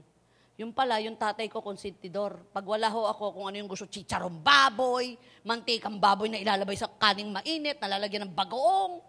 Yung 0.54 0.70
pala, 0.70 1.02
yung 1.02 1.18
tatay 1.18 1.50
ko 1.50 1.58
konsentidor. 1.58 2.38
Pag 2.54 2.62
wala 2.62 2.86
ho 2.86 3.10
ako 3.10 3.34
kung 3.34 3.50
ano 3.50 3.58
yung 3.58 3.66
gusto, 3.66 3.90
chicharong 3.90 4.38
baboy, 4.38 5.18
mantikang 5.42 5.98
baboy 5.98 6.30
na 6.30 6.38
ilalabay 6.38 6.78
sa 6.78 6.86
kaning 6.86 7.34
mainit, 7.34 7.82
nalalagyan 7.82 8.30
ng 8.30 8.34
bagoong. 8.36 9.02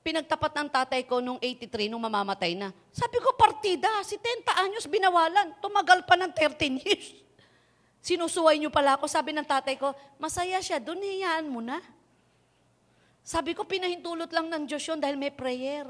Pinagtapat 0.00 0.54
ng 0.56 0.70
tatay 0.72 1.04
ko 1.04 1.20
nung 1.20 1.36
83, 1.36 1.92
nung 1.92 2.00
mamamatay 2.00 2.56
na. 2.56 2.72
Sabi 2.88 3.20
ko, 3.20 3.36
partida, 3.36 3.90
si 4.08 4.16
10 4.16 4.48
anyos 4.56 4.88
binawalan. 4.88 5.52
Tumagal 5.60 6.08
pa 6.08 6.16
ng 6.16 6.32
13 6.32 6.80
years. 6.80 7.12
Sinusuway 8.00 8.56
niyo 8.56 8.72
pala 8.72 8.96
ako. 8.96 9.04
Sabi 9.04 9.36
ng 9.36 9.44
tatay 9.44 9.76
ko, 9.76 9.92
masaya 10.16 10.56
siya, 10.64 10.80
doon 10.80 11.04
mo 11.52 11.60
na. 11.60 11.99
Sabi 13.30 13.54
ko, 13.54 13.62
pinahintulot 13.62 14.26
lang 14.34 14.50
ng 14.50 14.66
Diyos 14.66 14.82
yun 14.82 14.98
dahil 14.98 15.14
may 15.14 15.30
prayer. 15.30 15.86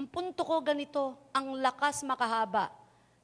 Ang 0.00 0.08
punto 0.08 0.48
ko 0.48 0.64
ganito, 0.64 1.12
ang 1.36 1.60
lakas 1.60 2.00
makahaba 2.08 2.72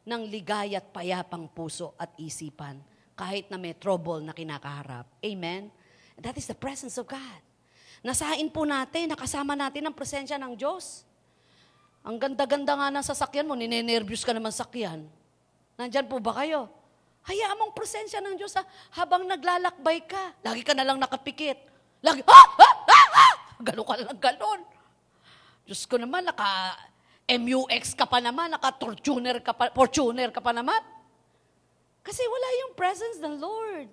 ng 0.04 0.28
ligaya 0.28 0.76
at 0.76 0.92
payapang 0.92 1.48
puso 1.48 1.96
at 1.96 2.12
isipan 2.20 2.76
kahit 3.16 3.48
na 3.48 3.56
may 3.56 3.72
trouble 3.72 4.20
na 4.20 4.36
kinakaharap. 4.36 5.08
Amen? 5.24 5.72
That 6.20 6.36
is 6.36 6.52
the 6.52 6.58
presence 6.58 7.00
of 7.00 7.08
God. 7.08 7.40
Nasain 8.04 8.44
po 8.52 8.68
natin, 8.68 9.08
nakasama 9.08 9.56
natin 9.56 9.88
ang 9.88 9.96
presensya 9.96 10.36
ng 10.36 10.52
Diyos. 10.52 11.08
Ang 12.04 12.20
ganda-ganda 12.20 12.76
nga 12.76 12.92
ng 12.92 13.04
sasakyan 13.08 13.48
mo, 13.48 13.56
ninenervyos 13.56 14.20
ka 14.20 14.36
naman 14.36 14.52
sakyan. 14.52 15.08
Nandyan 15.80 16.04
po 16.04 16.20
ba 16.20 16.44
kayo? 16.44 16.68
Hayaan 17.24 17.56
mong 17.56 17.72
presensya 17.72 18.20
ng 18.20 18.36
Diyos 18.36 18.52
ha, 18.60 18.68
habang 19.00 19.24
naglalakbay 19.24 20.04
ka. 20.04 20.36
Lagi 20.44 20.60
ka 20.60 20.76
na 20.76 20.84
lang 20.84 21.00
nakapikit. 21.00 21.56
Lagi, 22.04 22.20
ha! 22.20 22.28
Ha! 22.36 22.68
Ha! 22.68 22.68
ha! 22.84 22.99
Galo 23.60 23.84
ka 23.84 23.94
lang 24.00 24.16
galon. 24.16 24.60
Diyos 25.68 25.84
ko 25.84 26.00
naman, 26.00 26.24
naka 26.24 26.74
MUX 27.30 27.94
ka 27.94 28.08
pa 28.08 28.18
naman, 28.18 28.50
naka 28.50 28.74
Fortuner 28.74 29.38
ka 29.44 29.54
pa, 29.54 29.70
Fortuner 29.70 30.34
ka 30.34 30.42
pa 30.42 30.50
naman. 30.50 30.80
Kasi 32.00 32.24
wala 32.24 32.48
yung 32.64 32.72
presence 32.74 33.20
ng 33.20 33.34
Lord. 33.38 33.88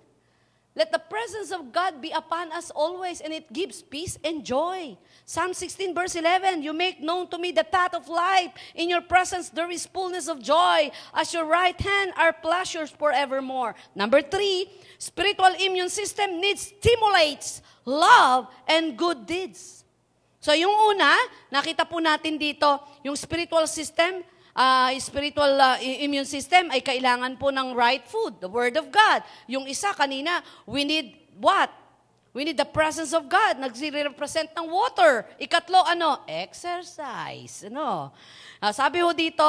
Let 0.78 0.94
the 0.94 1.02
presence 1.02 1.50
of 1.50 1.74
God 1.74 1.98
be 1.98 2.14
upon 2.14 2.54
us 2.54 2.70
always, 2.70 3.18
and 3.18 3.34
it 3.34 3.50
gives 3.50 3.82
peace 3.82 4.14
and 4.22 4.46
joy. 4.46 4.94
Psalm 5.26 5.50
16, 5.50 5.90
verse 5.90 6.14
11 6.14 6.62
You 6.62 6.70
make 6.70 7.02
known 7.02 7.26
to 7.34 7.38
me 7.38 7.50
the 7.50 7.66
path 7.66 7.98
of 7.98 8.06
life. 8.06 8.54
In 8.78 8.86
your 8.86 9.02
presence 9.02 9.50
there 9.50 9.66
is 9.74 9.90
fullness 9.90 10.30
of 10.30 10.38
joy. 10.38 10.94
As 11.10 11.34
your 11.34 11.50
right 11.50 11.74
hand 11.74 12.14
are 12.14 12.30
pleasures 12.30 12.94
forevermore. 12.94 13.74
Number 13.98 14.22
three, 14.22 14.70
spiritual 15.02 15.50
immune 15.58 15.90
system 15.90 16.38
needs 16.38 16.70
stimulates 16.70 17.60
love 17.82 18.46
and 18.70 18.94
good 18.94 19.26
deeds. 19.26 19.82
So 20.38 20.54
yung 20.54 20.94
una, 20.94 21.10
nakita 21.50 21.90
po 21.90 21.98
natin 21.98 22.38
dito, 22.38 22.78
yung 23.02 23.18
spiritual 23.18 23.66
system, 23.66 24.22
uh, 24.58 24.90
spiritual 24.98 25.54
uh, 25.54 25.78
immune 25.78 26.26
system 26.26 26.74
ay 26.74 26.82
kailangan 26.82 27.38
po 27.38 27.54
ng 27.54 27.78
right 27.78 28.02
food, 28.02 28.42
the 28.42 28.50
Word 28.50 28.74
of 28.74 28.90
God. 28.90 29.22
Yung 29.46 29.70
isa 29.70 29.94
kanina, 29.94 30.42
we 30.66 30.82
need 30.82 31.14
what? 31.38 31.70
We 32.34 32.42
need 32.42 32.58
the 32.58 32.66
presence 32.68 33.14
of 33.14 33.30
God. 33.30 33.62
Nagre-represent 33.62 34.52
ng 34.58 34.66
water. 34.66 35.24
Ikatlo, 35.38 35.86
ano? 35.86 36.26
Exercise. 36.26 37.70
Ano? 37.70 38.10
Uh, 38.58 38.74
sabi 38.74 39.00
ho 39.00 39.14
dito, 39.14 39.46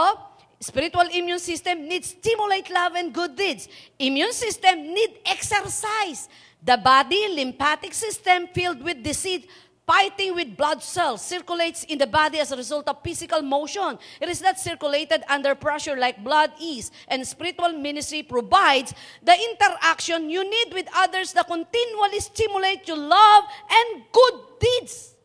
spiritual 0.61 1.09
immune 1.11 1.41
system 1.41 1.89
needs 1.89 2.15
stimulate 2.15 2.69
love 2.69 2.93
and 2.95 3.11
good 3.11 3.33
deeds. 3.35 3.67
Immune 3.97 4.31
system 4.31 4.93
need 4.93 5.21
exercise. 5.25 6.29
The 6.59 6.75
body, 6.75 7.35
lymphatic 7.35 7.95
system 7.95 8.47
filled 8.51 8.83
with 8.83 8.99
disease, 8.99 9.47
fighting 9.89 10.37
with 10.37 10.53
blood 10.53 10.85
cells 10.85 11.25
circulates 11.25 11.81
in 11.89 11.97
the 11.97 12.05
body 12.05 12.37
as 12.37 12.53
a 12.53 12.57
result 12.57 12.85
of 12.85 13.01
physical 13.01 13.41
motion. 13.41 13.97
It 14.21 14.29
is 14.29 14.37
not 14.37 14.61
circulated 14.61 15.25
under 15.25 15.57
pressure 15.57 15.97
like 15.97 16.21
blood 16.21 16.53
is. 16.61 16.93
And 17.09 17.25
spiritual 17.25 17.73
ministry 17.73 18.21
provides 18.21 18.93
the 19.25 19.33
interaction 19.33 20.29
you 20.29 20.45
need 20.45 20.77
with 20.77 20.85
others 20.93 21.33
that 21.33 21.49
continually 21.49 22.21
stimulate 22.21 22.85
your 22.85 23.01
love 23.01 23.49
and 23.65 24.05
good 24.13 24.35
deeds. 24.61 25.17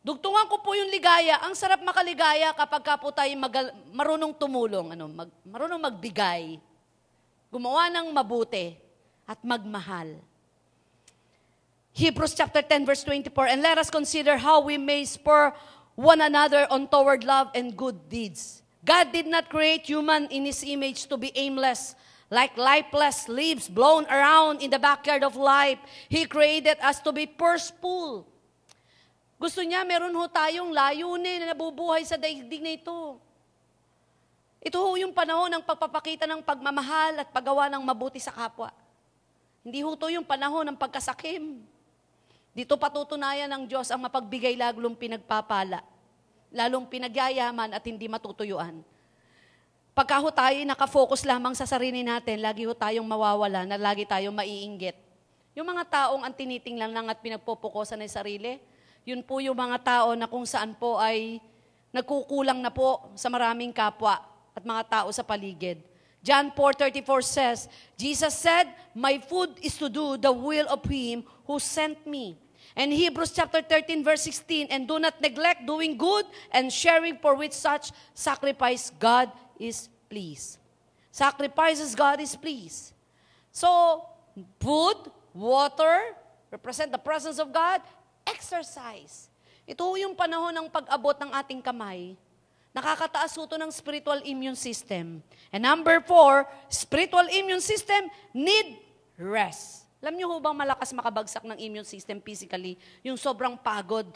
Dugtungan 0.00 0.48
ko 0.48 0.64
po 0.64 0.72
yung 0.72 0.88
ligaya. 0.88 1.36
Ang 1.44 1.52
sarap 1.52 1.84
makaligaya 1.84 2.56
kapag 2.56 2.80
ka 2.80 2.96
po 2.96 3.12
tayo 3.12 3.28
magal- 3.36 3.76
marunong 3.92 4.32
tumulong, 4.32 4.96
ano, 4.96 5.04
mag, 5.12 5.28
marunong 5.44 5.84
magbigay, 5.84 6.56
gumawa 7.52 7.92
ng 7.92 8.08
mabuti, 8.16 8.72
at 9.28 9.36
magmahal. 9.44 10.16
Hebrews 11.98 12.38
chapter 12.38 12.62
10 12.62 12.86
verse 12.86 13.02
24, 13.02 13.50
and 13.50 13.58
let 13.58 13.74
us 13.74 13.90
consider 13.90 14.38
how 14.38 14.62
we 14.62 14.78
may 14.78 15.02
spur 15.02 15.50
one 15.98 16.22
another 16.22 16.62
on 16.70 16.86
toward 16.86 17.26
love 17.26 17.50
and 17.58 17.74
good 17.74 18.06
deeds. 18.06 18.62
God 18.86 19.10
did 19.10 19.26
not 19.26 19.50
create 19.50 19.90
human 19.90 20.30
in 20.30 20.46
His 20.46 20.62
image 20.62 21.10
to 21.10 21.18
be 21.18 21.34
aimless, 21.34 21.98
like 22.30 22.54
lifeless 22.54 23.26
leaves 23.26 23.66
blown 23.66 24.06
around 24.06 24.62
in 24.62 24.70
the 24.70 24.78
backyard 24.78 25.26
of 25.26 25.34
life. 25.34 25.82
He 26.06 26.22
created 26.30 26.78
us 26.86 27.02
to 27.02 27.10
be 27.10 27.26
purposeful. 27.26 28.30
Gusto 29.34 29.66
niya, 29.66 29.82
meron 29.82 30.14
ho 30.14 30.30
tayong 30.30 30.70
layunin 30.70 31.42
na 31.42 31.50
nabubuhay 31.50 32.06
sa 32.06 32.14
daigdig 32.14 32.62
na 32.62 32.78
ito. 32.78 33.18
Ito 34.62 34.78
ho 34.78 34.94
yung 34.94 35.10
panahon 35.10 35.50
ng 35.50 35.66
pagpapakita 35.66 36.30
ng 36.30 36.46
pagmamahal 36.46 37.26
at 37.26 37.28
paggawa 37.34 37.66
ng 37.66 37.82
mabuti 37.82 38.22
sa 38.22 38.30
kapwa. 38.30 38.70
Hindi 39.66 39.82
ho 39.82 39.98
to 39.98 40.06
yung 40.14 40.22
panahon 40.22 40.62
ng 40.62 40.78
pagkasakim. 40.78 41.74
Dito 42.58 42.74
patutunayan 42.74 43.46
ng 43.54 43.70
Diyos 43.70 43.86
ang 43.86 44.02
mapagbigay 44.02 44.58
lalong 44.58 44.98
pinagpapala, 44.98 45.78
lalong 46.50 46.90
pinagyayaman 46.90 47.70
at 47.70 47.86
hindi 47.86 48.10
matutuyuan. 48.10 48.82
Pagka 49.94 50.18
ho 50.18 50.26
tayo 50.34 50.58
nakafocus 50.66 51.22
lamang 51.22 51.54
sa 51.54 51.70
sarili 51.70 52.02
natin, 52.02 52.42
lagi 52.42 52.66
ho 52.66 52.74
tayong 52.74 53.06
mawawala, 53.06 53.62
na 53.62 53.78
lagi 53.78 54.02
tayong 54.02 54.34
maiinggit. 54.34 54.98
Yung 55.54 55.70
mga 55.70 55.86
taong 55.86 56.26
ang 56.26 56.34
tinitingnan 56.34 56.90
lang 56.90 57.06
at 57.06 57.22
pinagpupukosan 57.22 58.02
ng 58.02 58.10
sarili, 58.10 58.58
yun 59.06 59.22
po 59.22 59.38
yung 59.38 59.54
mga 59.54 59.78
tao 59.78 60.18
na 60.18 60.26
kung 60.26 60.42
saan 60.42 60.74
po 60.74 60.98
ay 60.98 61.38
nagkukulang 61.94 62.58
na 62.58 62.74
po 62.74 63.06
sa 63.14 63.30
maraming 63.30 63.70
kapwa 63.70 64.18
at 64.50 64.66
mga 64.66 64.82
tao 64.90 65.08
sa 65.14 65.22
paligid. 65.22 65.78
John 66.26 66.50
4:34 66.50 67.22
says, 67.22 67.58
Jesus 67.94 68.34
said, 68.34 68.66
"My 68.98 69.22
food 69.22 69.54
is 69.62 69.78
to 69.78 69.86
do 69.86 70.18
the 70.18 70.34
will 70.34 70.66
of 70.66 70.82
him 70.90 71.22
who 71.46 71.62
sent 71.62 72.02
me." 72.02 72.47
And 72.78 72.94
Hebrews 72.94 73.34
chapter 73.34 73.58
13 73.58 74.06
verse 74.06 74.22
16, 74.22 74.70
"And 74.70 74.86
do 74.86 75.02
not 75.02 75.18
neglect 75.18 75.66
doing 75.66 75.98
good 75.98 76.22
and 76.54 76.70
sharing 76.70 77.18
for 77.18 77.34
which 77.34 77.50
such 77.50 77.90
sacrifice 78.14 78.94
God 78.94 79.34
is 79.58 79.90
pleased." 80.06 80.62
Sacrifices 81.10 81.98
God 81.98 82.22
is 82.22 82.38
pleased. 82.38 82.94
So, 83.50 84.06
food, 84.62 85.10
water, 85.34 86.14
represent 86.54 86.94
the 86.94 87.02
presence 87.02 87.42
of 87.42 87.50
God, 87.50 87.82
exercise. 88.22 89.26
Ito 89.66 89.98
yung 89.98 90.14
panahon 90.14 90.54
ng 90.54 90.70
pag-abot 90.70 91.18
ng 91.18 91.34
ating 91.34 91.58
kamay. 91.58 92.14
Nakakataas 92.70 93.34
ito 93.34 93.58
ng 93.58 93.74
spiritual 93.74 94.22
immune 94.22 94.54
system. 94.54 95.18
And 95.50 95.66
number 95.66 95.98
four, 96.06 96.46
spiritual 96.70 97.26
immune 97.26 97.64
system 97.64 98.06
need 98.30 98.78
rest. 99.18 99.87
Alam 99.98 100.14
niyo 100.14 100.30
ho 100.30 100.38
bang 100.38 100.54
malakas 100.54 100.94
makabagsak 100.94 101.42
ng 101.42 101.58
immune 101.58 101.86
system 101.86 102.22
physically? 102.22 102.78
Yung 103.02 103.18
sobrang 103.18 103.58
pagod. 103.58 104.06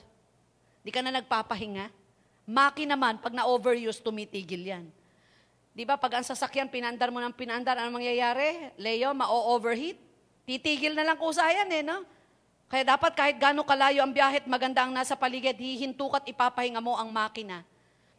Di 0.83 0.95
ka 0.95 1.03
na 1.03 1.11
nagpapahinga. 1.11 1.91
Maki 2.47 2.87
naman, 2.87 3.18
pag 3.18 3.35
na-overuse, 3.35 4.03
tumitigil 4.03 4.62
yan. 4.62 4.85
Di 5.74 5.83
ba, 5.83 5.99
pag 5.99 6.20
ang 6.20 6.26
sasakyan, 6.26 6.70
pinandar 6.70 7.11
mo 7.11 7.18
ng 7.18 7.35
pinandar, 7.35 7.78
ano 7.78 7.95
mangyayari? 7.95 8.74
Leo, 8.78 9.11
ma-overheat? 9.14 9.99
Titigil 10.43 10.95
na 10.95 11.07
lang 11.07 11.18
kusa 11.18 11.47
yan 11.51 11.70
eh, 11.70 11.83
no? 11.87 12.03
Kaya 12.66 12.83
dapat 12.89 13.12
kahit 13.14 13.37
gano'ng 13.39 13.68
kalayo 13.68 14.01
ang 14.03 14.11
biyahe 14.11 14.43
at 14.43 14.49
maganda 14.49 14.83
ang 14.83 14.93
nasa 14.97 15.14
paligid, 15.14 15.55
hihinto 15.61 16.09
at 16.14 16.26
ipapahinga 16.26 16.83
mo 16.83 16.99
ang 16.99 17.11
makina. 17.14 17.62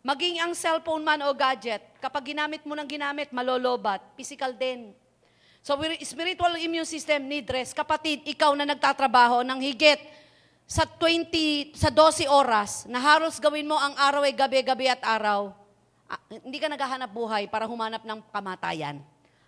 Maging 0.04 0.44
ang 0.44 0.52
cellphone 0.52 1.04
man 1.04 1.24
o 1.24 1.32
gadget, 1.32 1.84
kapag 2.04 2.36
ginamit 2.36 2.64
mo 2.68 2.76
ng 2.76 2.88
ginamit, 2.88 3.32
malolobat. 3.32 4.04
Physical 4.20 4.52
din. 4.52 4.92
So, 5.64 5.80
spiritual 6.04 6.60
immune 6.60 6.84
system 6.84 7.24
need 7.24 7.48
rest. 7.48 7.72
Kapatid, 7.72 8.28
ikaw 8.28 8.52
na 8.52 8.68
nagtatrabaho 8.68 9.48
ng 9.48 9.64
higit 9.64 9.96
sa 10.68 10.84
20, 10.84 11.72
sa 11.72 11.88
12 11.88 12.28
oras, 12.28 12.84
na 12.84 13.00
halos 13.00 13.40
gawin 13.40 13.64
mo 13.64 13.80
ang 13.80 13.96
araw 13.96 14.28
ay 14.28 14.36
gabi, 14.36 14.60
gabi 14.60 14.92
at 14.92 15.00
araw, 15.00 15.56
ah, 16.12 16.20
hindi 16.28 16.60
ka 16.60 16.68
naghahanap 16.68 17.08
buhay 17.08 17.48
para 17.48 17.64
humanap 17.64 18.04
ng 18.04 18.20
kamatayan. 18.28 19.00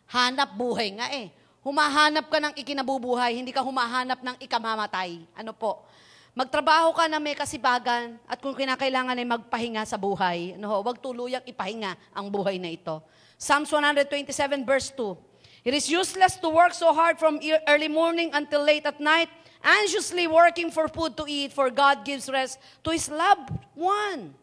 Hanap 0.08 0.56
buhay 0.56 0.96
nga 0.96 1.12
eh. 1.12 1.36
Humahanap 1.60 2.32
ka 2.32 2.40
ng 2.40 2.54
ikinabubuhay, 2.64 3.36
hindi 3.36 3.52
ka 3.52 3.60
humahanap 3.60 4.24
ng 4.24 4.40
ikamamatay. 4.40 5.20
Ano 5.36 5.52
po? 5.52 5.84
Magtrabaho 6.32 6.96
ka 6.96 7.12
na 7.12 7.20
may 7.20 7.36
kasibagan 7.36 8.16
at 8.24 8.40
kung 8.40 8.56
kinakailangan 8.56 9.20
ay 9.20 9.28
magpahinga 9.28 9.84
sa 9.84 10.00
buhay. 10.00 10.56
Ano 10.56 10.72
ho, 10.72 10.80
wag 10.80 10.96
tuluyang 11.04 11.44
ipahinga 11.44 12.16
ang 12.16 12.32
buhay 12.32 12.56
na 12.56 12.72
ito. 12.72 13.04
Psalms 13.36 13.68
127 13.68 14.64
verse 14.64 14.96
2. 14.96 15.35
It 15.66 15.74
is 15.74 15.90
useless 15.90 16.38
to 16.46 16.50
work 16.54 16.78
so 16.78 16.94
hard 16.94 17.18
from 17.18 17.42
early 17.66 17.90
morning 17.90 18.30
until 18.38 18.62
late 18.62 18.86
at 18.86 19.02
night, 19.02 19.34
anxiously 19.66 20.30
working 20.30 20.70
for 20.70 20.86
food 20.86 21.18
to 21.18 21.26
eat, 21.26 21.58
for 21.58 21.74
God 21.74 22.06
gives 22.06 22.30
rest 22.30 22.62
to 22.86 22.94
His 22.94 23.10
loved 23.10 23.50
one. 23.74 24.38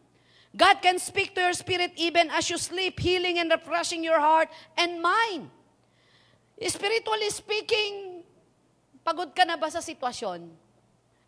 God 0.51 0.83
can 0.83 0.99
speak 0.99 1.31
to 1.33 1.39
your 1.39 1.55
spirit 1.55 1.95
even 1.95 2.27
as 2.27 2.51
you 2.51 2.59
sleep, 2.59 2.99
healing 2.99 3.39
and 3.39 3.47
refreshing 3.47 4.03
your 4.03 4.19
heart 4.19 4.51
and 4.75 4.99
mind. 4.99 5.47
Spiritually 6.59 7.31
speaking, 7.31 8.19
pagod 9.07 9.31
ka 9.31 9.47
na 9.47 9.55
ba 9.55 9.71
sa 9.71 9.79
sitwasyon? 9.79 10.51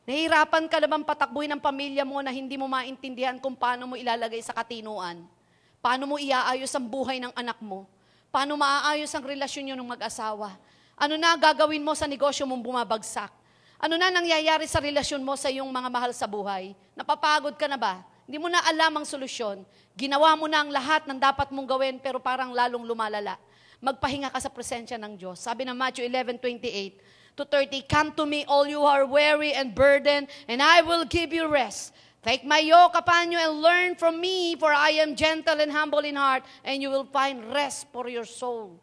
Nahihirapan 0.04 0.68
ka 0.68 0.78
na 0.84 0.92
bang 0.92 1.08
patakbuhin 1.08 1.56
ng 1.56 1.64
pamilya 1.64 2.04
mo 2.04 2.20
na 2.20 2.36
hindi 2.36 2.60
mo 2.60 2.68
maintindihan 2.68 3.40
kung 3.40 3.56
paano 3.56 3.88
mo 3.88 3.96
ilalagay 3.96 4.44
sa 4.44 4.52
katinuan? 4.52 5.24
Paano 5.80 6.04
mo 6.04 6.20
iaayos 6.20 6.76
ang 6.76 6.84
buhay 6.84 7.24
ng 7.24 7.32
anak 7.32 7.58
mo? 7.64 7.88
Paano 8.36 8.60
maaayos 8.60 9.16
ang 9.16 9.24
relasyon 9.24 9.64
nyo 9.72 9.76
ng 9.80 9.96
mag-asawa? 9.96 10.60
Ano 11.00 11.16
na 11.16 11.40
gagawin 11.40 11.80
mo 11.80 11.96
sa 11.96 12.04
negosyo 12.04 12.44
mong 12.44 12.60
bumabagsak? 12.68 13.32
Ano 13.80 13.96
na 13.96 14.12
nangyayari 14.12 14.68
sa 14.68 14.84
relasyon 14.84 15.24
mo 15.24 15.40
sa 15.40 15.48
iyong 15.48 15.72
mga 15.72 15.88
mahal 15.88 16.12
sa 16.12 16.28
buhay? 16.28 16.76
Napapagod 17.00 17.56
ka 17.56 17.64
na 17.72 17.80
ba? 17.80 18.04
Hindi 18.28 18.36
mo 18.44 18.52
na 18.52 18.60
alam 18.68 18.92
ang 18.92 19.08
solusyon. 19.08 19.64
Ginawa 19.96 20.36
mo 20.36 20.52
na 20.52 20.68
ang 20.68 20.68
lahat 20.68 21.08
ng 21.08 21.16
dapat 21.16 21.48
mong 21.48 21.64
gawin 21.64 21.96
pero 21.96 22.20
parang 22.20 22.52
lalong 22.52 22.84
lumalala 22.84 23.40
magpahinga 23.80 24.34
ka 24.34 24.40
sa 24.42 24.52
presensya 24.52 24.98
ng 24.98 25.14
Diyos. 25.14 25.40
Sabi 25.40 25.62
ng 25.62 25.76
Matthew 25.76 26.10
11:28 26.10 26.98
to 27.38 27.46
30, 27.48 27.86
Come 27.88 28.10
to 28.18 28.26
me 28.26 28.42
all 28.48 28.66
you 28.66 28.84
are 28.84 29.06
weary 29.06 29.54
and 29.54 29.76
burdened, 29.76 30.26
and 30.50 30.60
I 30.60 30.82
will 30.82 31.06
give 31.06 31.30
you 31.36 31.46
rest. 31.46 31.94
Take 32.26 32.42
my 32.42 32.58
yoke 32.58 32.98
upon 32.98 33.30
you 33.30 33.38
and 33.38 33.62
learn 33.62 33.94
from 33.94 34.18
me, 34.18 34.58
for 34.58 34.74
I 34.74 34.98
am 34.98 35.14
gentle 35.14 35.62
and 35.62 35.70
humble 35.70 36.02
in 36.02 36.18
heart, 36.18 36.42
and 36.66 36.82
you 36.82 36.90
will 36.90 37.06
find 37.06 37.54
rest 37.54 37.86
for 37.94 38.10
your 38.10 38.26
soul. 38.26 38.82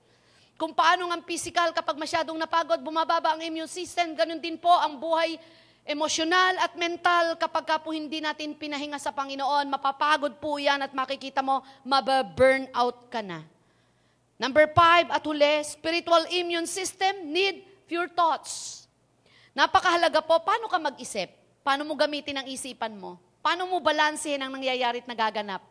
Kung 0.55 0.71
paano 0.71 1.11
ang 1.11 1.27
physical, 1.27 1.75
kapag 1.75 1.99
masyadong 1.99 2.39
napagod, 2.39 2.79
bumababa 2.87 3.35
ang 3.35 3.43
immune 3.43 3.67
system, 3.67 4.15
ganun 4.15 4.39
din 4.39 4.55
po 4.55 4.71
ang 4.71 4.95
buhay 4.95 5.35
emosyonal 5.83 6.55
at 6.63 6.79
mental 6.79 7.35
kapag 7.35 7.67
ka 7.67 7.83
po 7.83 7.91
hindi 7.91 8.23
natin 8.23 8.55
pinahinga 8.55 9.03
sa 9.03 9.11
Panginoon, 9.11 9.67
mapapagod 9.67 10.39
po 10.39 10.63
yan 10.63 10.79
at 10.79 10.95
makikita 10.95 11.43
mo, 11.43 11.67
mababurn 11.83 12.71
out 12.71 13.11
ka 13.11 13.27
na. 13.27 13.43
Number 14.39 14.71
five, 14.71 15.11
at 15.11 15.27
huli, 15.27 15.67
spiritual 15.67 16.31
immune 16.31 16.71
system 16.71 17.27
need 17.27 17.67
pure 17.91 18.07
thoughts. 18.07 18.87
Napakahalaga 19.51 20.23
po, 20.23 20.39
paano 20.47 20.71
ka 20.71 20.79
mag-isip? 20.79 21.27
Paano 21.67 21.83
mo 21.83 21.99
gamitin 21.99 22.39
ang 22.39 22.47
isipan 22.47 22.95
mo? 22.95 23.32
Paano 23.43 23.67
mo 23.67 23.83
balansehin 23.83 24.39
ang 24.39 24.55
nangyayari 24.55 25.03
at 25.03 25.11
nagaganap? 25.11 25.67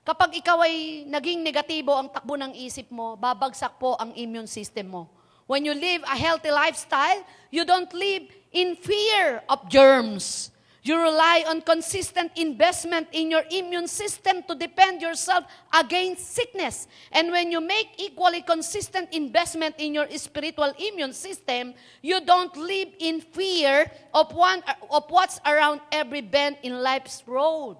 Kapag 0.00 0.32
ikaw 0.40 0.64
ay 0.64 1.04
naging 1.04 1.44
negatibo 1.44 1.92
ang 1.92 2.08
takbo 2.08 2.40
ng 2.40 2.56
isip 2.56 2.88
mo, 2.88 3.20
babagsak 3.20 3.76
po 3.76 4.00
ang 4.00 4.16
immune 4.16 4.48
system 4.48 4.88
mo. 4.88 5.02
When 5.44 5.68
you 5.68 5.76
live 5.76 6.00
a 6.08 6.16
healthy 6.16 6.48
lifestyle, 6.48 7.20
you 7.52 7.68
don't 7.68 7.92
live 7.92 8.24
in 8.48 8.80
fear 8.80 9.44
of 9.44 9.68
germs. 9.68 10.48
You 10.86 11.02
rely 11.02 11.42
on 11.50 11.66
consistent 11.66 12.30
investment 12.38 13.08
in 13.10 13.28
your 13.28 13.42
immune 13.50 13.88
system 13.90 14.46
to 14.46 14.54
defend 14.54 15.02
yourself 15.02 15.42
against 15.74 16.30
sickness. 16.30 16.86
And 17.10 17.32
when 17.34 17.50
you 17.50 17.60
make 17.60 17.98
equally 17.98 18.42
consistent 18.42 19.10
investment 19.10 19.74
in 19.78 19.94
your 19.94 20.06
spiritual 20.14 20.70
immune 20.78 21.12
system, 21.12 21.74
you 22.02 22.22
don't 22.22 22.54
live 22.56 22.94
in 23.00 23.20
fear 23.20 23.90
of, 24.14 24.30
one, 24.32 24.62
of 24.88 25.10
what's 25.10 25.40
around 25.44 25.80
every 25.90 26.20
bend 26.20 26.58
in 26.62 26.78
life's 26.78 27.26
road. 27.26 27.78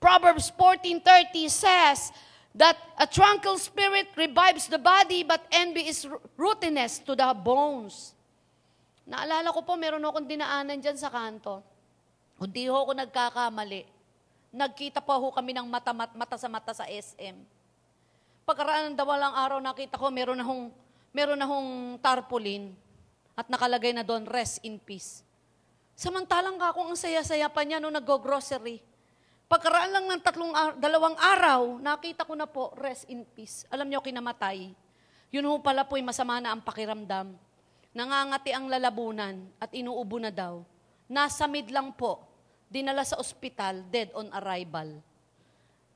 Proverbs 0.00 0.50
14:30 0.58 1.46
says 1.46 2.10
that 2.58 2.74
a 2.98 3.06
tranquil 3.06 3.62
spirit 3.62 4.10
revives 4.18 4.66
the 4.66 4.82
body, 4.82 5.22
but 5.22 5.46
envy 5.54 5.86
is 5.86 6.02
rootedness 6.34 6.98
to 7.06 7.14
the 7.14 7.30
bones. 7.30 8.10
Naalala 9.06 9.54
ko 9.54 9.62
po, 9.62 9.78
meron 9.78 10.02
akong 10.02 10.26
dinaanan 10.26 10.82
dyan 10.82 10.98
sa 10.98 11.14
kanto. 11.14 11.75
Hindi 12.36 12.68
ho 12.68 12.76
ako 12.76 12.92
nagkakamali. 12.92 13.88
Nagkita 14.52 15.00
pa 15.00 15.16
ho 15.16 15.32
kami 15.32 15.56
ng 15.56 15.68
mata, 15.68 15.92
mata 15.92 16.36
sa 16.36 16.48
mata 16.48 16.72
sa 16.76 16.84
SM. 16.84 17.36
Pagkaraan 18.44 18.92
ng 18.92 18.96
dawalang 18.96 19.34
araw, 19.34 19.58
nakita 19.58 19.96
ko 19.96 20.12
meron 20.12 20.38
na 20.38 20.46
hong, 20.46 20.70
meron 21.10 21.40
na 21.40 21.48
hong 21.48 21.98
tarpaulin 21.98 22.76
at 23.36 23.48
nakalagay 23.48 23.92
na 23.92 24.04
doon, 24.04 24.28
rest 24.28 24.60
in 24.64 24.76
peace. 24.80 25.24
Samantalang 25.96 26.60
ka 26.60 26.76
kung 26.76 26.92
ang 26.92 26.98
saya-saya 26.98 27.48
pa 27.48 27.64
niya 27.64 27.80
nung 27.80 27.96
nag-grocery. 27.96 28.84
Pagkaraan 29.48 29.92
lang 29.94 30.04
ng 30.10 30.20
tatlong, 30.20 30.52
dalawang 30.76 31.16
araw, 31.16 31.80
nakita 31.80 32.28
ko 32.28 32.36
na 32.36 32.44
po, 32.44 32.74
rest 32.76 33.08
in 33.08 33.24
peace. 33.32 33.64
Alam 33.72 33.88
niyo, 33.88 34.04
kinamatay. 34.04 34.76
Yun 35.32 35.46
ho 35.48 35.56
pala 35.62 35.86
po'y 35.88 36.04
masama 36.04 36.36
na 36.42 36.52
ang 36.52 36.60
pakiramdam. 36.60 37.32
Nangangati 37.96 38.52
ang 38.52 38.68
lalabunan 38.68 39.40
at 39.56 39.72
inuubo 39.72 40.20
na 40.20 40.28
daw. 40.28 40.66
Nasa 41.06 41.46
mid 41.46 41.70
lang 41.70 41.94
po, 41.94 42.25
dinala 42.66 43.06
sa 43.06 43.18
ospital, 43.18 43.86
dead 43.90 44.10
on 44.12 44.30
arrival. 44.34 44.98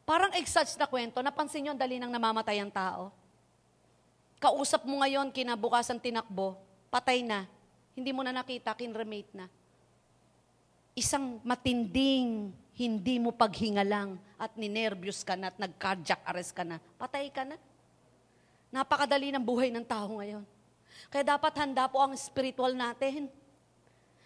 Parang 0.07 0.35
exage 0.35 0.75
na 0.75 0.91
kwento, 0.91 1.23
napansin 1.23 1.66
nyo 1.66 1.71
ang 1.75 1.81
dali 1.81 2.03
ng 2.03 2.11
namamatay 2.11 2.59
ang 2.59 2.73
tao. 2.73 3.14
Kausap 4.41 4.83
mo 4.89 5.05
ngayon, 5.05 5.31
kinabukasan 5.31 6.01
tinakbo, 6.01 6.59
patay 6.89 7.23
na. 7.23 7.47
Hindi 7.95 8.11
mo 8.11 8.25
na 8.25 8.35
nakita, 8.35 8.75
kinremate 8.75 9.31
na. 9.37 9.47
Isang 10.97 11.39
matinding, 11.47 12.51
hindi 12.75 13.21
mo 13.21 13.31
paghinga 13.37 13.85
lang 13.85 14.16
at 14.41 14.57
ninervyos 14.57 15.21
ka 15.21 15.37
na 15.37 15.53
at 15.53 15.57
nag-cardiac 15.61 16.25
arrest 16.25 16.57
ka 16.57 16.64
na, 16.64 16.81
patay 16.97 17.29
ka 17.29 17.45
na. 17.45 17.61
Napakadali 18.73 19.31
ng 19.35 19.45
buhay 19.45 19.68
ng 19.68 19.85
tao 19.85 20.16
ngayon. 20.16 20.43
Kaya 21.11 21.37
dapat 21.37 21.53
handa 21.59 21.91
po 21.91 21.99
ang 22.01 22.14
spiritual 22.14 22.73
natin. 22.73 23.27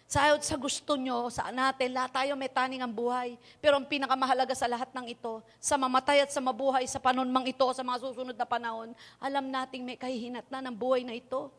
Sa, 0.05 0.21
sa 0.37 0.55
gusto 0.55 0.93
nyo, 0.93 1.33
sa 1.33 1.49
natin, 1.49 1.89
lahat 1.89 2.13
tayo 2.13 2.37
may 2.37 2.49
taning 2.49 2.85
ang 2.85 2.93
buhay. 2.93 3.41
Pero 3.57 3.81
ang 3.81 3.85
pinakamahalaga 3.89 4.53
sa 4.53 4.69
lahat 4.69 4.93
ng 4.93 5.09
ito, 5.09 5.41
sa 5.57 5.81
mamatay 5.81 6.21
at 6.21 6.29
sa 6.29 6.37
mabuhay, 6.37 6.85
sa 6.85 7.01
panunmang 7.01 7.49
ito, 7.49 7.65
sa 7.73 7.81
mga 7.81 8.05
susunod 8.05 8.37
na 8.37 8.45
panahon, 8.45 8.93
alam 9.17 9.49
nating 9.49 9.81
may 9.81 9.97
kahihinat 9.97 10.45
na 10.53 10.61
ng 10.61 10.75
buhay 10.77 11.01
na 11.01 11.17
ito. 11.17 11.49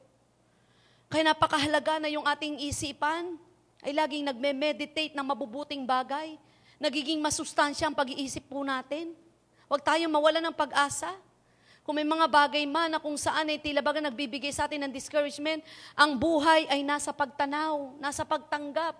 Kaya 1.10 1.26
napakahalaga 1.26 1.98
na 1.98 2.10
yung 2.10 2.26
ating 2.26 2.62
isipan 2.70 3.34
ay 3.82 3.90
laging 3.94 4.26
nagme-meditate 4.30 5.14
ng 5.14 5.26
mabubuting 5.26 5.82
bagay. 5.82 6.38
Nagiging 6.78 7.18
masustansya 7.18 7.90
ang 7.90 7.98
pag-iisip 7.98 8.46
po 8.46 8.62
natin. 8.62 9.10
Huwag 9.66 9.82
tayong 9.82 10.10
mawala 10.10 10.38
ng 10.38 10.54
pag-asa. 10.54 11.10
Kung 11.86 11.94
may 11.94 12.02
mga 12.02 12.26
bagay 12.26 12.66
man 12.66 12.90
na 12.90 12.98
kung 12.98 13.14
saan 13.14 13.46
ay 13.46 13.62
tila 13.62 13.78
baga 13.78 14.02
nagbibigay 14.02 14.50
sa 14.50 14.66
atin 14.66 14.82
ng 14.82 14.92
discouragement, 14.92 15.62
ang 15.94 16.18
buhay 16.18 16.66
ay 16.66 16.82
nasa 16.82 17.14
pagtanaw, 17.14 17.94
nasa 18.02 18.26
pagtanggap. 18.26 18.98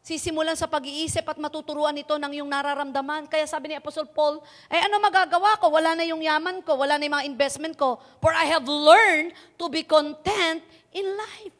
Sisimulan 0.00 0.56
sa 0.56 0.64
pag-iisip 0.64 1.28
at 1.28 1.36
matuturuan 1.36 1.92
ito 1.92 2.16
ng 2.16 2.40
iyong 2.40 2.48
nararamdaman. 2.48 3.28
Kaya 3.28 3.44
sabi 3.44 3.68
ni 3.68 3.76
Apostle 3.76 4.08
Paul, 4.08 4.40
ay 4.72 4.88
ano 4.88 4.96
magagawa 4.96 5.60
ko? 5.60 5.68
Wala 5.68 5.92
na 5.92 6.08
yung 6.08 6.24
yaman 6.24 6.64
ko, 6.64 6.80
wala 6.80 6.96
na 6.96 7.04
yung 7.04 7.20
mga 7.20 7.28
investment 7.28 7.76
ko. 7.76 8.00
For 8.24 8.32
I 8.32 8.48
have 8.48 8.64
learned 8.64 9.36
to 9.60 9.68
be 9.68 9.84
content 9.84 10.64
in 10.96 11.04
life. 11.04 11.52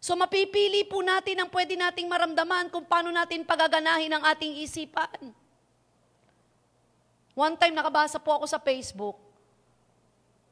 So 0.00 0.16
mapipili 0.16 0.88
po 0.88 1.04
natin 1.04 1.36
ang 1.36 1.52
pwede 1.52 1.76
nating 1.76 2.08
maramdaman 2.08 2.72
kung 2.72 2.88
paano 2.88 3.12
natin 3.12 3.44
pagaganahin 3.44 4.10
ang 4.10 4.24
ating 4.24 4.64
isipan. 4.64 5.20
One 7.36 7.60
time 7.60 7.76
nakabasa 7.76 8.16
po 8.16 8.34
ako 8.40 8.48
sa 8.48 8.56
Facebook. 8.56 9.21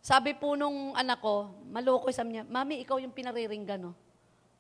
Sabi 0.01 0.33
po 0.33 0.57
nung 0.57 0.97
anak 0.97 1.21
ko, 1.21 1.53
maloko 1.69 2.09
sabi 2.09 2.41
niya, 2.41 2.45
Mami, 2.49 2.81
ikaw 2.81 2.97
yung 2.97 3.13
pinariringgan, 3.13 3.81
no? 3.85 3.93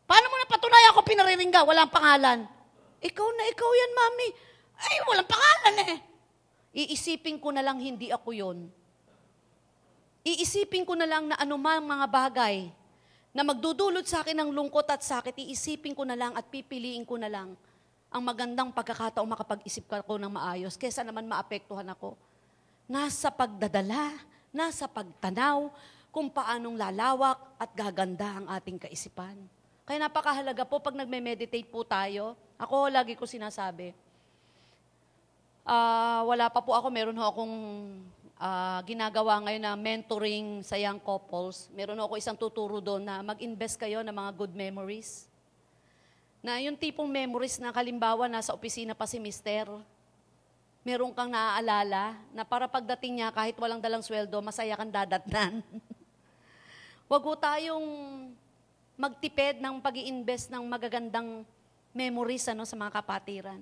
Paano 0.05 0.28
mo 0.28 0.36
napatunayan 0.36 0.93
ako 0.93 1.01
pinariringgan? 1.01 1.64
Walang 1.64 1.93
pangalan. 1.93 2.38
Ikaw 3.01 3.28
na 3.32 3.45
ikaw 3.49 3.70
yan, 3.72 3.93
Mami. 3.97 4.28
Ay, 4.80 4.95
walang 5.09 5.28
pangalan 5.28 5.76
eh. 5.88 5.97
Iisipin 6.84 7.41
ko 7.41 7.51
na 7.51 7.64
lang 7.64 7.80
hindi 7.80 8.12
ako 8.12 8.30
yon. 8.36 8.59
Iisipin 10.20 10.84
ko 10.84 10.93
na 10.93 11.09
lang 11.09 11.32
na 11.32 11.41
anumang 11.41 11.80
mga 11.80 12.07
bagay 12.07 12.68
na 13.32 13.41
magdudulot 13.41 14.05
sa 14.05 14.20
akin 14.20 14.36
ng 14.45 14.51
lungkot 14.53 14.84
at 14.93 15.01
sakit, 15.01 15.32
iisipin 15.41 15.97
ko 15.97 16.05
na 16.05 16.18
lang 16.18 16.36
at 16.36 16.45
pipiliin 16.53 17.07
ko 17.09 17.16
na 17.16 17.30
lang 17.30 17.57
ang 18.11 18.22
magandang 18.26 18.74
pagkakataong 18.74 19.30
makapag-isip 19.30 19.86
ko 19.86 20.18
ng 20.18 20.34
maayos 20.34 20.74
kesa 20.74 21.07
naman 21.07 21.30
maapektuhan 21.30 21.86
ako. 21.95 22.18
Nasa 22.91 23.30
pagdadala, 23.30 24.18
nasa 24.51 24.90
pagtanaw, 24.90 25.70
kung 26.11 26.26
paanong 26.26 26.74
lalawak 26.74 27.38
at 27.55 27.70
gaganda 27.70 28.42
ang 28.42 28.46
ating 28.51 28.82
kaisipan. 28.82 29.38
Kaya 29.86 29.98
napakahalaga 30.03 30.66
po 30.66 30.82
pag 30.82 30.94
nagme-meditate 30.98 31.66
po 31.70 31.86
tayo, 31.86 32.34
ako 32.59 32.90
lagi 32.90 33.14
ko 33.14 33.26
sinasabi, 33.26 33.94
ah 35.62 36.26
wala 36.26 36.51
pa 36.51 36.59
po 36.62 36.74
ako, 36.74 36.90
meron 36.90 37.18
ho 37.18 37.24
akong 37.30 37.57
ah, 38.38 38.82
ginagawa 38.82 39.38
ngayon 39.46 39.62
na 39.62 39.74
mentoring 39.78 40.66
sa 40.66 40.74
young 40.74 40.98
couples. 40.98 41.70
Meron 41.74 41.98
ho 41.98 42.11
ako 42.11 42.18
isang 42.18 42.38
tuturo 42.38 42.82
doon 42.82 43.07
na 43.07 43.22
mag-invest 43.22 43.78
kayo 43.78 44.03
ng 44.03 44.14
mga 44.14 44.30
good 44.34 44.55
memories. 44.55 45.30
Na 46.42 46.59
yung 46.59 46.74
tipong 46.74 47.07
memories 47.07 47.62
na 47.62 47.70
kalimbawa 47.70 48.26
nasa 48.26 48.51
opisina 48.51 48.98
pa 48.98 49.07
si 49.07 49.22
mister, 49.22 49.68
meron 50.81 51.12
kang 51.12 51.28
naaalala 51.28 52.16
na 52.33 52.43
para 52.45 52.64
pagdating 52.64 53.20
niya 53.20 53.28
kahit 53.28 53.57
walang 53.61 53.81
dalang 53.81 54.01
sweldo, 54.01 54.41
masaya 54.41 54.76
kang 54.76 54.93
dadatnan. 54.93 55.61
Huwag 57.11 57.22
ho 57.26 57.35
tayong 57.37 57.87
magtipid 58.97 59.61
ng 59.61 59.81
pag 59.81 59.97
invest 59.97 60.53
ng 60.53 60.64
magagandang 60.64 61.45
memories 61.93 62.47
ano, 62.49 62.64
sa 62.64 62.76
mga 62.78 63.03
kapatiran. 63.03 63.61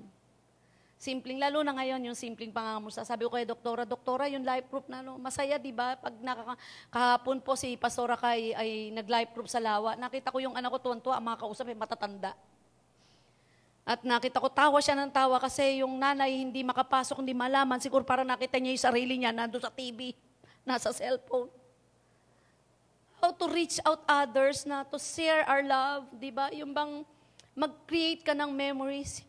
Simpleng, 0.99 1.39
lalo 1.39 1.63
na 1.63 1.79
ngayon, 1.79 2.11
yung 2.11 2.19
simpleng 2.19 2.51
pangangamusta. 2.51 3.07
Sabi 3.07 3.23
ko 3.23 3.31
kay 3.31 3.47
doktora, 3.47 3.87
doktora, 3.87 4.27
yung 4.27 4.43
life 4.43 4.67
proof 4.67 4.83
na, 4.91 4.99
no, 4.99 5.15
masaya, 5.15 5.55
di 5.55 5.71
ba? 5.71 5.95
Pag 5.95 6.19
nakaka, 6.19 6.59
kahapon 6.91 7.39
po 7.39 7.55
si 7.55 7.79
Pastora 7.79 8.19
Kay 8.19 8.51
ay 8.51 8.91
nag-life 8.91 9.31
proof 9.31 9.47
sa 9.47 9.63
lawa, 9.63 9.95
nakita 9.95 10.35
ko 10.35 10.43
yung 10.43 10.59
anak 10.59 10.75
ko 10.75 10.91
tuwan-tuwa, 10.91 11.23
ang 11.23 11.27
mga 11.31 11.39
kausap 11.39 11.71
ay 11.71 11.79
matatanda. 11.79 12.35
At 13.89 14.05
nakita 14.05 14.37
ko, 14.37 14.53
tawa 14.53 14.85
siya 14.85 14.93
ng 15.01 15.09
tawa 15.09 15.41
kasi 15.41 15.81
yung 15.81 15.97
nanay 15.97 16.45
hindi 16.45 16.61
makapasok, 16.61 17.25
hindi 17.25 17.33
malaman. 17.33 17.81
Siguro 17.81 18.05
para 18.05 18.21
nakita 18.21 18.61
niya 18.61 18.77
yung 18.77 18.85
sarili 18.93 19.15
niya, 19.17 19.33
nandun 19.33 19.65
sa 19.65 19.73
TV, 19.73 20.13
nasa 20.61 20.93
cellphone. 20.93 21.49
How 23.17 23.33
to 23.33 23.49
reach 23.49 23.81
out 23.89 24.05
others 24.05 24.69
na 24.69 24.85
to 24.85 25.01
share 25.01 25.41
our 25.49 25.65
love, 25.65 26.05
di 26.21 26.29
ba? 26.29 26.53
Yung 26.53 26.77
bang 26.77 27.01
mag-create 27.57 28.21
ka 28.21 28.37
ng 28.37 28.53
memories 28.53 29.25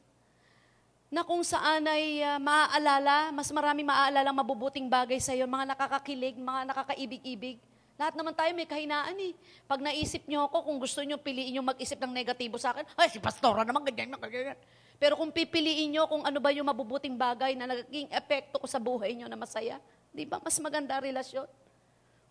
na 1.08 1.24
kung 1.24 1.42
saan 1.42 1.88
ay 1.88 2.20
uh, 2.20 2.36
maaalala, 2.38 3.32
mas 3.32 3.48
marami 3.56 3.82
maaalala 3.88 4.30
mabubuting 4.30 4.92
bagay 4.92 5.24
sa 5.24 5.32
iyo, 5.32 5.48
mga 5.48 5.72
nakakakilig, 5.72 6.36
mga 6.36 6.68
nakakaibig-ibig. 6.68 7.58
Lahat 8.00 8.16
naman 8.16 8.32
tayo 8.32 8.56
may 8.56 8.64
kahinaan 8.64 9.12
eh. 9.20 9.36
Pag 9.68 9.84
naisip 9.84 10.24
niyo 10.24 10.48
ako, 10.48 10.72
kung 10.72 10.80
gusto 10.80 11.04
niyo 11.04 11.20
piliin 11.20 11.52
niyo 11.52 11.64
mag-isip 11.68 12.00
ng 12.00 12.16
negatibo 12.16 12.56
sa 12.56 12.72
akin, 12.72 12.88
ay, 12.96 13.12
si 13.12 13.20
Pastora 13.20 13.68
naman, 13.68 13.84
ganyan, 13.92 14.16
ganyan. 14.16 14.56
Pero 14.96 15.20
kung 15.20 15.36
pipiliin 15.36 15.92
niyo 15.92 16.08
kung 16.08 16.24
ano 16.24 16.40
ba 16.40 16.56
yung 16.56 16.72
mabubuting 16.72 17.20
bagay 17.20 17.60
na 17.60 17.68
naging 17.68 18.08
epekto 18.08 18.56
ko 18.56 18.68
sa 18.72 18.80
buhay 18.80 19.12
niyo 19.12 19.28
na 19.28 19.36
masaya, 19.36 19.84
di 20.16 20.24
ba? 20.24 20.40
Mas 20.40 20.56
maganda 20.64 20.96
relasyon. 20.96 21.44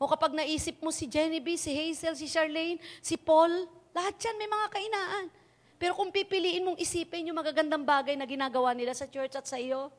O 0.00 0.08
kapag 0.08 0.32
naisip 0.32 0.80
mo 0.80 0.88
si 0.88 1.04
Genevieve, 1.04 1.60
si 1.60 1.68
Hazel, 1.68 2.16
si 2.16 2.24
Charlene, 2.32 2.80
si 3.04 3.20
Paul, 3.20 3.68
lahat 3.92 4.16
yan 4.24 4.40
may 4.40 4.48
mga 4.48 4.66
kainaan. 4.72 5.26
Pero 5.76 5.92
kung 6.00 6.08
pipiliin 6.08 6.64
mong 6.64 6.80
isipin 6.80 7.28
yung 7.28 7.36
magagandang 7.36 7.84
bagay 7.84 8.16
na 8.16 8.24
ginagawa 8.24 8.72
nila 8.72 8.96
sa 8.96 9.04
church 9.04 9.36
at 9.36 9.44
sa 9.44 9.60
iyo, 9.60 9.92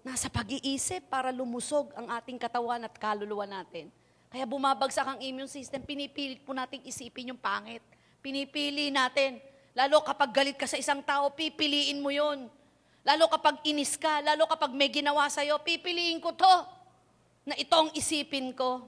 nasa 0.00 0.32
pag-iisip 0.32 1.04
para 1.12 1.28
lumusog 1.28 1.92
ang 1.92 2.08
ating 2.16 2.40
katawan 2.40 2.80
at 2.80 2.96
kaluluwa 2.96 3.44
natin. 3.44 3.92
Kaya 4.28 4.44
bumabagsak 4.44 5.04
ang 5.04 5.18
immune 5.24 5.48
system, 5.48 5.80
pinipilit 5.80 6.44
po 6.44 6.52
nating 6.52 6.84
isipin 6.84 7.32
yung 7.32 7.40
pangit. 7.40 7.80
Pinipili 8.20 8.92
natin. 8.92 9.40
Lalo 9.72 10.04
kapag 10.04 10.30
galit 10.32 10.56
ka 10.60 10.68
sa 10.68 10.76
isang 10.76 11.00
tao, 11.00 11.32
pipiliin 11.32 12.02
mo 12.02 12.12
yon. 12.12 12.50
Lalo 13.08 13.24
kapag 13.32 13.64
inis 13.64 13.96
ka, 13.96 14.20
lalo 14.20 14.44
kapag 14.44 14.68
may 14.76 14.92
ginawa 14.92 15.24
sa'yo, 15.32 15.56
pipiliin 15.64 16.20
ko 16.20 16.36
to 16.36 16.54
na 17.48 17.56
itong 17.56 17.88
isipin 17.96 18.52
ko. 18.52 18.84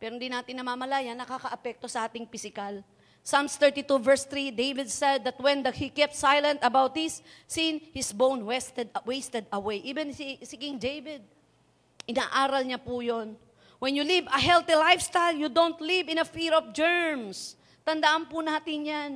Pero 0.00 0.16
hindi 0.16 0.32
natin 0.32 0.56
namamalaya, 0.56 1.12
nakakaapekto 1.12 1.84
sa 1.92 2.08
ating 2.08 2.24
pisikal. 2.24 2.80
Psalms 3.22 3.54
32 3.54 3.86
verse 4.02 4.24
3, 4.26 4.50
David 4.50 4.90
said 4.90 5.22
that 5.22 5.38
when 5.38 5.62
the, 5.62 5.70
he 5.70 5.86
kept 5.92 6.16
silent 6.16 6.58
about 6.58 6.90
this 6.90 7.22
sin, 7.46 7.78
his 7.94 8.10
bone 8.10 8.42
wasted, 8.42 8.90
wasted 9.06 9.46
away. 9.54 9.78
Even 9.86 10.10
si, 10.10 10.42
si 10.42 10.58
King 10.58 10.74
David, 10.74 11.22
inaaral 12.08 12.66
niya 12.66 12.82
po 12.82 12.98
yun. 12.98 13.38
When 13.82 13.98
you 13.98 14.06
live 14.06 14.30
a 14.30 14.38
healthy 14.38 14.78
lifestyle, 14.78 15.34
you 15.34 15.50
don't 15.50 15.74
live 15.82 16.06
in 16.06 16.22
a 16.22 16.24
fear 16.24 16.54
of 16.54 16.70
germs. 16.70 17.58
Tandaan 17.82 18.30
po 18.30 18.38
natin 18.38 18.86
yan. 18.86 19.10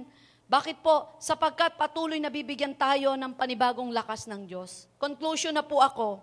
Bakit 0.51 0.83
po? 0.83 1.07
Sapagkat 1.23 1.79
patuloy 1.79 2.19
na 2.19 2.35
bibigyan 2.35 2.75
tayo 2.75 3.15
ng 3.15 3.31
panibagong 3.39 3.95
lakas 3.95 4.27
ng 4.27 4.43
Diyos. 4.43 4.91
Conclusion 4.99 5.55
na 5.55 5.63
po 5.63 5.79
ako. 5.79 6.19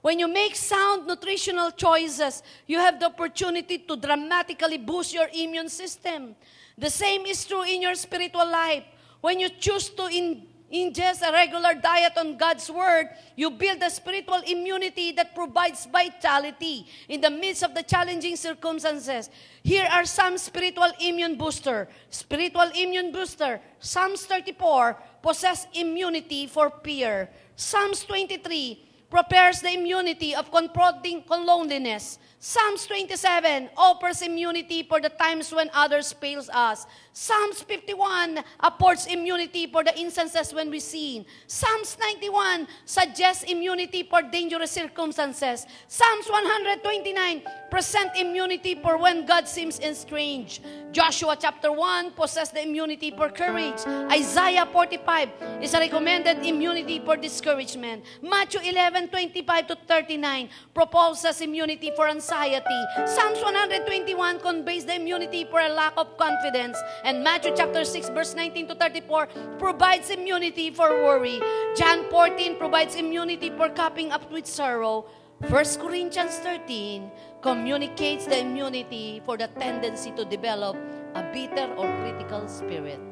When 0.00 0.16
you 0.16 0.32
make 0.32 0.56
sound 0.56 1.04
nutritional 1.04 1.76
choices, 1.76 2.40
you 2.64 2.80
have 2.80 2.96
the 2.96 3.12
opportunity 3.12 3.76
to 3.84 4.00
dramatically 4.00 4.80
boost 4.80 5.12
your 5.12 5.28
immune 5.36 5.68
system. 5.68 6.32
The 6.80 6.88
same 6.88 7.28
is 7.28 7.44
true 7.44 7.68
in 7.68 7.84
your 7.84 7.96
spiritual 8.00 8.48
life. 8.48 8.88
When 9.20 9.44
you 9.44 9.52
choose 9.60 9.92
to 10.00 10.08
in, 10.08 10.48
ingest 10.72 11.22
a 11.26 11.32
regular 11.32 11.74
diet 11.74 12.12
on 12.16 12.36
God's 12.36 12.70
Word, 12.70 13.08
you 13.36 13.50
build 13.50 13.82
a 13.82 13.90
spiritual 13.90 14.42
immunity 14.46 15.12
that 15.12 15.34
provides 15.34 15.86
vitality 15.86 16.86
in 17.08 17.20
the 17.20 17.30
midst 17.30 17.62
of 17.62 17.74
the 17.74 17.82
challenging 17.82 18.36
circumstances. 18.36 19.30
Here 19.62 19.88
are 19.90 20.04
some 20.04 20.38
spiritual 20.38 20.90
immune 21.00 21.36
booster. 21.36 21.88
Spiritual 22.10 22.70
immune 22.74 23.12
booster. 23.12 23.60
Psalms 23.78 24.26
34, 24.26 24.96
possess 25.22 25.66
immunity 25.74 26.46
for 26.46 26.72
fear. 26.82 27.28
Psalms 27.56 28.04
23, 28.04 28.83
prepares 29.14 29.60
the 29.60 29.72
immunity 29.72 30.34
of 30.34 30.50
confronting 30.50 31.22
loneliness. 31.30 32.18
Psalms 32.40 32.84
27 32.86 33.70
offers 33.76 34.20
immunity 34.22 34.82
for 34.82 35.00
the 35.00 35.08
times 35.08 35.54
when 35.54 35.70
others 35.72 36.12
fails 36.12 36.50
us. 36.50 36.84
Psalms 37.12 37.62
51 37.62 38.42
affords 38.58 39.06
immunity 39.06 39.68
for 39.68 39.84
the 39.84 39.96
instances 39.96 40.52
when 40.52 40.68
we 40.68 40.80
sin. 40.80 41.24
Psalms 41.46 41.96
91 41.98 42.66
suggests 42.84 43.44
immunity 43.44 44.02
for 44.02 44.20
dangerous 44.20 44.72
circumstances. 44.72 45.64
Psalms 45.86 46.26
129 46.28 47.42
present 47.70 48.10
immunity 48.16 48.74
for 48.74 48.98
when 48.98 49.24
God 49.24 49.48
seems 49.48 49.80
estranged. 49.80 50.60
Joshua 50.92 51.36
chapter 51.40 51.72
1 51.72 52.12
possess 52.12 52.50
the 52.50 52.62
immunity 52.62 53.10
for 53.10 53.30
courage. 53.30 53.80
Isaiah 54.10 54.66
45 54.66 55.62
is 55.62 55.72
a 55.72 55.78
recommended 55.78 56.44
immunity 56.44 57.00
for 57.04 57.16
discouragement. 57.16 58.04
Matthew 58.20 58.60
11, 58.60 59.03
25 59.08 59.66
to 59.68 59.76
39 59.88 60.48
proposes 60.74 61.40
immunity 61.40 61.92
for 61.96 62.08
anxiety. 62.08 62.80
Psalms 63.06 63.40
121 63.42 64.40
conveys 64.40 64.84
the 64.84 64.96
immunity 64.96 65.44
for 65.44 65.60
a 65.60 65.68
lack 65.68 65.92
of 65.96 66.16
confidence. 66.16 66.78
And 67.04 67.22
Matthew 67.22 67.52
chapter 67.56 67.84
6 67.84 68.10
verse 68.10 68.34
19 68.34 68.68
to 68.68 68.74
34 68.74 69.28
provides 69.58 70.10
immunity 70.10 70.70
for 70.70 71.02
worry. 71.02 71.40
John 71.76 72.08
14 72.10 72.56
provides 72.56 72.96
immunity 72.96 73.50
for 73.50 73.68
coping 73.68 74.12
up 74.12 74.30
with 74.30 74.46
sorrow. 74.46 75.06
1 75.42 75.50
Corinthians 75.82 76.38
13 76.40 77.10
communicates 77.42 78.24
the 78.24 78.38
immunity 78.40 79.20
for 79.26 79.36
the 79.36 79.48
tendency 79.58 80.10
to 80.12 80.24
develop 80.24 80.78
a 81.14 81.22
bitter 81.34 81.68
or 81.76 81.90
critical 82.00 82.46
spirit. 82.48 83.02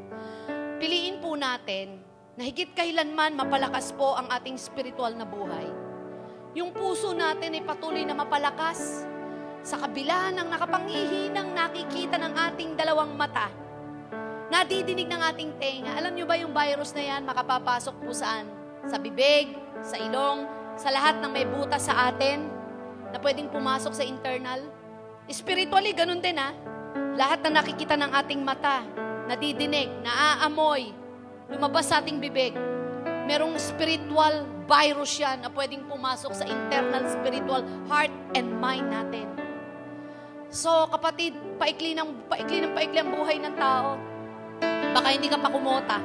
Piliin 0.79 1.21
po 1.21 1.37
natin 1.37 2.01
na 2.39 2.49
higit 2.49 2.73
kailanman 2.73 3.37
mapalakas 3.37 3.93
po 3.93 4.17
ang 4.17 4.31
ating 4.33 4.57
spiritual 4.57 5.13
na 5.13 5.29
buhay. 5.29 5.82
Yung 6.53 6.69
puso 6.69 7.17
natin 7.17 7.57
ay 7.57 7.65
patuloy 7.65 8.05
na 8.05 8.13
mapalakas. 8.13 9.09
sa 9.63 9.79
kabila 9.79 10.35
ng 10.35 10.49
nakapangihinang 10.51 11.55
nakikita 11.55 12.19
ng 12.19 12.35
ating 12.51 12.75
dalawang 12.75 13.15
mata, 13.15 13.47
nadidinig 14.51 15.07
ng 15.07 15.23
ating 15.23 15.55
tenga. 15.55 15.95
Alam 16.03 16.19
nyo 16.19 16.27
ba 16.27 16.35
yung 16.35 16.51
virus 16.51 16.91
na 16.99 17.03
yan 17.07 17.23
makapapasok 17.23 17.95
po 18.03 18.11
saan? 18.11 18.51
Sa 18.91 18.99
bibig, 18.99 19.55
sa 19.79 19.95
ilong, 20.03 20.51
sa 20.75 20.91
lahat 20.91 21.23
ng 21.23 21.31
may 21.31 21.47
butas 21.47 21.87
sa 21.87 22.11
atin 22.11 22.43
na 23.15 23.23
pwedeng 23.23 23.55
pumasok 23.55 23.95
sa 23.95 24.03
internal. 24.03 24.67
Spiritually, 25.31 25.95
ganun 25.95 26.19
din 26.19 26.35
ha. 26.43 26.51
Lahat 27.15 27.39
na 27.47 27.63
nakikita 27.63 27.95
ng 27.95 28.11
ating 28.19 28.43
mata, 28.43 28.83
nadidinig, 29.31 29.95
naaamoy, 30.03 30.91
lumabas 31.47 31.87
sa 31.87 32.03
ating 32.03 32.19
bibig, 32.19 32.51
merong 33.27 33.55
spiritual 33.59 34.47
virus 34.67 35.19
yan 35.21 35.43
na 35.43 35.51
pwedeng 35.53 35.87
pumasok 35.87 36.33
sa 36.35 36.45
internal 36.47 37.05
spiritual 37.11 37.63
heart 37.87 38.13
and 38.35 38.49
mind 38.59 38.89
natin. 38.89 39.27
So, 40.53 40.69
kapatid, 40.93 41.33
paikli 41.57 41.97
ng, 41.97 42.29
paikli 42.29 42.61
ng 42.61 42.73
paikli 42.77 42.99
ang 43.01 43.11
buhay 43.11 43.41
ng 43.41 43.55
tao. 43.57 43.97
Baka 44.93 45.09
hindi 45.09 45.33
ka 45.33 45.41
pa 45.41 45.49
kumota. 45.49 45.99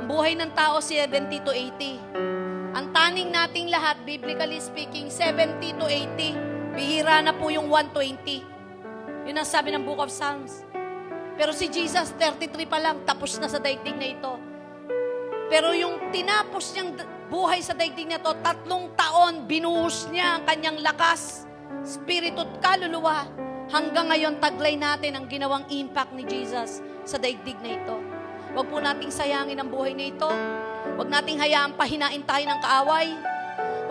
Ang 0.00 0.06
buhay 0.08 0.32
ng 0.32 0.50
tao, 0.56 0.80
70 0.80 1.44
to 1.44 1.52
80. 1.52 2.72
Ang 2.72 2.88
taning 2.96 3.28
nating 3.28 3.68
lahat, 3.68 4.00
biblically 4.08 4.56
speaking, 4.64 5.12
70 5.12 5.76
to 5.76 5.84
80. 5.84 6.72
Bihira 6.72 7.20
na 7.20 7.36
po 7.36 7.52
yung 7.52 7.68
120. 7.68 9.28
Yun 9.28 9.36
ang 9.36 9.44
sabi 9.44 9.76
ng 9.76 9.84
Book 9.84 10.00
of 10.00 10.08
Psalms. 10.08 10.64
Pero 11.36 11.52
si 11.52 11.68
Jesus, 11.68 12.16
33 12.16 12.64
pa 12.64 12.80
lang, 12.80 13.04
tapos 13.04 13.36
na 13.36 13.46
sa 13.46 13.60
daigdig 13.60 13.94
na 14.00 14.08
ito. 14.08 14.32
Pero 15.52 15.76
yung 15.76 16.08
tinapos 16.08 16.72
niyang 16.72 16.96
buhay 17.28 17.60
sa 17.60 17.76
daigdig 17.76 18.08
na 18.08 18.16
ito, 18.16 18.32
tatlong 18.40 18.88
taon, 18.96 19.44
binuhos 19.44 20.08
niya 20.08 20.40
ang 20.40 20.48
kanyang 20.48 20.80
lakas, 20.80 21.44
spirito 21.84 22.40
at 22.40 22.56
kaluluwa. 22.64 23.28
Hanggang 23.68 24.08
ngayon, 24.08 24.40
taglay 24.40 24.80
natin 24.80 25.12
ang 25.12 25.28
ginawang 25.28 25.68
impact 25.68 26.16
ni 26.16 26.24
Jesus 26.24 26.80
sa 27.04 27.20
daigdig 27.20 27.60
na 27.60 27.76
ito. 27.76 27.96
Huwag 28.56 28.64
po 28.72 28.80
nating 28.80 29.12
sayangin 29.12 29.60
ang 29.60 29.68
buhay 29.68 29.92
na 29.92 30.08
ito. 30.08 30.32
Huwag 30.96 31.12
nating 31.12 31.36
hayaang 31.36 31.76
pahinain 31.76 32.24
tayo 32.24 32.44
ng 32.48 32.60
kaaway. 32.64 33.12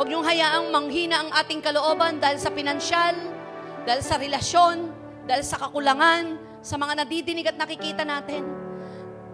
Huwag 0.01 0.07
niyong 0.09 0.26
hayaang 0.26 0.66
manghina 0.74 1.22
ang 1.22 1.30
ating 1.45 1.62
kalooban 1.62 2.18
dahil 2.18 2.41
sa 2.41 2.49
pinansyal, 2.49 3.14
dahil 3.86 4.01
sa 4.01 4.18
relasyon, 4.18 4.89
dahil 5.30 5.45
sa 5.45 5.62
kakulangan, 5.62 6.41
sa 6.66 6.74
mga 6.82 7.05
nadidinig 7.05 7.45
at 7.53 7.57
nakikita 7.57 8.01
natin. 8.01 8.61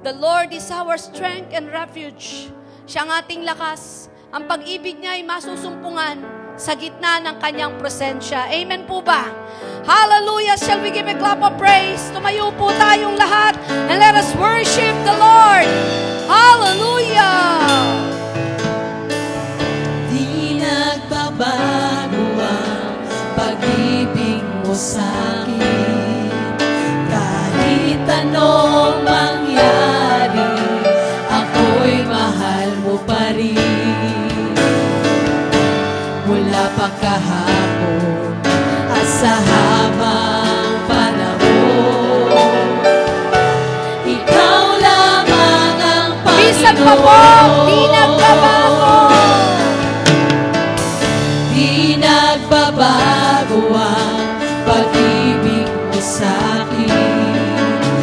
The 0.05 0.13
Lord 0.13 0.53
is 0.53 0.69
our 0.69 0.93
strength 1.01 1.49
and 1.57 1.73
refuge. 1.73 2.53
Siya 2.85 3.09
ang 3.09 3.17
ating 3.17 3.41
lakas. 3.41 4.13
Ang 4.29 4.45
pag-ibig 4.45 5.01
niya 5.01 5.17
ay 5.17 5.25
masusumpungan 5.25 6.21
sa 6.53 6.77
gitna 6.77 7.17
ng 7.25 7.41
kanyang 7.41 7.73
presensya. 7.81 8.45
Amen 8.45 8.85
po 8.85 9.01
ba? 9.01 9.25
Hallelujah! 9.89 10.53
Shall 10.53 10.85
we 10.85 10.93
give 10.93 11.09
a 11.09 11.17
clap 11.17 11.41
of 11.41 11.57
praise? 11.57 12.13
Tumayo 12.13 12.53
po 12.61 12.69
tayong 12.77 13.17
lahat 13.17 13.57
and 13.89 13.97
let 13.97 14.13
us 14.13 14.29
worship 14.37 14.93
the 15.01 15.17
Lord. 15.17 15.65
Hallelujah! 16.29 17.57
Di 20.13 20.61
nagbabago 20.61 22.25
ang 22.37 22.93
pag-ibig 23.33 24.45
mo 24.61 24.77
sa 24.77 25.05
akin 25.41 26.29
Kahit 27.09 28.03
anong 28.05 28.96
Panginoon 46.67 46.75
Bisan 46.75 46.83
pa 46.83 46.95
po, 46.99 47.63
di 47.63 47.79
nagbabago. 47.87 48.99
Di 51.55 51.95
nagbabago 51.95 53.61
ang 53.71 54.19
pag-ibig 54.67 55.63
mo 55.63 55.99
sa 56.03 56.27
akin 56.67 56.91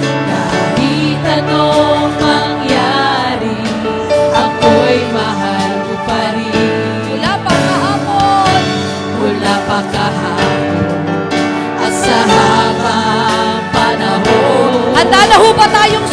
Kahit 0.09 1.21
anong 1.29 2.09
mangyari 2.17 3.61
Ako'y 4.33 4.99
mahal 5.12 5.73
mo 5.85 5.97
pa 6.09 6.21
rin 6.33 7.05
Mula 7.12 7.33
pa 7.45 7.53
kahapon. 7.53 8.62
Mula 9.21 9.55
pa 9.69 9.79
kahapon 9.93 10.89
At 11.85 11.93
sa 11.93 12.17
habang 12.17 13.61
panahon 13.77 14.97
Handa 14.97 15.21
na 15.29 15.37
ho 15.37 15.53
ba 15.53 15.69
tayong 15.69 16.04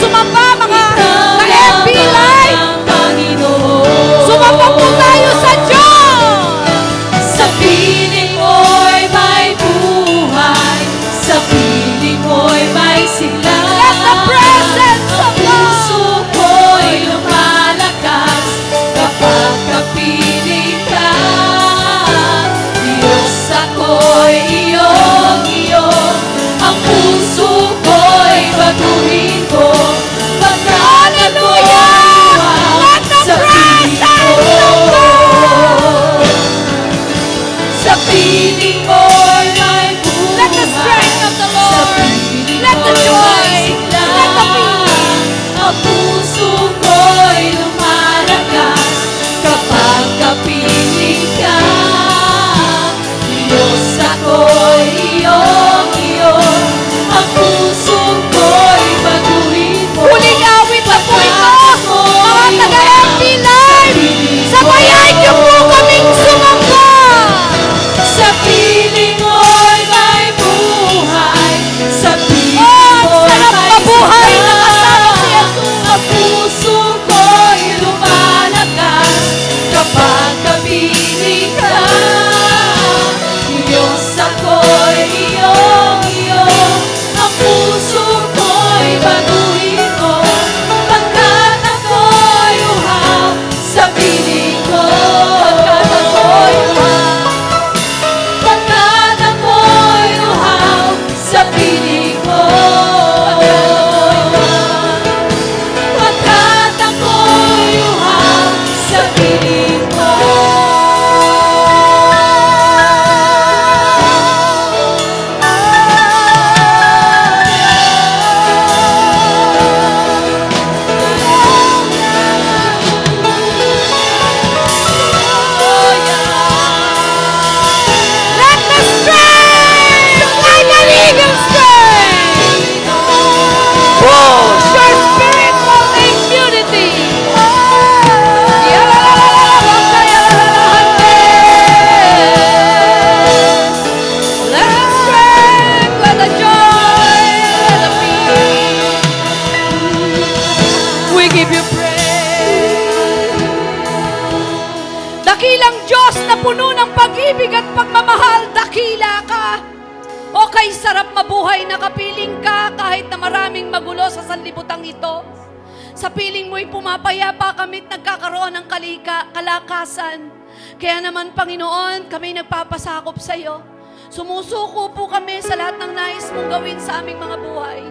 ng 168.51 168.65
kalika, 168.67 169.31
kalakasan. 169.31 170.27
Kaya 170.75 170.99
naman, 170.99 171.31
Panginoon, 171.31 172.11
kami 172.11 172.35
nagpapasakop 172.35 173.15
sa 173.17 173.39
iyo. 173.39 173.63
Sumusuko 174.11 174.91
po 174.91 175.07
kami 175.07 175.39
sa 175.39 175.55
lahat 175.55 175.79
ng 175.79 175.91
nais 175.95 176.27
mong 176.35 176.51
gawin 176.51 176.79
sa 176.83 176.99
aming 176.99 177.15
mga 177.15 177.37
buhay. 177.39 177.81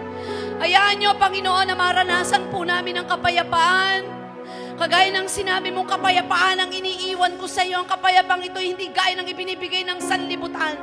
Hayaan 0.61 1.01
niyo, 1.01 1.17
Panginoon, 1.17 1.65
na 1.65 1.73
maranasan 1.73 2.53
po 2.53 2.61
namin 2.61 3.01
ang 3.01 3.09
kapayapaan. 3.09 4.05
Kagaya 4.77 5.09
ng 5.13 5.29
sinabi 5.29 5.73
mong 5.73 5.89
kapayapaan 5.89 6.61
ang 6.61 6.69
iniiwan 6.69 7.37
ko 7.41 7.49
sa 7.49 7.65
iyo, 7.65 7.81
ang 7.81 7.89
kapayapang 7.89 8.45
ito 8.45 8.61
hindi 8.61 8.89
gaya 8.93 9.17
ng 9.17 9.25
ibinibigay 9.29 9.81
ng 9.85 9.97
sanlibutan. 9.97 10.77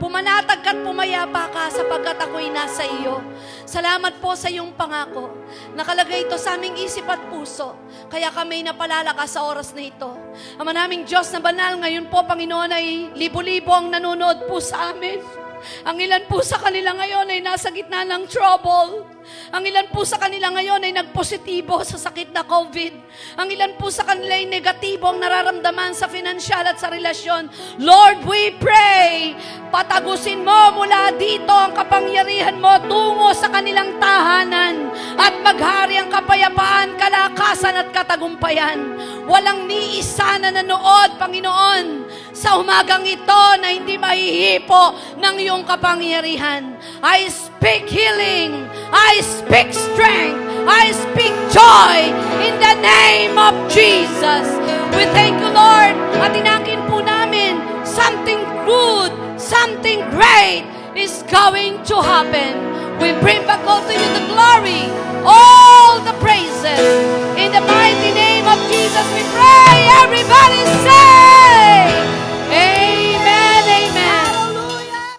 Pumanatag 0.00 0.64
ka't 0.64 0.80
pumayapa 0.80 1.52
ka 1.52 1.68
sapagkat 1.68 2.16
ako'y 2.16 2.48
nasa 2.48 2.88
iyo. 2.88 3.20
Salamat 3.68 4.16
po 4.16 4.32
sa 4.32 4.48
iyong 4.48 4.72
pangako. 4.72 5.28
Nakalagay 5.76 6.24
ito 6.24 6.40
sa 6.40 6.56
aming 6.56 6.80
isip 6.80 7.04
at 7.04 7.20
puso. 7.28 7.76
Kaya 8.08 8.32
kami 8.32 8.64
napalalakas 8.64 9.36
sa 9.36 9.44
oras 9.44 9.76
na 9.76 9.84
ito. 9.84 10.08
Ama 10.56 10.72
naming 10.72 11.04
Diyos 11.04 11.28
na 11.36 11.44
banal, 11.44 11.76
ngayon 11.84 12.08
po, 12.08 12.24
Panginoon, 12.24 12.72
ay 12.72 13.12
libo-libo 13.12 13.76
ang 13.76 13.92
nanonood 13.92 14.48
po 14.48 14.56
sa 14.56 14.96
amin. 14.96 15.20
Ang 15.84 16.00
ilan 16.00 16.24
po 16.24 16.40
sa 16.40 16.56
kanila 16.56 16.96
ngayon 16.96 17.28
ay 17.28 17.44
nasa 17.44 17.68
gitna 17.68 18.00
ng 18.08 18.24
trouble. 18.24 19.04
Ang 19.50 19.66
ilan 19.66 19.90
po 19.90 20.06
sa 20.06 20.14
kanila 20.14 20.46
ngayon 20.54 20.86
ay 20.86 20.94
nagpositibo 20.94 21.82
sa 21.82 21.98
sakit 21.98 22.30
na 22.30 22.46
COVID. 22.46 22.92
Ang 23.34 23.48
ilan 23.50 23.74
po 23.74 23.90
sa 23.90 24.06
kanila 24.06 24.38
ay 24.38 24.46
negatibo 24.46 25.10
ang 25.10 25.18
nararamdaman 25.18 25.90
sa 25.90 26.06
financial 26.06 26.62
at 26.62 26.78
sa 26.78 26.86
relasyon. 26.86 27.50
Lord, 27.82 28.22
we 28.30 28.54
pray, 28.62 29.34
patagusin 29.74 30.46
mo 30.46 30.78
mula 30.78 31.10
dito 31.18 31.50
ang 31.50 31.74
kapangyarihan 31.74 32.62
mo 32.62 32.78
tungo 32.86 33.34
sa 33.34 33.50
kanilang 33.50 33.98
tahanan 33.98 34.94
at 35.18 35.34
maghari 35.42 35.98
ang 35.98 36.08
kapayapaan, 36.14 36.94
kalakasan 36.94 37.74
at 37.74 37.88
katagumpayan. 37.90 38.78
Walang 39.26 39.66
ni 39.66 39.98
isa 39.98 40.38
na 40.38 40.54
nanood, 40.54 41.18
Panginoon, 41.18 42.06
sa 42.30 42.56
umagang 42.58 43.02
ito 43.04 43.42
na 43.58 43.68
hindi 43.74 43.98
mahihipo 43.98 45.16
ng 45.18 45.34
iyong 45.42 45.64
kapangyarihan. 45.66 46.78
I 47.02 47.28
speak 47.28 47.90
healing. 47.90 48.64
I 48.92 49.20
speak 49.22 49.72
strength. 49.72 50.38
I 50.66 50.92
speak 50.92 51.34
joy 51.50 51.96
in 52.46 52.54
the 52.58 52.74
name 52.82 53.38
of 53.38 53.54
Jesus. 53.70 54.46
We 54.94 55.06
thank 55.14 55.40
you, 55.40 55.50
Lord, 55.50 55.94
at 56.20 56.34
inangkin 56.34 56.86
po 56.90 57.00
namin 57.00 57.58
something 57.86 58.42
good, 58.66 59.10
something 59.40 60.02
great 60.14 60.66
is 60.94 61.22
going 61.30 61.82
to 61.90 61.96
happen. 62.02 62.58
We 63.00 63.16
bring 63.24 63.46
back 63.48 63.64
all 63.64 63.80
to 63.80 63.94
you 63.94 64.08
the 64.14 64.24
glory, 64.28 64.84
all 65.24 66.02
the 66.04 66.14
praises. 66.20 66.84
In 67.40 67.50
the 67.50 67.64
mighty 67.64 68.12
name 68.12 68.44
of 68.44 68.58
Jesus, 68.68 69.06
we 69.16 69.22
pray. 69.32 69.88
Everybody 70.04 70.60